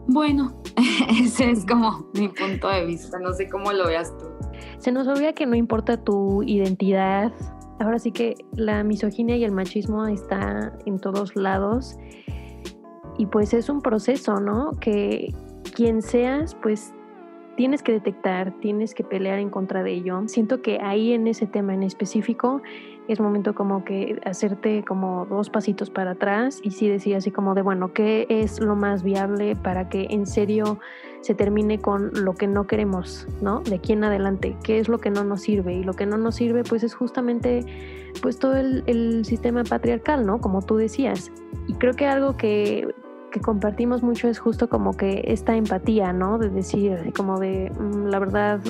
bueno, 0.06 0.60
ese 1.08 1.50
es 1.50 1.64
como 1.64 2.10
mi 2.14 2.28
punto 2.28 2.68
de 2.68 2.84
vista. 2.86 3.18
No 3.18 3.32
sé 3.32 3.48
cómo 3.48 3.72
lo 3.72 3.86
veas 3.86 4.16
tú. 4.18 4.26
Se 4.78 4.92
nos 4.92 5.06
olvida 5.06 5.32
que 5.32 5.46
no 5.46 5.54
importa 5.54 5.96
tu 5.96 6.42
identidad. 6.42 7.32
Ahora 7.80 7.98
sí 7.98 8.12
que 8.12 8.34
la 8.52 8.84
misoginia 8.84 9.36
y 9.36 9.44
el 9.44 9.52
machismo 9.52 10.06
está 10.06 10.72
en 10.86 10.98
todos 10.98 11.34
lados. 11.36 11.96
Y 13.18 13.26
pues 13.26 13.54
es 13.54 13.68
un 13.68 13.80
proceso, 13.80 14.40
¿no? 14.40 14.72
Que 14.80 15.32
quien 15.74 16.02
seas, 16.02 16.56
pues 16.62 16.92
tienes 17.56 17.82
que 17.82 17.92
detectar, 17.92 18.52
tienes 18.60 18.94
que 18.94 19.04
pelear 19.04 19.38
en 19.38 19.50
contra 19.50 19.82
de 19.82 19.92
ello. 19.92 20.22
Siento 20.26 20.62
que 20.62 20.80
ahí 20.80 21.12
en 21.12 21.26
ese 21.26 21.46
tema 21.46 21.74
en 21.74 21.82
específico 21.82 22.62
es 23.08 23.20
momento 23.20 23.54
como 23.54 23.84
que 23.84 24.20
hacerte 24.24 24.84
como 24.84 25.26
dos 25.26 25.50
pasitos 25.50 25.90
para 25.90 26.12
atrás 26.12 26.60
y 26.62 26.70
sí 26.70 26.88
decir 26.88 27.16
así 27.16 27.30
como 27.30 27.54
de, 27.54 27.62
bueno, 27.62 27.92
¿qué 27.92 28.26
es 28.28 28.60
lo 28.60 28.76
más 28.76 29.02
viable 29.02 29.56
para 29.56 29.88
que 29.88 30.06
en 30.10 30.26
serio 30.26 30.78
se 31.20 31.34
termine 31.34 31.80
con 31.80 32.10
lo 32.24 32.34
que 32.34 32.46
no 32.46 32.66
queremos, 32.66 33.26
¿no? 33.40 33.60
De 33.60 33.76
aquí 33.76 33.92
en 33.92 34.04
adelante, 34.04 34.56
¿qué 34.62 34.78
es 34.78 34.88
lo 34.88 34.98
que 34.98 35.10
no 35.10 35.24
nos 35.24 35.42
sirve? 35.42 35.74
Y 35.74 35.84
lo 35.84 35.94
que 35.94 36.06
no 36.06 36.16
nos 36.16 36.36
sirve 36.36 36.64
pues 36.64 36.82
es 36.82 36.94
justamente 36.94 37.64
pues 38.20 38.38
todo 38.38 38.56
el, 38.56 38.82
el 38.86 39.24
sistema 39.24 39.62
patriarcal, 39.64 40.26
¿no? 40.26 40.40
Como 40.40 40.62
tú 40.62 40.76
decías. 40.76 41.30
Y 41.68 41.74
creo 41.74 41.94
que 41.94 42.06
algo 42.06 42.36
que 42.36 42.88
que 43.32 43.40
compartimos 43.40 44.04
mucho 44.04 44.28
es 44.28 44.38
justo 44.38 44.68
como 44.68 44.96
que 44.96 45.24
esta 45.26 45.56
empatía, 45.56 46.12
¿no? 46.12 46.38
De 46.38 46.50
decir, 46.50 47.12
como 47.16 47.40
de, 47.40 47.72
mm, 47.76 48.06
la 48.06 48.20
verdad, 48.20 48.60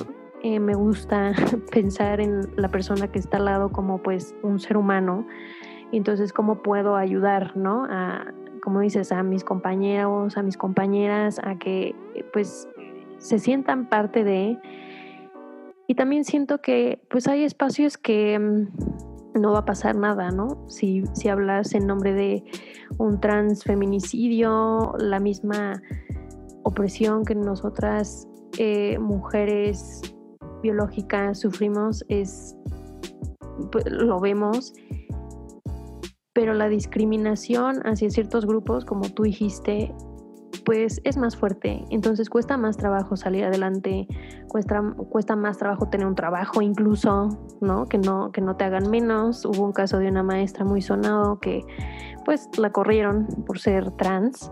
eh, 0.41 0.59
me 0.59 0.73
gusta 0.73 1.33
pensar 1.71 2.19
en 2.19 2.49
la 2.55 2.69
persona 2.69 3.07
que 3.09 3.19
está 3.19 3.37
al 3.37 3.45
lado 3.45 3.69
como 3.71 3.99
pues 3.99 4.33
un 4.41 4.59
ser 4.59 4.77
humano. 4.77 5.27
Entonces, 5.91 6.33
¿cómo 6.33 6.63
puedo 6.63 6.95
ayudar, 6.95 7.55
¿no? 7.55 7.85
A, 7.87 8.33
como 8.63 8.79
dices, 8.79 9.11
a 9.11 9.21
mis 9.21 9.43
compañeros, 9.43 10.37
a 10.37 10.41
mis 10.41 10.57
compañeras, 10.57 11.39
a 11.43 11.59
que 11.59 11.95
pues 12.31 12.67
se 13.19 13.37
sientan 13.37 13.87
parte 13.87 14.23
de... 14.23 14.57
Y 15.85 15.95
también 15.95 16.23
siento 16.23 16.61
que 16.61 16.99
pues 17.09 17.27
hay 17.27 17.43
espacios 17.43 17.97
que 17.97 18.39
mm, 18.39 19.12
no 19.35 19.53
va 19.53 19.59
a 19.59 19.65
pasar 19.65 19.95
nada, 19.95 20.31
¿no? 20.31 20.65
Si, 20.67 21.03
si 21.13 21.29
hablas 21.29 21.73
en 21.73 21.87
nombre 21.87 22.13
de 22.13 22.43
un 22.97 23.19
transfeminicidio, 23.19 24.93
la 24.99 25.19
misma 25.19 25.81
opresión 26.63 27.25
que 27.25 27.35
nosotras 27.35 28.27
eh, 28.57 28.97
mujeres 28.99 30.01
biológica 30.61 31.33
sufrimos 31.35 32.05
es, 32.07 32.55
pues, 33.71 33.85
lo 33.89 34.19
vemos, 34.19 34.73
pero 36.33 36.53
la 36.53 36.69
discriminación 36.69 37.81
hacia 37.85 38.09
ciertos 38.09 38.45
grupos, 38.45 38.85
como 38.85 39.09
tú 39.09 39.23
dijiste, 39.23 39.93
pues 40.65 41.01
es 41.03 41.17
más 41.17 41.35
fuerte. 41.35 41.83
Entonces 41.89 42.29
cuesta 42.29 42.57
más 42.57 42.77
trabajo 42.77 43.15
salir 43.15 43.45
adelante, 43.45 44.07
cuesta, 44.47 44.81
cuesta 45.09 45.35
más 45.35 45.57
trabajo 45.57 45.89
tener 45.89 46.07
un 46.07 46.15
trabajo 46.15 46.61
incluso, 46.61 47.29
¿no? 47.61 47.85
Que, 47.87 47.97
¿no? 47.97 48.31
que 48.31 48.41
no 48.41 48.55
te 48.55 48.63
hagan 48.63 48.89
menos. 48.89 49.45
Hubo 49.45 49.63
un 49.63 49.73
caso 49.73 49.99
de 49.99 50.07
una 50.07 50.23
maestra 50.23 50.65
muy 50.65 50.81
sonado 50.81 51.39
que 51.39 51.61
pues 52.25 52.49
la 52.57 52.71
corrieron 52.71 53.27
por 53.45 53.59
ser 53.59 53.91
trans. 53.91 54.51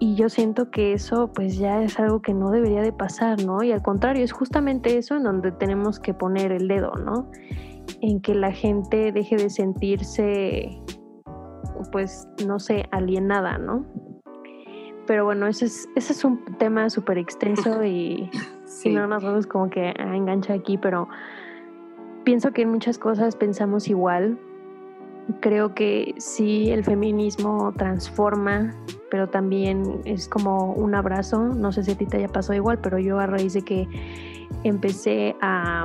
Y 0.00 0.14
yo 0.14 0.28
siento 0.28 0.70
que 0.70 0.92
eso 0.92 1.32
pues 1.34 1.58
ya 1.58 1.82
es 1.82 1.98
algo 1.98 2.22
que 2.22 2.32
no 2.32 2.50
debería 2.50 2.82
de 2.82 2.92
pasar, 2.92 3.42
¿no? 3.44 3.62
Y 3.62 3.72
al 3.72 3.82
contrario, 3.82 4.24
es 4.24 4.32
justamente 4.32 4.96
eso 4.96 5.16
en 5.16 5.24
donde 5.24 5.50
tenemos 5.50 5.98
que 5.98 6.14
poner 6.14 6.52
el 6.52 6.68
dedo, 6.68 6.92
¿no? 6.92 7.30
En 8.00 8.20
que 8.20 8.34
la 8.34 8.52
gente 8.52 9.10
deje 9.10 9.36
de 9.36 9.50
sentirse 9.50 10.80
pues, 11.90 12.28
no 12.46 12.58
sé, 12.58 12.86
alienada, 12.90 13.58
¿no? 13.58 13.86
Pero 15.08 15.24
bueno, 15.24 15.46
ese 15.46 15.64
es, 15.64 15.88
ese 15.96 16.12
es 16.12 16.22
un 16.22 16.44
tema 16.58 16.90
súper 16.90 17.16
extenso 17.16 17.82
y, 17.84 18.30
si 18.66 18.90
no 18.90 19.08
nos 19.08 19.24
vamos 19.24 19.46
como 19.46 19.70
que 19.70 19.94
a 19.98 20.14
enganchar 20.14 20.58
aquí, 20.58 20.76
pero 20.76 21.08
pienso 22.24 22.52
que 22.52 22.62
en 22.62 22.68
muchas 22.68 22.98
cosas 22.98 23.34
pensamos 23.34 23.88
igual. 23.88 24.38
Creo 25.40 25.74
que 25.74 26.14
sí, 26.18 26.70
el 26.70 26.84
feminismo 26.84 27.72
transforma, 27.76 28.74
pero 29.10 29.28
también 29.28 30.00
es 30.04 30.28
como 30.28 30.72
un 30.74 30.94
abrazo. 30.94 31.42
No 31.42 31.72
sé 31.72 31.84
si 31.84 31.92
a 31.92 31.94
ti 31.96 32.06
te 32.06 32.18
haya 32.18 32.28
pasado 32.28 32.54
igual, 32.54 32.78
pero 32.78 32.98
yo 32.98 33.18
a 33.18 33.26
raíz 33.26 33.54
de 33.54 33.62
que 33.62 33.88
empecé 34.62 35.34
a 35.40 35.84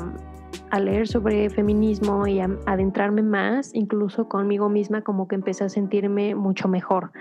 a 0.70 0.80
leer 0.80 1.08
sobre 1.08 1.50
feminismo 1.50 2.26
y 2.26 2.40
a 2.40 2.50
adentrarme 2.66 3.22
más, 3.22 3.74
incluso 3.74 4.28
conmigo 4.28 4.70
misma, 4.70 5.04
como 5.04 5.28
que 5.28 5.36
empecé 5.36 5.64
a 5.64 5.70
sentirme 5.70 6.34
mucho 6.34 6.68
mejor. 6.68 7.12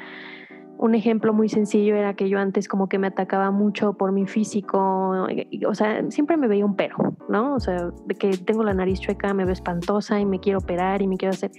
Un 0.82 0.96
ejemplo 0.96 1.32
muy 1.32 1.48
sencillo 1.48 1.94
era 1.94 2.14
que 2.14 2.28
yo 2.28 2.40
antes 2.40 2.66
como 2.66 2.88
que 2.88 2.98
me 2.98 3.06
atacaba 3.06 3.52
mucho 3.52 3.92
por 3.92 4.10
mi 4.10 4.26
físico, 4.26 5.28
o 5.68 5.74
sea, 5.76 6.10
siempre 6.10 6.36
me 6.36 6.48
veía 6.48 6.66
un 6.66 6.74
pero, 6.74 6.96
¿no? 7.28 7.54
O 7.54 7.60
sea, 7.60 7.92
que 8.18 8.30
tengo 8.36 8.64
la 8.64 8.74
nariz 8.74 8.98
chueca, 8.98 9.32
me 9.32 9.44
veo 9.44 9.52
espantosa 9.52 10.18
y 10.18 10.26
me 10.26 10.40
quiero 10.40 10.58
operar 10.58 11.00
y 11.00 11.06
me 11.06 11.16
quiero 11.18 11.34
hacer. 11.34 11.52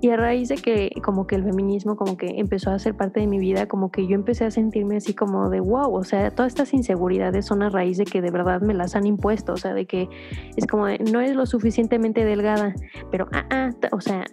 Y 0.00 0.08
a 0.08 0.16
raíz 0.16 0.48
de 0.48 0.56
que 0.56 0.90
como 1.04 1.26
que 1.26 1.34
el 1.34 1.44
feminismo 1.44 1.96
como 1.96 2.16
que 2.16 2.38
empezó 2.38 2.70
a 2.70 2.78
ser 2.78 2.96
parte 2.96 3.20
de 3.20 3.26
mi 3.26 3.38
vida, 3.38 3.66
como 3.66 3.90
que 3.90 4.06
yo 4.06 4.14
empecé 4.14 4.46
a 4.46 4.50
sentirme 4.50 4.96
así 4.96 5.12
como 5.12 5.50
de 5.50 5.60
wow, 5.60 5.94
o 5.94 6.04
sea, 6.04 6.30
todas 6.30 6.52
estas 6.52 6.72
inseguridades 6.72 7.44
son 7.44 7.62
a 7.62 7.68
raíz 7.68 7.98
de 7.98 8.06
que 8.06 8.22
de 8.22 8.30
verdad 8.30 8.62
me 8.62 8.72
las 8.72 8.96
han 8.96 9.06
impuesto, 9.06 9.52
o 9.52 9.56
sea, 9.58 9.74
de 9.74 9.84
que 9.84 10.08
es 10.56 10.66
como 10.66 10.86
no 10.88 11.20
es 11.20 11.36
lo 11.36 11.44
suficientemente 11.44 12.24
delgada, 12.24 12.74
pero 13.10 13.26
ah, 13.32 13.44
ah, 13.50 13.70
o 13.92 14.00
sea, 14.00 14.24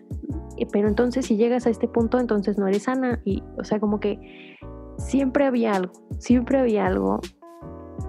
pero 0.71 0.87
entonces 0.87 1.25
si 1.25 1.35
llegas 1.35 1.67
a 1.67 1.69
este 1.69 1.87
punto, 1.87 2.19
entonces 2.19 2.57
no 2.57 2.67
eres 2.67 2.83
sana 2.83 3.19
y, 3.25 3.43
o 3.57 3.63
sea, 3.63 3.79
como 3.79 3.99
que 3.99 4.57
siempre 4.97 5.45
había 5.45 5.73
algo, 5.73 5.93
siempre 6.19 6.59
había 6.59 6.85
algo. 6.85 7.19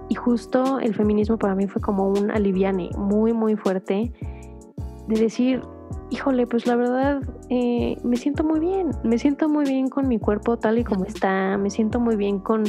Y 0.09 0.15
justo 0.15 0.79
el 0.79 0.93
feminismo 0.93 1.37
para 1.37 1.55
mí 1.55 1.67
fue 1.67 1.81
como 1.81 2.07
un 2.07 2.31
aliviane 2.31 2.89
muy, 2.97 3.33
muy 3.33 3.55
fuerte 3.55 4.11
de 5.07 5.19
decir, 5.19 5.61
híjole, 6.11 6.47
pues 6.47 6.67
la 6.67 6.75
verdad 6.75 7.21
eh, 7.49 7.97
me 8.03 8.17
siento 8.17 8.43
muy 8.43 8.59
bien, 8.59 8.91
me 9.03 9.17
siento 9.17 9.49
muy 9.49 9.65
bien 9.65 9.89
con 9.89 10.07
mi 10.07 10.19
cuerpo 10.19 10.57
tal 10.57 10.77
y 10.77 10.83
como 10.83 11.05
está, 11.05 11.57
me 11.57 11.69
siento 11.69 11.99
muy 11.99 12.15
bien 12.15 12.39
con, 12.39 12.63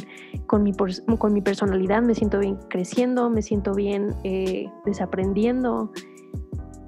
con, 0.47 0.63
mi, 0.63 0.73
con 0.73 1.33
mi 1.33 1.43
personalidad, 1.43 2.03
me 2.03 2.15
siento 2.15 2.39
bien 2.39 2.59
creciendo, 2.69 3.29
me 3.31 3.43
siento 3.43 3.75
bien 3.75 4.15
eh, 4.25 4.67
desaprendiendo. 4.85 5.93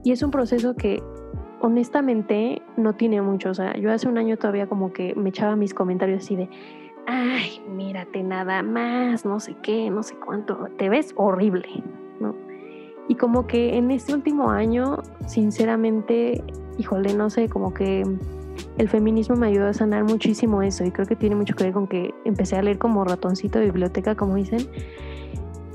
Y 0.05 0.13
es 0.13 0.23
un 0.23 0.31
proceso 0.31 0.75
que 0.75 1.03
honestamente 1.61 2.63
no 2.77 2.95
tiene 2.95 3.21
mucho, 3.23 3.51
o 3.51 3.55
sea, 3.55 3.77
yo 3.77 3.93
hace 3.93 4.09
un 4.09 4.19
año 4.19 4.37
todavía 4.37 4.67
como 4.67 4.93
que 4.93 5.15
me 5.15 5.31
echaba 5.31 5.57
mis 5.57 5.75
comentarios 5.75 6.25
así 6.25 6.37
de, 6.37 6.49
ay, 7.07 7.61
mírate 7.69 8.23
nada 8.23 8.63
más, 8.63 9.25
no 9.25 9.41
sé 9.41 9.57
qué, 9.63 9.91
no 9.91 10.03
sé 10.03 10.15
cuánto, 10.17 10.69
te 10.77 10.89
ves 10.89 11.15
horrible, 11.17 11.69
¿no? 12.21 12.35
Y 13.09 13.15
como 13.15 13.47
que 13.47 13.77
en 13.77 13.91
este 13.91 14.15
último 14.15 14.51
año, 14.51 14.99
sinceramente, 15.27 16.45
híjole, 16.77 17.15
no 17.15 17.31
sé, 17.31 17.49
como 17.49 17.73
que 17.73 18.05
el 18.77 18.89
feminismo 18.89 19.37
me 19.37 19.47
ayudó 19.47 19.69
a 19.69 19.73
sanar 19.73 20.05
muchísimo 20.05 20.63
eso 20.63 20.85
y 20.85 20.91
creo 20.91 21.07
que 21.07 21.17
tiene 21.17 21.35
mucho 21.35 21.55
que 21.55 21.65
ver 21.65 21.73
con 21.73 21.87
que 21.87 22.15
empecé 22.25 22.57
a 22.57 22.63
leer 22.63 22.79
como 22.79 23.05
ratoncito 23.05 23.59
de 23.59 23.67
biblioteca, 23.67 24.15
como 24.15 24.35
dicen, 24.35 24.69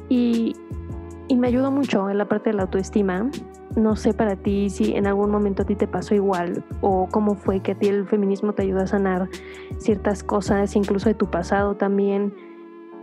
y, 0.09 0.55
y 1.27 1.36
me 1.36 1.47
ayudó 1.47 1.71
mucho 1.71 2.09
en 2.09 2.19
la 2.19 2.25
parte 2.25 2.51
de 2.51 2.57
la 2.57 2.63
autoestima. 2.63 3.29
No 3.76 3.95
sé 3.95 4.13
para 4.13 4.36
ti 4.36 4.69
si 4.69 4.95
en 4.95 5.07
algún 5.07 5.32
momento 5.32 5.63
a 5.63 5.65
ti 5.65 5.76
te 5.76 5.88
pasó 5.88 6.13
igual 6.13 6.63
o 6.82 7.07
cómo 7.11 7.36
fue 7.36 7.61
que 7.61 7.71
a 7.71 7.76
ti 7.76 7.88
el 7.88 8.07
feminismo 8.07 8.53
te 8.53 8.61
ayudó 8.61 8.82
a 8.82 8.88
sanar 8.88 9.30
ciertas 9.78 10.24
cosas, 10.24 10.76
incluso 10.76 11.09
de 11.09 11.15
tu 11.15 11.32
pasado 11.32 11.76
también. 11.76 12.34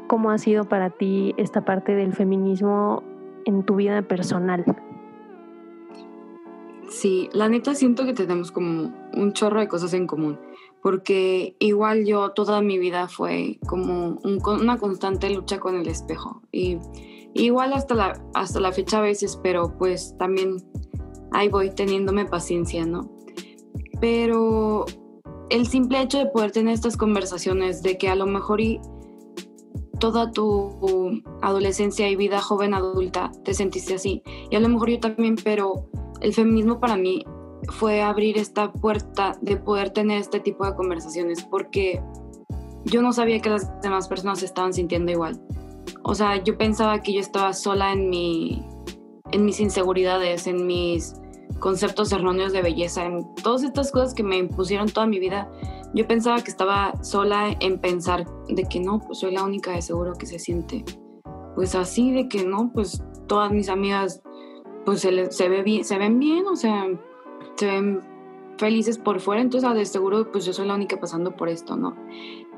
¿Cómo 0.06 0.30
ha 0.30 0.38
sido 0.38 0.64
para 0.64 0.90
ti 0.90 1.34
esta 1.36 1.64
parte 1.64 1.94
del 1.94 2.12
feminismo 2.12 3.02
en 3.46 3.64
tu 3.64 3.76
vida 3.76 4.02
personal? 4.02 4.64
Sí, 6.88 7.30
la 7.32 7.48
neta 7.48 7.74
siento 7.74 8.04
que 8.04 8.14
tenemos 8.14 8.50
como 8.50 8.92
un 9.14 9.32
chorro 9.32 9.60
de 9.60 9.68
cosas 9.68 9.94
en 9.94 10.08
común, 10.08 10.38
porque 10.82 11.54
igual 11.60 12.04
yo 12.04 12.30
toda 12.30 12.60
mi 12.62 12.78
vida 12.78 13.06
fue 13.06 13.60
como 13.66 14.18
una 14.24 14.76
constante 14.78 15.30
lucha 15.30 15.60
con 15.60 15.76
el 15.76 15.86
espejo 15.86 16.42
y 16.50 16.78
igual 17.34 17.72
hasta 17.72 17.94
la, 17.94 18.22
hasta 18.34 18.60
la 18.60 18.72
fecha 18.72 18.98
a 18.98 19.02
veces, 19.02 19.38
pero 19.42 19.76
pues 19.78 20.16
también 20.18 20.56
ahí 21.32 21.48
voy 21.48 21.70
teniéndome 21.70 22.24
paciencia, 22.24 22.86
¿no? 22.86 23.10
Pero 24.00 24.86
el 25.50 25.66
simple 25.66 26.00
hecho 26.00 26.18
de 26.18 26.26
poder 26.26 26.52
tener 26.52 26.74
estas 26.74 26.96
conversaciones, 26.96 27.82
de 27.82 27.98
que 27.98 28.08
a 28.08 28.14
lo 28.14 28.26
mejor 28.26 28.60
y 28.60 28.80
toda 29.98 30.32
tu 30.32 31.22
adolescencia 31.42 32.08
y 32.08 32.16
vida 32.16 32.40
joven 32.40 32.74
adulta 32.74 33.30
te 33.44 33.54
sentiste 33.54 33.94
así. 33.94 34.22
Y 34.50 34.56
a 34.56 34.60
lo 34.60 34.68
mejor 34.68 34.90
yo 34.90 35.00
también, 35.00 35.36
pero 35.42 35.88
el 36.20 36.32
feminismo 36.32 36.80
para 36.80 36.96
mí 36.96 37.24
fue 37.68 38.02
abrir 38.02 38.38
esta 38.38 38.72
puerta 38.72 39.38
de 39.42 39.56
poder 39.56 39.90
tener 39.90 40.18
este 40.18 40.40
tipo 40.40 40.64
de 40.64 40.74
conversaciones 40.74 41.44
porque 41.44 42.02
yo 42.84 43.02
no 43.02 43.12
sabía 43.12 43.40
que 43.40 43.50
las 43.50 43.80
demás 43.82 44.08
personas 44.08 44.42
estaban 44.42 44.72
sintiendo 44.72 45.12
igual. 45.12 45.40
O 46.02 46.14
sea, 46.14 46.42
yo 46.42 46.56
pensaba 46.56 47.00
que 47.00 47.12
yo 47.12 47.20
estaba 47.20 47.52
sola 47.52 47.92
en, 47.92 48.08
mi, 48.10 48.64
en 49.32 49.44
mis 49.44 49.60
inseguridades, 49.60 50.46
en 50.46 50.66
mis 50.66 51.14
conceptos 51.58 52.12
erróneos 52.12 52.52
de 52.52 52.62
belleza, 52.62 53.04
en 53.04 53.34
todas 53.42 53.62
estas 53.62 53.92
cosas 53.92 54.14
que 54.14 54.22
me 54.22 54.38
impusieron 54.38 54.88
toda 54.88 55.06
mi 55.06 55.18
vida 55.18 55.50
yo 55.92 56.06
pensaba 56.06 56.42
que 56.42 56.50
estaba 56.50 56.92
sola 57.02 57.56
en 57.58 57.80
pensar 57.80 58.24
de 58.48 58.62
que 58.64 58.80
no, 58.80 59.00
pues 59.00 59.18
soy 59.20 59.32
la 59.32 59.44
única 59.44 59.72
de 59.72 59.82
seguro 59.82 60.12
que 60.14 60.26
se 60.26 60.38
siente. 60.38 60.84
Pues 61.56 61.74
así 61.74 62.12
de 62.12 62.28
que 62.28 62.44
no, 62.44 62.70
pues 62.72 63.02
todas 63.26 63.50
mis 63.50 63.68
amigas 63.68 64.22
pues 64.84 65.00
se, 65.00 65.30
se, 65.30 65.48
ven 65.48 66.18
bien, 66.18 66.46
o 66.46 66.56
sea, 66.56 66.86
se 67.56 67.66
ven 67.66 68.00
felices 68.56 68.98
por 68.98 69.20
fuera, 69.20 69.42
entonces 69.42 69.68
ah, 69.68 69.74
de 69.74 69.84
seguro 69.84 70.30
pues 70.30 70.44
yo 70.44 70.52
soy 70.52 70.68
la 70.68 70.74
única 70.74 70.98
pasando 70.98 71.36
por 71.36 71.48
esto, 71.48 71.76
¿no? 71.76 71.96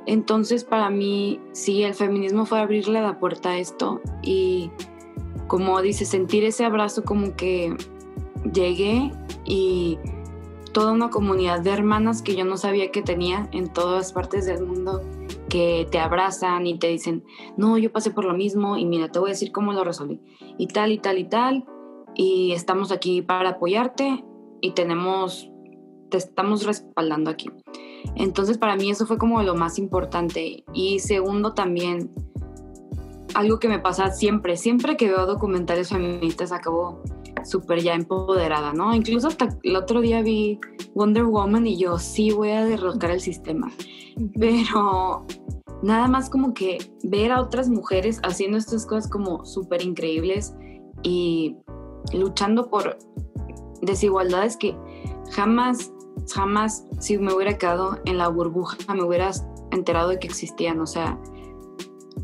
Entonces 0.07 0.65
para 0.65 0.91
mí 0.91 1.41
sí, 1.53 1.83
el 1.83 1.95
feminismo 1.95 2.47
fue 2.47 2.61
abrirle 2.61 3.01
la 3.01 3.19
puerta 3.19 3.51
a 3.51 3.59
esto 3.59 4.01
y 4.23 4.71
como 5.47 5.81
dice, 5.83 6.05
sentir 6.05 6.45
ese 6.45 6.65
abrazo 6.65 7.05
como 7.05 7.37
que 7.37 7.77
llegué 8.53 9.13
y 9.45 9.99
toda 10.73 10.93
una 10.93 11.11
comunidad 11.11 11.61
de 11.61 11.71
hermanas 11.71 12.23
que 12.23 12.35
yo 12.35 12.45
no 12.45 12.57
sabía 12.57 12.91
que 12.91 13.03
tenía 13.03 13.49
en 13.53 13.73
todas 13.73 14.13
partes 14.13 14.47
del 14.47 14.65
mundo 14.65 15.03
que 15.49 15.87
te 15.91 15.99
abrazan 15.99 16.67
y 16.67 16.79
te 16.79 16.89
dicen, 16.89 17.25
no, 17.59 17.77
yo 17.77 17.93
pasé 17.93 18.11
por 18.11 18.25
lo 18.25 18.33
mismo 18.33 18.79
y 18.79 18.87
mira, 18.87 19.09
te 19.09 19.19
voy 19.19 19.29
a 19.29 19.33
decir 19.35 19.53
cómo 19.53 19.75
lo 19.75 19.85
resolví. 19.85 20.23
Y 20.57 20.69
tal 20.69 20.93
y 20.93 20.99
tal 20.99 21.19
y 21.19 21.25
tal. 21.25 21.67
Y 22.15 22.53
estamos 22.53 22.91
aquí 22.91 23.21
para 23.21 23.51
apoyarte 23.51 24.25
y 24.63 24.71
tenemos, 24.71 25.51
te 26.09 26.17
estamos 26.17 26.65
respaldando 26.65 27.31
aquí. 27.31 27.51
Entonces 28.15 28.59
para 28.59 28.77
mí 28.77 28.91
eso 28.91 29.07
fue 29.07 29.19
como 29.19 29.43
lo 29.43 29.55
más 29.55 29.79
importante. 29.79 30.65
Y 30.73 30.99
segundo 31.01 31.55
también, 31.55 32.11
algo 33.35 33.59
que 33.59 33.69
me 33.69 33.79
pasa 33.79 34.11
siempre, 34.11 34.57
siempre 34.57 34.97
que 34.97 35.09
veo 35.09 35.27
documentales 35.27 35.89
feministas 35.89 36.53
acabo 36.53 37.03
súper 37.45 37.81
ya 37.83 37.95
empoderada, 37.95 38.73
¿no? 38.73 38.95
Incluso 38.95 39.29
hasta 39.29 39.49
el 39.63 39.77
otro 39.77 40.01
día 40.01 40.23
vi 40.23 40.61
Wonder 40.95 41.25
Woman 41.25 41.67
y 41.67 41.77
yo 41.77 41.99
sí 41.99 42.31
voy 42.31 42.51
a 42.51 42.65
derrocar 42.65 43.11
el 43.11 43.21
sistema, 43.21 43.71
pero 44.39 45.27
nada 45.83 46.07
más 46.09 46.31
como 46.31 46.55
que 46.55 46.79
ver 47.03 47.33
a 47.33 47.41
otras 47.41 47.69
mujeres 47.69 48.21
haciendo 48.23 48.59
estas 48.59 48.87
cosas 48.87 49.11
como 49.11 49.45
súper 49.45 49.83
increíbles 49.83 50.55
y 51.03 51.57
luchando 52.13 52.69
por 52.69 52.99
desigualdades 53.81 54.57
que 54.57 54.77
jamás, 55.33 55.93
jamás 56.33 56.87
si 57.01 57.19
me 57.19 57.33
hubiera 57.33 57.59
quedado 57.59 57.99
en 58.05 58.19
la 58.19 58.29
burbuja 58.29 58.77
me 58.95 59.03
hubieras 59.03 59.47
enterado 59.71 60.11
de 60.11 60.19
que 60.19 60.27
existían, 60.27 60.81
o 60.81 60.87
sea, 60.87 61.19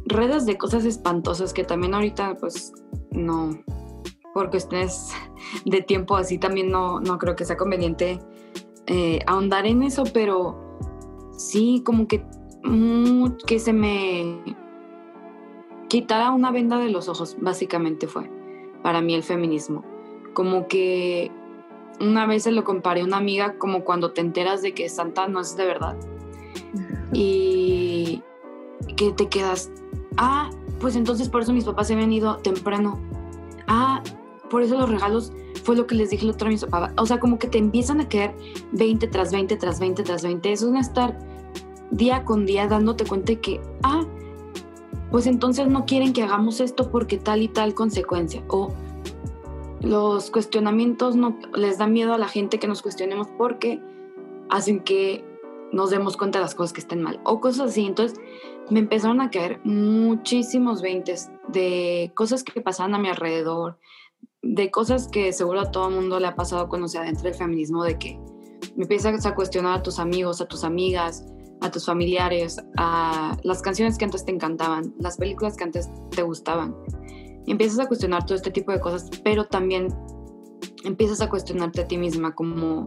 redes 0.05 0.47
de 0.47 0.59
cosas 0.59 0.85
espantosas 0.85 1.53
que 1.53 1.65
también 1.65 1.95
ahorita 1.95 2.37
pues 2.37 2.73
no, 3.11 3.51
por 4.35 4.51
cuestiones 4.51 5.11
de 5.65 5.83
tiempo 5.83 6.17
así 6.17 6.39
también 6.39 6.71
no, 6.71 7.01
no 7.01 7.19
creo 7.19 7.37
que 7.37 7.45
sea 7.45 7.57
conveniente 7.57 8.21
eh, 8.91 9.21
ahondar 9.27 9.67
en 9.67 9.83
eso, 9.83 10.05
pero 10.15 10.57
sí, 11.37 11.83
como 11.85 12.09
que, 12.09 12.25
que 13.47 13.59
se 13.59 13.75
me 13.75 14.57
quitara 15.89 16.31
una 16.31 16.51
venda 16.51 16.79
de 16.79 16.89
los 16.89 17.09
ojos, 17.09 17.37
básicamente 17.39 18.07
fue 18.07 18.31
para 18.83 19.03
mí 19.03 19.15
el 19.15 19.23
feminismo. 19.23 19.85
Como 20.33 20.69
que 20.69 21.31
una 22.01 22.27
vez 22.27 22.45
se 22.45 22.53
lo 22.53 22.65
comparé 22.65 23.01
a 23.03 23.05
una 23.05 23.17
amiga 23.17 23.59
como 23.59 23.85
cuando 23.85 24.13
te 24.13 24.21
enteras 24.21 24.63
de 24.63 24.73
que 24.73 24.89
Santa 24.89 25.29
no 25.29 25.41
es 25.41 25.57
de 25.57 25.67
verdad. 25.67 25.97
Y 27.13 28.23
que 28.97 29.13
te 29.13 29.29
quedas, 29.29 29.71
ah, 30.17 30.51
pues 30.81 30.97
entonces 30.97 31.29
por 31.29 31.43
eso 31.43 31.53
mis 31.53 31.65
papás 31.65 31.89
se 31.89 31.95
han 31.95 32.13
ido 32.13 32.37
temprano. 32.37 32.99
Ah, 33.67 34.03
por 34.51 34.63
eso 34.63 34.79
los 34.79 34.89
regalos 34.89 35.33
fue 35.65 35.77
lo 35.77 35.87
que 35.87 35.95
les 35.95 36.11
dije 36.11 36.25
el 36.25 36.31
otro 36.31 36.49
a 36.49 36.51
mis 36.51 36.65
papás. 36.65 36.93
O 36.97 37.07
sea, 37.07 37.19
como 37.19 37.39
que 37.39 37.49
te 37.49 37.59
empiezan 37.59 38.01
a 38.01 38.09
caer 38.09 38.35
20 38.73 39.07
tras 39.09 39.33
20 39.33 39.57
tras 39.57 39.81
20 39.81 40.03
tras 40.03 40.23
20. 40.23 40.53
Eso 40.53 40.67
es 40.67 40.73
no 40.73 40.81
estar 40.81 41.19
día 41.91 42.25
con 42.25 42.47
día 42.47 42.67
dándote 42.67 43.05
cuenta 43.05 43.33
de 43.33 43.41
que, 43.41 43.61
ah, 43.83 44.05
pues 45.11 45.27
entonces 45.27 45.69
no 45.69 45.87
quieren 45.87 46.13
que 46.13 46.23
hagamos 46.23 46.61
esto 46.61 46.91
porque 46.91 47.19
tal 47.19 47.43
y 47.43 47.49
tal 47.49 47.75
consecuencia. 47.75 48.43
O 48.49 48.73
los 49.81 50.31
cuestionamientos 50.31 51.17
no 51.17 51.39
les 51.55 51.79
da 51.79 51.87
miedo 51.87 52.15
a 52.15 52.19
la 52.19 52.29
gente 52.29 52.59
que 52.59 52.69
nos 52.69 52.83
cuestionemos 52.83 53.29
porque 53.39 53.81
hacen 54.51 54.81
que 54.81 55.25
nos 55.73 55.91
demos 55.91 56.17
cuenta 56.17 56.39
de 56.39 56.45
las 56.45 56.55
cosas 56.55 56.73
que 56.73 56.81
estén 56.81 57.03
mal 57.03 57.21
o 57.25 57.41
cosas 57.41 57.71
así. 57.71 57.87
Entonces 57.87 58.19
me 58.71 58.81
empezaron 58.81 59.21
a 59.21 59.31
caer 59.31 59.61
muchísimos 59.65 60.83
veintes 60.83 61.31
de 61.49 62.13
cosas 62.15 62.45
que 62.45 62.61
pasaban 62.61 62.95
a 62.95 62.99
mi 62.99 63.09
alrededor, 63.09 63.79
de 64.43 64.71
cosas 64.71 65.09
que 65.09 65.33
seguro 65.33 65.61
a 65.61 65.71
todo 65.71 65.91
mundo 65.91 66.21
le 66.21 66.27
ha 66.27 66.35
pasado 66.35 66.69
cuando 66.69 66.89
se 66.89 66.99
adentra 66.99 67.29
el 67.29 67.35
feminismo, 67.35 67.85
de 67.85 67.99
que 67.99 68.19
me 68.77 68.85
empiezas 68.85 69.27
a 69.27 69.35
cuestionar 69.35 69.79
a 69.79 69.83
tus 69.83 69.99
amigos, 69.99 70.41
a 70.41 70.47
tus 70.47 70.65
amigas, 70.65 71.25
a 71.61 71.71
tus 71.71 71.87
familiares, 71.87 72.59
a 72.77 73.37
las 73.43 73.63
canciones 73.63 73.99
que 73.99 74.05
antes 74.05 74.25
te 74.25 74.33
encantaban, 74.33 74.95
las 74.99 75.17
películas 75.17 75.57
que 75.57 75.65
antes 75.65 75.91
te 76.11 76.23
gustaban. 76.23 76.77
Empiezas 77.51 77.79
a 77.81 77.87
cuestionar 77.87 78.25
todo 78.25 78.37
este 78.37 78.51
tipo 78.51 78.73
de 78.73 78.81
cosas, 78.81 79.11
pero 79.25 79.47
también 79.47 79.89
empiezas 80.85 81.21
a 81.21 81.29
cuestionarte 81.29 81.83
a 81.83 81.89
ti 81.89 81.99
misma 81.99 82.35
como, 82.35 82.87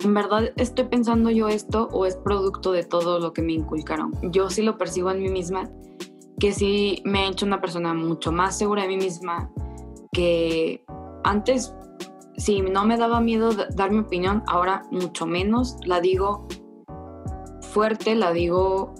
¿en 0.00 0.14
verdad 0.14 0.52
estoy 0.56 0.86
pensando 0.86 1.30
yo 1.30 1.48
esto 1.48 1.88
o 1.92 2.06
es 2.06 2.16
producto 2.16 2.72
de 2.72 2.84
todo 2.84 3.18
lo 3.18 3.32
que 3.32 3.42
me 3.42 3.52
inculcaron? 3.52 4.12
Yo 4.30 4.50
sí 4.50 4.62
lo 4.62 4.78
percibo 4.78 5.10
en 5.10 5.22
mí 5.22 5.28
misma, 5.28 5.70
que 6.38 6.52
sí 6.52 7.02
me 7.04 7.24
he 7.24 7.28
hecho 7.28 7.46
una 7.46 7.60
persona 7.60 7.94
mucho 7.94 8.32
más 8.32 8.58
segura 8.58 8.82
de 8.82 8.88
mí 8.88 8.96
misma, 8.96 9.50
que 10.12 10.84
antes, 11.24 11.74
si 12.36 12.60
no 12.60 12.84
me 12.86 12.96
daba 12.96 13.20
miedo 13.20 13.50
dar 13.52 13.90
mi 13.90 14.00
opinión, 14.00 14.42
ahora 14.46 14.82
mucho 14.90 15.26
menos 15.26 15.76
la 15.84 16.00
digo 16.00 16.46
fuerte, 17.60 18.14
la 18.14 18.32
digo 18.32 18.94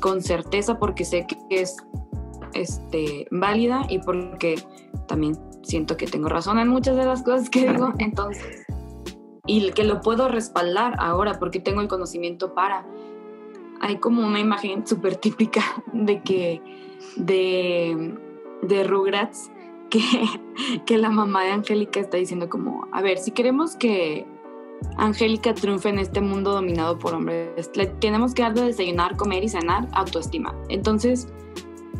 con 0.00 0.22
certeza 0.22 0.78
porque 0.78 1.04
sé 1.04 1.26
que 1.26 1.36
es 1.50 1.76
este, 2.54 3.26
válida 3.30 3.82
y 3.88 3.98
porque 3.98 4.62
también 5.06 5.38
siento 5.62 5.96
que 5.96 6.06
tengo 6.06 6.28
razón 6.28 6.58
en 6.58 6.68
muchas 6.68 6.96
de 6.96 7.04
las 7.04 7.22
cosas 7.22 7.48
que 7.50 7.70
digo, 7.70 7.92
entonces, 7.98 8.64
y 9.46 9.70
que 9.72 9.84
lo 9.84 10.00
puedo 10.00 10.28
respaldar 10.28 10.94
ahora 10.98 11.38
porque 11.38 11.60
tengo 11.60 11.80
el 11.80 11.88
conocimiento 11.88 12.54
para. 12.54 12.86
Hay 13.80 13.96
como 13.96 14.24
una 14.24 14.38
imagen 14.38 14.86
súper 14.86 15.16
típica 15.16 15.62
de 15.92 16.22
que, 16.22 16.62
de, 17.16 18.16
de 18.62 18.84
Rugrats, 18.84 19.50
que, 19.90 20.00
que 20.86 20.98
la 20.98 21.10
mamá 21.10 21.44
de 21.44 21.50
Angélica 21.50 22.00
está 22.00 22.16
diciendo 22.16 22.48
como, 22.48 22.86
a 22.92 23.02
ver, 23.02 23.18
si 23.18 23.32
queremos 23.32 23.74
que 23.76 24.26
Angélica 24.96 25.54
triunfa 25.54 25.88
en 25.88 25.98
este 25.98 26.20
mundo 26.20 26.52
dominado 26.52 26.98
por 26.98 27.14
hombres. 27.14 27.70
Le 27.74 27.86
tenemos 27.86 28.34
que 28.34 28.42
dar 28.42 28.54
de 28.54 28.62
desayunar, 28.62 29.16
comer 29.16 29.44
y 29.44 29.48
cenar 29.48 29.88
autoestima. 29.92 30.54
Entonces, 30.68 31.28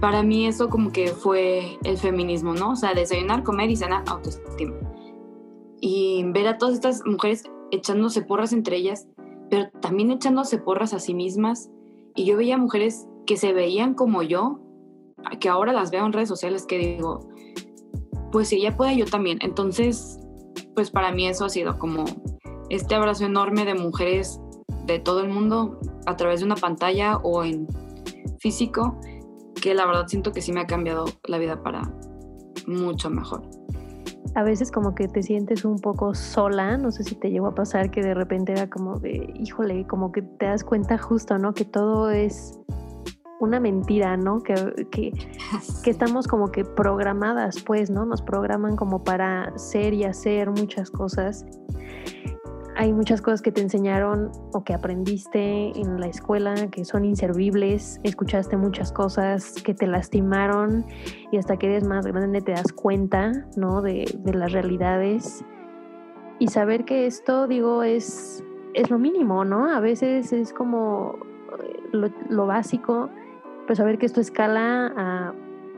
para 0.02 0.24
mí 0.24 0.48
eso 0.48 0.68
como 0.68 0.90
que 0.90 1.06
fue 1.06 1.78
el 1.84 1.96
feminismo, 1.96 2.54
¿no? 2.54 2.72
O 2.72 2.76
sea, 2.76 2.92
desayunar, 2.92 3.44
comer 3.44 3.70
y 3.70 3.76
cenar 3.76 4.02
autoestima. 4.08 4.74
Y 5.80 6.24
ver 6.32 6.48
a 6.48 6.58
todas 6.58 6.74
estas 6.74 7.02
mujeres 7.06 7.44
echándose 7.70 8.22
porras 8.22 8.52
entre 8.52 8.78
ellas, 8.78 9.06
pero 9.48 9.70
también 9.80 10.10
echándose 10.10 10.58
porras 10.58 10.92
a 10.92 10.98
sí 10.98 11.14
mismas. 11.14 11.70
Y 12.16 12.24
yo 12.24 12.36
veía 12.36 12.58
mujeres 12.58 13.06
que 13.26 13.36
se 13.36 13.52
veían 13.52 13.94
como 13.94 14.24
yo, 14.24 14.58
que 15.38 15.48
ahora 15.48 15.72
las 15.72 15.92
veo 15.92 16.04
en 16.04 16.12
redes 16.12 16.28
sociales, 16.28 16.66
que 16.66 16.78
digo, 16.78 17.20
pues 18.32 18.48
si 18.48 18.56
ella 18.56 18.76
puede, 18.76 18.96
yo 18.96 19.04
también. 19.04 19.38
Entonces, 19.40 20.18
pues 20.74 20.90
para 20.90 21.12
mí 21.12 21.28
eso 21.28 21.44
ha 21.44 21.48
sido 21.48 21.78
como 21.78 22.06
este 22.70 22.96
abrazo 22.96 23.24
enorme 23.24 23.64
de 23.64 23.76
mujeres 23.76 24.40
de 24.84 24.98
todo 24.98 25.20
el 25.20 25.28
mundo 25.28 25.78
a 26.06 26.16
través 26.16 26.40
de 26.40 26.46
una 26.46 26.56
pantalla 26.56 27.18
o 27.18 27.44
en 27.44 27.68
físico, 28.40 28.98
que 29.62 29.74
la 29.74 29.86
verdad 29.86 30.06
siento 30.08 30.32
que 30.32 30.42
sí 30.42 30.52
me 30.52 30.60
ha 30.60 30.66
cambiado 30.66 31.04
la 31.24 31.38
vida 31.38 31.62
para 31.62 31.82
mucho 32.66 33.08
mejor. 33.08 33.42
A 34.34 34.42
veces 34.42 34.72
como 34.72 34.94
que 34.94 35.08
te 35.08 35.22
sientes 35.22 35.64
un 35.64 35.78
poco 35.78 36.14
sola, 36.14 36.76
no 36.76 36.90
sé 36.90 37.04
si 37.04 37.14
te 37.14 37.30
llegó 37.30 37.46
a 37.46 37.54
pasar 37.54 37.90
que 37.90 38.02
de 38.02 38.12
repente 38.12 38.52
era 38.52 38.68
como 38.68 38.98
de, 38.98 39.32
híjole, 39.38 39.86
como 39.86 40.10
que 40.10 40.22
te 40.22 40.46
das 40.46 40.64
cuenta 40.64 40.98
justo, 40.98 41.38
¿no? 41.38 41.54
Que 41.54 41.64
todo 41.64 42.10
es 42.10 42.58
una 43.40 43.60
mentira, 43.60 44.16
¿no? 44.16 44.40
Que, 44.40 44.54
que, 44.90 45.12
que, 45.84 45.90
estamos 45.90 46.26
como 46.26 46.50
que 46.50 46.64
programadas, 46.64 47.62
pues, 47.62 47.88
¿no? 47.88 48.04
Nos 48.04 48.22
programan 48.22 48.74
como 48.74 49.04
para 49.04 49.56
ser 49.58 49.94
y 49.94 50.04
hacer 50.04 50.50
muchas 50.50 50.90
cosas 50.90 51.44
hay 52.76 52.92
muchas 52.92 53.20
cosas 53.20 53.42
que 53.42 53.52
te 53.52 53.60
enseñaron 53.60 54.30
o 54.52 54.64
que 54.64 54.74
aprendiste 54.74 55.78
en 55.78 56.00
la 56.00 56.06
escuela 56.06 56.54
que 56.70 56.84
son 56.84 57.04
inservibles, 57.04 58.00
escuchaste 58.02 58.56
muchas 58.56 58.92
cosas 58.92 59.54
que 59.62 59.74
te 59.74 59.86
lastimaron 59.86 60.86
y 61.30 61.36
hasta 61.36 61.56
que 61.56 61.66
eres 61.66 61.84
más 61.86 62.06
grande 62.06 62.40
te 62.40 62.52
das 62.52 62.72
cuenta, 62.72 63.32
¿no? 63.56 63.82
De, 63.82 64.04
las 64.32 64.52
realidades. 64.52 65.44
Y 66.38 66.48
saber 66.48 66.84
que 66.84 67.06
esto, 67.06 67.46
digo, 67.46 67.82
es, 67.82 68.42
es 68.74 68.90
lo 68.90 68.98
mínimo, 68.98 69.44
¿no? 69.44 69.70
A 69.70 69.80
veces 69.80 70.32
es 70.32 70.52
como 70.52 71.18
eh, 71.62 71.80
lo, 71.92 72.08
lo 72.30 72.46
básico, 72.46 73.10
pero 73.66 73.76
saber 73.76 73.98
que 73.98 74.06
esto 74.06 74.20
escala 74.20 74.92
a 74.96 75.34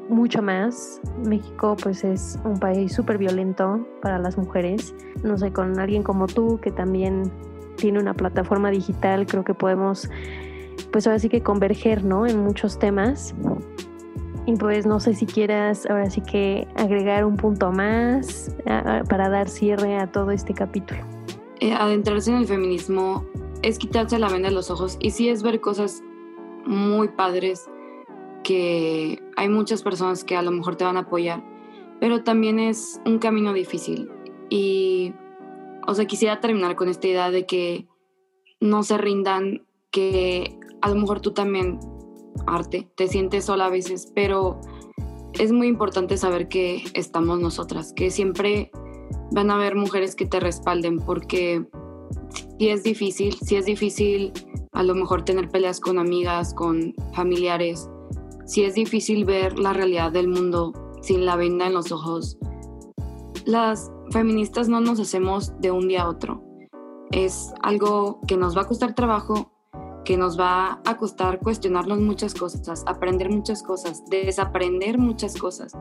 mucho 0.09 0.43
más. 0.43 1.01
México 1.25 1.77
pues 1.83 2.05
es 2.05 2.39
un 2.45 2.59
país 2.59 2.93
súper 2.93 3.19
violento 3.19 3.87
para 4.03 4.19
las 4.19 4.37
mujeres. 4.37 4.95
No 5.23 5.39
sé, 5.39 5.53
con 5.53 5.79
alguien 5.79 6.03
como 6.03 6.27
tú 6.27 6.59
que 6.61 6.71
también 6.71 7.31
tiene 7.77 7.99
una 7.99 8.15
plataforma 8.15 8.71
digital, 8.71 9.27
creo 9.27 9.45
que 9.45 9.55
podemos 9.55 10.09
pues 10.93 11.07
ahora 11.07 11.19
sí 11.19 11.29
que 11.29 11.43
converger, 11.43 12.05
¿no? 12.05 12.27
En 12.27 12.43
muchos 12.43 12.79
temas. 12.79 13.35
Y 14.47 14.55
pues 14.57 14.87
no 14.87 15.01
sé 15.01 15.15
si 15.15 15.27
quieras 15.27 15.87
ahora 15.87 16.11
sí 16.11 16.21
que 16.21 16.69
agregar 16.77 17.25
un 17.25 17.37
punto 17.37 17.73
más 17.73 18.55
para 19.09 19.29
dar 19.29 19.49
cierre 19.49 19.97
a 19.99 20.07
todo 20.07 20.31
este 20.31 20.53
capítulo. 20.53 21.01
Eh, 21.61 21.73
adentrarse 21.73 22.31
en 22.31 22.37
el 22.39 22.47
feminismo 22.47 23.25
es 23.63 23.79
quitarse 23.79 24.19
la 24.19 24.29
venda 24.29 24.51
de 24.51 24.55
los 24.55 24.71
ojos 24.71 24.99
y 25.01 25.11
sí 25.11 25.31
es 25.31 25.43
ver 25.43 25.61
cosas 25.61 26.03
muy 26.67 27.09
padres 27.09 27.69
que 28.45 29.21
hay 29.37 29.49
muchas 29.49 29.83
personas 29.83 30.23
que 30.23 30.37
a 30.37 30.43
lo 30.43 30.53
mejor 30.53 30.77
te 30.77 30.85
van 30.85 30.97
a 30.97 31.01
apoyar, 31.01 31.43
pero 31.99 32.23
también 32.23 32.61
es 32.61 33.01
un 33.05 33.19
camino 33.19 33.53
difícil. 33.53 34.09
Y, 34.51 35.13
o 35.89 35.95
sea, 35.95 36.05
quisiera 36.05 36.41
terminar 36.41 36.77
con 36.77 36.89
esta 36.89 37.09
idea 37.09 37.31
de 37.33 37.47
que 37.47 37.89
no 38.61 38.85
se 38.85 38.99
rindan, 38.99 39.67
que 39.91 40.57
a 40.81 40.89
lo 40.91 40.95
mejor 40.97 41.21
tú 41.21 41.33
también, 41.33 41.81
arte, 42.47 42.89
te 42.95 43.09
sientes 43.09 43.47
sola 43.47 43.67
a 43.67 43.71
veces, 43.71 44.13
pero 44.15 44.61
es 45.33 45.51
muy 45.51 45.67
importante 45.67 46.17
saber 46.17 46.49
que 46.49 46.85
estamos 46.95 47.41
nosotras, 47.41 47.93
que 47.93 48.11
siempre 48.11 48.71
van 49.33 49.51
a 49.51 49.55
haber 49.55 49.75
mujeres 49.75 50.15
que 50.15 50.27
te 50.27 50.39
respalden, 50.39 50.99
porque 50.99 51.67
si 52.59 52.69
es 52.69 52.83
difícil, 52.83 53.35
si 53.35 53.57
es 53.57 53.65
difícil 53.65 54.33
a 54.73 54.83
lo 54.83 54.95
mejor 54.95 55.25
tener 55.25 55.49
peleas 55.49 55.81
con 55.81 55.99
amigas, 55.99 56.53
con 56.55 56.95
familiares, 57.15 57.89
si 58.47 58.65
es 58.65 58.75
difícil 58.75 59.25
ver 59.25 59.59
la 59.59 59.73
realidad 59.73 60.13
del 60.13 60.29
mundo 60.29 60.73
sin 61.03 61.27
la 61.27 61.37
venda 61.37 61.67
en 61.67 61.75
los 61.75 61.93
ojos. 61.93 62.39
Las 63.45 63.91
feministas 64.11 64.69
no 64.69 64.81
nos 64.81 65.01
hacemos 65.01 65.53
de 65.61 65.71
un 65.71 65.89
día 65.89 66.03
a 66.03 66.09
otro. 66.09 66.43
Es 67.11 67.53
algo 67.63 68.21
que 68.27 68.37
nos 68.37 68.57
va 68.57 68.63
a 68.63 68.67
costar 68.67 68.95
trabajo, 68.95 69.51
que 70.05 70.17
nos 70.17 70.39
va 70.39 70.81
a 70.85 70.97
costar 70.97 71.41
cuestionarnos 71.41 72.01
muchas 72.01 72.35
cosas, 72.35 72.85
aprender 72.87 73.31
muchas 73.31 73.63
cosas, 73.63 74.03
desaprender 74.11 74.99
muchas 74.99 75.37
cosas. 75.37 75.73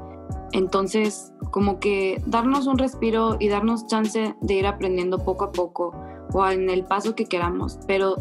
Entonces, 0.52 1.34
como 1.52 1.80
que 1.80 2.22
darnos 2.28 2.68
un 2.68 2.78
respiro 2.78 3.38
y 3.40 3.48
darnos 3.48 3.88
chance 3.88 4.36
de 4.40 4.54
ir 4.54 4.68
aprendiendo 4.68 5.20
poco 5.20 5.46
a 5.46 5.52
poco 5.52 5.92
o 6.34 6.48
en 6.48 6.70
el 6.70 6.86
paso 6.86 7.16
que 7.16 7.26
queramos, 7.26 7.80
pero 7.88 8.18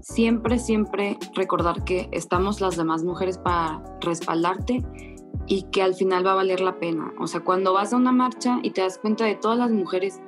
siempre, 0.00 0.58
siempre 0.58 1.18
recordar 1.34 1.84
que 1.84 2.08
estamos 2.12 2.60
las 2.60 2.76
demás 2.76 3.04
mujeres 3.04 3.38
para 3.38 3.82
respaldarte 4.00 4.84
y 5.46 5.62
que 5.70 5.82
al 5.82 5.94
final 5.94 6.26
va 6.26 6.32
a 6.32 6.36
valer 6.36 6.60
la 6.60 6.78
pena. 6.78 7.12
O 7.18 7.26
sea, 7.26 7.40
cuando 7.40 7.72
vas 7.72 7.92
a 7.92 7.96
una 7.96 8.12
marcha 8.12 8.58
y 8.62 8.70
te 8.70 8.80
das 8.80 8.98
cuenta 8.98 9.24
de 9.24 9.34
todas 9.34 9.58
las 9.58 9.70
mujeres 9.70 10.20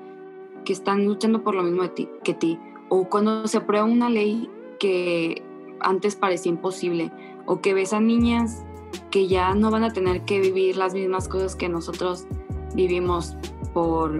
que 0.64 0.72
están 0.72 1.04
luchando 1.06 1.42
por 1.42 1.54
lo 1.54 1.62
mismo 1.62 1.82
de 1.82 1.88
ti, 1.90 2.08
que 2.24 2.34
ti, 2.34 2.58
o 2.88 3.08
cuando 3.08 3.46
se 3.46 3.58
aprueba 3.58 3.84
una 3.84 4.10
ley 4.10 4.50
que 4.78 5.42
antes 5.80 6.16
parecía 6.16 6.50
imposible, 6.50 7.12
o 7.46 7.60
que 7.60 7.74
ves 7.74 7.92
a 7.92 8.00
niñas 8.00 8.64
que 9.10 9.26
ya 9.26 9.54
no 9.54 9.70
van 9.70 9.84
a 9.84 9.92
tener 9.92 10.22
que 10.24 10.40
vivir 10.40 10.76
las 10.76 10.94
mismas 10.94 11.28
cosas 11.28 11.56
que 11.56 11.68
nosotros 11.68 12.26
vivimos 12.74 13.36
por 13.72 14.18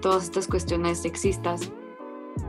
todas 0.00 0.24
estas 0.24 0.46
cuestiones 0.46 1.02
sexistas, 1.02 1.70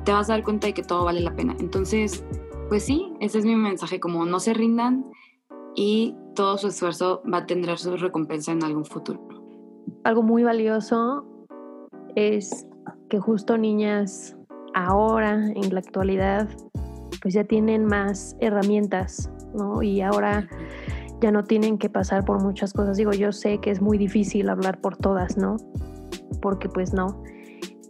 te 0.04 0.12
vas 0.12 0.30
a 0.30 0.34
dar 0.34 0.44
cuenta 0.44 0.68
de 0.68 0.74
que 0.74 0.84
todo 0.84 1.06
vale 1.06 1.22
la 1.22 1.36
pena. 1.36 1.56
Entonces, 1.60 2.24
pues 2.70 2.84
sí, 2.84 3.14
ese 3.20 3.40
es 3.40 3.46
mi 3.46 3.56
mensaje, 3.56 4.00
como 4.00 4.26
no 4.26 4.40
se 4.40 4.54
rindan 4.54 5.06
y 5.76 6.16
todo 6.36 6.58
su 6.58 6.68
esfuerzo 6.68 7.22
va 7.32 7.40
a 7.40 7.46
tener 7.46 7.78
su 7.78 7.96
recompensa 7.98 8.52
en 8.52 8.64
algún 8.64 8.86
futuro. 8.86 9.20
Algo 10.04 10.24
muy 10.24 10.44
valioso 10.44 11.26
es 12.16 12.68
que 13.10 13.20
justo 13.20 13.58
niñas 13.58 14.38
ahora, 14.74 15.48
en 15.54 15.74
la 15.74 15.80
actualidad, 15.80 16.50
pues 17.22 17.34
ya 17.34 17.44
tienen 17.44 17.86
más 17.86 18.36
herramientas, 18.40 19.30
¿no? 19.54 19.84
Y 19.84 20.02
ahora 20.02 20.48
ya 21.22 21.32
no 21.32 21.44
tienen 21.44 21.78
que 21.78 21.90
pasar 21.90 22.26
por 22.26 22.42
muchas 22.42 22.74
cosas. 22.74 22.98
Digo, 22.98 23.12
yo 23.12 23.32
sé 23.32 23.60
que 23.60 23.70
es 23.70 23.82
muy 23.82 23.98
difícil 23.98 24.50
hablar 24.50 24.80
por 24.82 24.98
todas, 24.98 25.38
¿no? 25.38 25.58
Porque 26.42 26.68
pues 26.68 26.94
no 26.94 27.24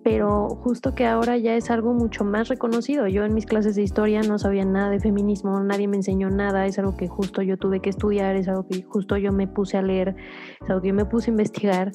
pero 0.04 0.50
justo 0.64 0.96
que 0.96 1.06
ahora 1.06 1.38
ya 1.38 1.56
es 1.56 1.70
algo 1.70 1.94
mucho 1.94 2.24
más 2.24 2.48
reconocido. 2.48 3.08
Yo 3.08 3.24
en 3.24 3.34
mis 3.34 3.46
clases 3.46 3.76
de 3.76 3.84
historia 3.84 4.22
no 4.22 4.40
sabía 4.40 4.66
nada 4.66 4.90
de 4.90 5.00
feminismo, 5.00 5.60
nadie 5.60 5.88
me 5.88 5.98
enseñó 5.98 6.30
nada, 6.30 6.66
es 6.66 6.80
algo 6.80 6.98
que 6.98 7.08
justo 7.08 7.42
yo 7.42 7.58
tuve 7.58 7.82
que 7.82 7.90
estudiar, 7.90 8.36
es 8.36 8.48
algo 8.48 8.66
que 8.68 8.82
justo 8.84 9.18
yo 9.18 9.32
me 9.32 9.48
puse 9.48 9.78
a 9.78 9.82
leer, 9.82 10.16
es 10.62 10.70
algo 10.70 10.82
que 10.82 10.90
yo 10.90 10.94
me 10.94 11.06
puse 11.06 11.30
a 11.30 11.32
investigar 11.32 11.92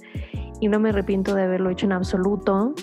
y 0.60 0.68
no 0.68 0.80
me 0.80 0.90
arrepiento 0.90 1.34
de 1.34 1.42
haberlo 1.42 1.70
hecho 1.70 1.86
en 1.86 1.92
absoluto. 1.92 2.74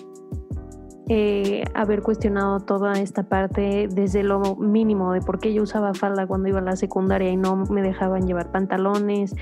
Eh, 1.10 1.66
haber 1.74 2.02
cuestionado 2.02 2.62
toda 2.62 2.94
esta 2.94 3.24
parte 3.24 3.90
desde 3.92 4.24
lo 4.24 4.56
mínimo, 4.56 5.12
de 5.12 5.20
por 5.20 5.38
qué 5.40 5.54
yo 5.54 5.64
usaba 5.64 5.94
falda 5.94 6.26
cuando 6.28 6.48
iba 6.48 6.60
a 6.60 6.64
la 6.64 6.78
secundaria 6.78 7.30
y 7.30 7.36
no 7.36 7.58
me 7.58 7.82
dejaban 7.82 8.26
llevar 8.26 8.52
pantalones, 8.52 9.36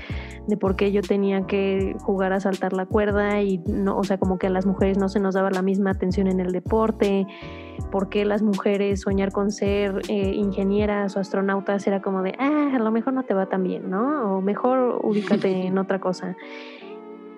de 0.48 0.56
por 0.56 0.74
qué 0.74 0.90
yo 0.90 1.02
tenía 1.02 1.46
que 1.46 1.94
jugar 2.00 2.32
a 2.32 2.40
saltar 2.40 2.72
la 2.72 2.86
cuerda 2.86 3.42
y 3.42 3.58
no, 3.58 3.96
o 3.96 4.02
sea, 4.02 4.18
como 4.18 4.38
que 4.38 4.48
a 4.48 4.50
las 4.50 4.66
mujeres 4.66 4.98
no 4.98 5.08
se 5.08 5.20
nos 5.20 5.34
daba 5.34 5.50
la 5.52 5.62
misma 5.62 5.90
atención 5.90 6.26
en 6.26 6.40
el 6.40 6.50
deporte, 6.50 7.28
por 7.92 8.08
qué 8.08 8.24
las 8.24 8.42
mujeres 8.42 9.02
soñar 9.02 9.30
con 9.30 9.52
ser 9.52 10.00
eh, 10.08 10.32
ingenieras 10.34 11.16
o 11.16 11.20
astronautas 11.20 11.86
era 11.86 12.02
como 12.02 12.22
de, 12.22 12.34
ah, 12.40 12.72
a 12.74 12.78
lo 12.80 12.90
mejor 12.90 13.12
no 13.12 13.22
te 13.22 13.34
va 13.34 13.46
tan 13.46 13.62
bien, 13.62 13.88
¿no? 13.88 14.36
O 14.36 14.40
mejor 14.40 14.98
ubícate 15.04 15.66
en 15.66 15.78
otra 15.78 16.00
cosa 16.00 16.36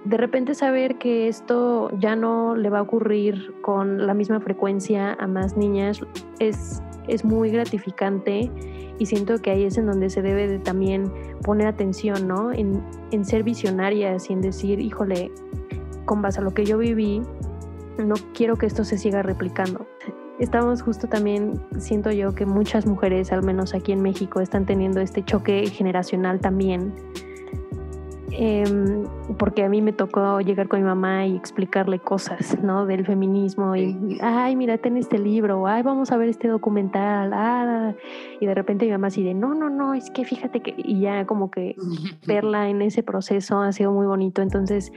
de 0.04 0.18
repente 0.18 0.54
saber 0.54 0.96
que 0.98 1.28
esto 1.28 1.90
ya 1.98 2.14
no 2.14 2.54
le 2.56 2.68
va 2.68 2.80
a 2.80 2.82
ocurrir 2.82 3.54
con 3.62 4.06
la 4.06 4.12
misma 4.12 4.40
frecuencia 4.40 5.14
a 5.14 5.26
más 5.26 5.56
niñas 5.56 6.00
es, 6.38 6.82
es 7.08 7.24
muy 7.24 7.50
gratificante 7.50 8.50
y 8.98 9.06
siento 9.06 9.40
que 9.40 9.50
ahí 9.50 9.64
es 9.64 9.78
en 9.78 9.86
donde 9.86 10.10
se 10.10 10.20
debe 10.20 10.46
de 10.46 10.58
también 10.58 11.10
poner 11.42 11.66
atención, 11.66 12.28
¿no? 12.28 12.52
En, 12.52 12.82
en 13.10 13.24
ser 13.24 13.42
visionarias 13.42 14.30
y 14.30 14.34
en 14.34 14.40
decir, 14.40 14.78
híjole, 14.78 15.32
con 16.04 16.22
base 16.22 16.40
a 16.40 16.42
lo 16.42 16.52
que 16.52 16.64
yo 16.64 16.78
viví, 16.78 17.22
no 17.98 18.14
quiero 18.34 18.56
que 18.56 18.66
esto 18.66 18.84
se 18.84 18.98
siga 18.98 19.22
replicando. 19.22 19.86
Estamos 20.38 20.82
justo 20.82 21.08
también, 21.08 21.60
siento 21.78 22.10
yo 22.10 22.34
que 22.34 22.44
muchas 22.44 22.86
mujeres, 22.86 23.32
al 23.32 23.42
menos 23.42 23.74
aquí 23.74 23.92
en 23.92 24.02
México, 24.02 24.40
están 24.40 24.66
teniendo 24.66 25.00
este 25.00 25.24
choque 25.24 25.66
generacional 25.68 26.40
también 26.40 26.92
Em, 28.36 29.04
porque 29.38 29.62
a 29.62 29.68
mí 29.68 29.80
me 29.80 29.92
tocó 29.92 30.40
llegar 30.40 30.66
con 30.66 30.80
mi 30.80 30.86
mamá 30.86 31.24
y 31.24 31.36
explicarle 31.36 32.00
cosas, 32.00 32.60
¿no? 32.60 32.84
Del 32.84 33.06
feminismo 33.06 33.76
y, 33.76 34.18
ay, 34.20 34.56
mira, 34.56 34.76
ten 34.78 34.96
este 34.96 35.18
libro, 35.18 35.68
ay, 35.68 35.84
vamos 35.84 36.10
a 36.10 36.16
ver 36.16 36.28
este 36.28 36.48
documental, 36.48 37.32
ah, 37.32 37.94
y 38.40 38.46
de 38.46 38.54
repente 38.54 38.86
mi 38.86 38.90
mamá 38.92 39.06
así 39.06 39.22
de, 39.22 39.34
no, 39.34 39.54
no, 39.54 39.70
no, 39.70 39.94
es 39.94 40.10
que 40.10 40.24
fíjate 40.24 40.60
que, 40.60 40.74
y 40.76 41.00
ya 41.00 41.26
como 41.26 41.50
que 41.52 41.76
verla 42.26 42.68
en 42.68 42.82
ese 42.82 43.04
proceso 43.04 43.60
ha 43.60 43.70
sido 43.70 43.92
muy 43.92 44.06
bonito, 44.06 44.42
entonces, 44.42 44.92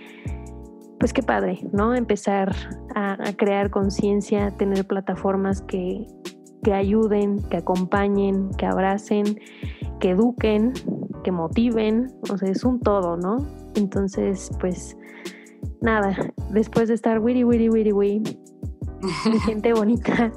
pues 0.99 1.13
qué 1.13 1.21
padre, 1.21 1.59
¿no? 1.71 1.93
Empezar 1.93 2.55
a, 2.95 3.29
a 3.29 3.33
crear 3.33 3.69
conciencia, 3.69 4.49
tener 4.57 4.87
plataformas 4.87 5.61
que, 5.61 6.07
que 6.63 6.73
ayuden, 6.73 7.41
que 7.49 7.57
acompañen, 7.57 8.49
que 8.57 8.65
abracen, 8.65 9.39
que 9.99 10.11
eduquen, 10.11 10.73
que 11.23 11.31
motiven, 11.31 12.13
o 12.29 12.37
sea, 12.37 12.49
es 12.49 12.63
un 12.63 12.79
todo, 12.79 13.17
¿no? 13.17 13.37
Entonces, 13.75 14.51
pues 14.59 14.97
nada, 15.81 16.15
después 16.51 16.87
de 16.87 16.95
estar 16.95 17.19
wiri 17.19 17.43
wiri 17.43 17.69
wiri 17.69 17.91
wiri, 17.91 18.23
mi 19.01 19.39
gente 19.45 19.73
bonita, 19.73 20.31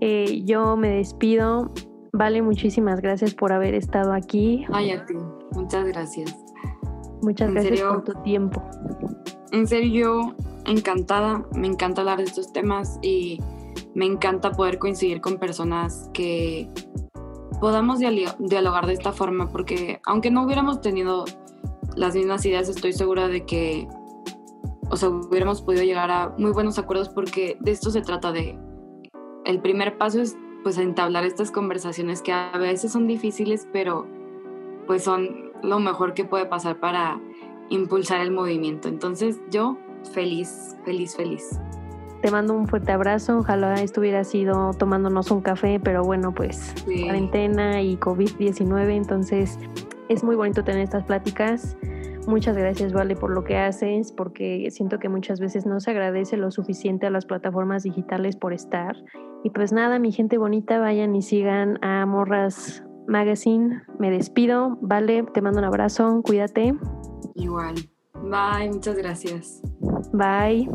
eh, 0.00 0.42
yo 0.44 0.76
me 0.76 0.88
despido. 0.90 1.72
Vale, 2.12 2.42
muchísimas 2.42 3.00
gracias 3.00 3.34
por 3.34 3.52
haber 3.52 3.74
estado 3.74 4.12
aquí. 4.12 4.64
Ay, 4.72 4.92
a 4.92 5.04
ti, 5.04 5.14
muchas 5.52 5.86
gracias. 5.86 6.34
Muchas 7.22 7.52
gracias 7.52 7.80
por 7.80 8.04
tu 8.04 8.12
tiempo. 8.22 8.62
En 9.52 9.66
serio, 9.66 10.34
encantada, 10.66 11.44
me 11.54 11.66
encanta 11.66 12.02
hablar 12.02 12.18
de 12.18 12.24
estos 12.24 12.52
temas 12.52 12.98
y 13.02 13.40
me 13.98 14.06
encanta 14.06 14.52
poder 14.52 14.78
coincidir 14.78 15.20
con 15.20 15.38
personas 15.38 16.08
que 16.14 16.70
podamos 17.60 17.98
dialogar 17.98 18.86
de 18.86 18.92
esta 18.92 19.12
forma, 19.12 19.50
porque 19.50 20.00
aunque 20.06 20.30
no 20.30 20.44
hubiéramos 20.44 20.80
tenido 20.80 21.24
las 21.96 22.14
mismas 22.14 22.46
ideas, 22.46 22.68
estoy 22.68 22.92
segura 22.92 23.26
de 23.26 23.44
que, 23.44 23.88
o 24.88 24.96
sea, 24.96 25.08
hubiéramos 25.08 25.62
podido 25.62 25.82
llegar 25.82 26.12
a 26.12 26.32
muy 26.38 26.52
buenos 26.52 26.78
acuerdos 26.78 27.08
porque 27.08 27.58
de 27.58 27.72
esto 27.72 27.90
se 27.90 28.00
trata 28.00 28.30
de, 28.30 28.56
el 29.44 29.60
primer 29.60 29.98
paso 29.98 30.20
es 30.20 30.36
pues 30.62 30.78
entablar 30.78 31.24
estas 31.24 31.50
conversaciones 31.50 32.22
que 32.22 32.30
a 32.30 32.56
veces 32.56 32.92
son 32.92 33.08
difíciles, 33.08 33.66
pero 33.72 34.06
pues 34.86 35.02
son 35.02 35.50
lo 35.64 35.80
mejor 35.80 36.14
que 36.14 36.24
puede 36.24 36.46
pasar 36.46 36.78
para 36.78 37.20
impulsar 37.68 38.20
el 38.20 38.30
movimiento. 38.30 38.86
Entonces 38.86 39.40
yo 39.50 39.76
feliz, 40.12 40.76
feliz, 40.84 41.16
feliz. 41.16 41.58
Te 42.20 42.30
mando 42.30 42.54
un 42.54 42.66
fuerte 42.66 42.92
abrazo. 42.92 43.38
Ojalá 43.38 43.74
estuviera 43.74 44.24
sido 44.24 44.72
tomándonos 44.74 45.30
un 45.30 45.40
café, 45.40 45.80
pero 45.82 46.02
bueno, 46.02 46.34
pues 46.34 46.74
cuarentena 46.84 47.80
y 47.80 47.96
COVID-19, 47.96 48.96
entonces 48.96 49.58
es 50.08 50.24
muy 50.24 50.34
bonito 50.36 50.64
tener 50.64 50.82
estas 50.82 51.04
pláticas. 51.04 51.76
Muchas 52.26 52.56
gracias, 52.56 52.92
Vale, 52.92 53.16
por 53.16 53.30
lo 53.30 53.42
que 53.44 53.56
haces, 53.56 54.12
porque 54.12 54.68
siento 54.70 54.98
que 54.98 55.08
muchas 55.08 55.40
veces 55.40 55.64
no 55.64 55.80
se 55.80 55.92
agradece 55.92 56.36
lo 56.36 56.50
suficiente 56.50 57.06
a 57.06 57.10
las 57.10 57.24
plataformas 57.24 57.84
digitales 57.84 58.36
por 58.36 58.52
estar. 58.52 58.96
Y 59.44 59.50
pues 59.50 59.72
nada, 59.72 59.98
mi 59.98 60.12
gente 60.12 60.36
bonita, 60.36 60.78
vayan 60.78 61.16
y 61.16 61.22
sigan 61.22 61.78
a 61.82 62.04
Morras 62.04 62.84
Magazine. 63.06 63.82
Me 63.98 64.10
despido, 64.10 64.76
Vale, 64.82 65.22
te 65.32 65.40
mando 65.40 65.60
un 65.60 65.64
abrazo, 65.64 66.20
cuídate. 66.22 66.74
Igual. 67.34 67.76
Bye, 68.14 68.70
muchas 68.72 68.96
gracias. 68.96 69.62
Bye. 70.12 70.68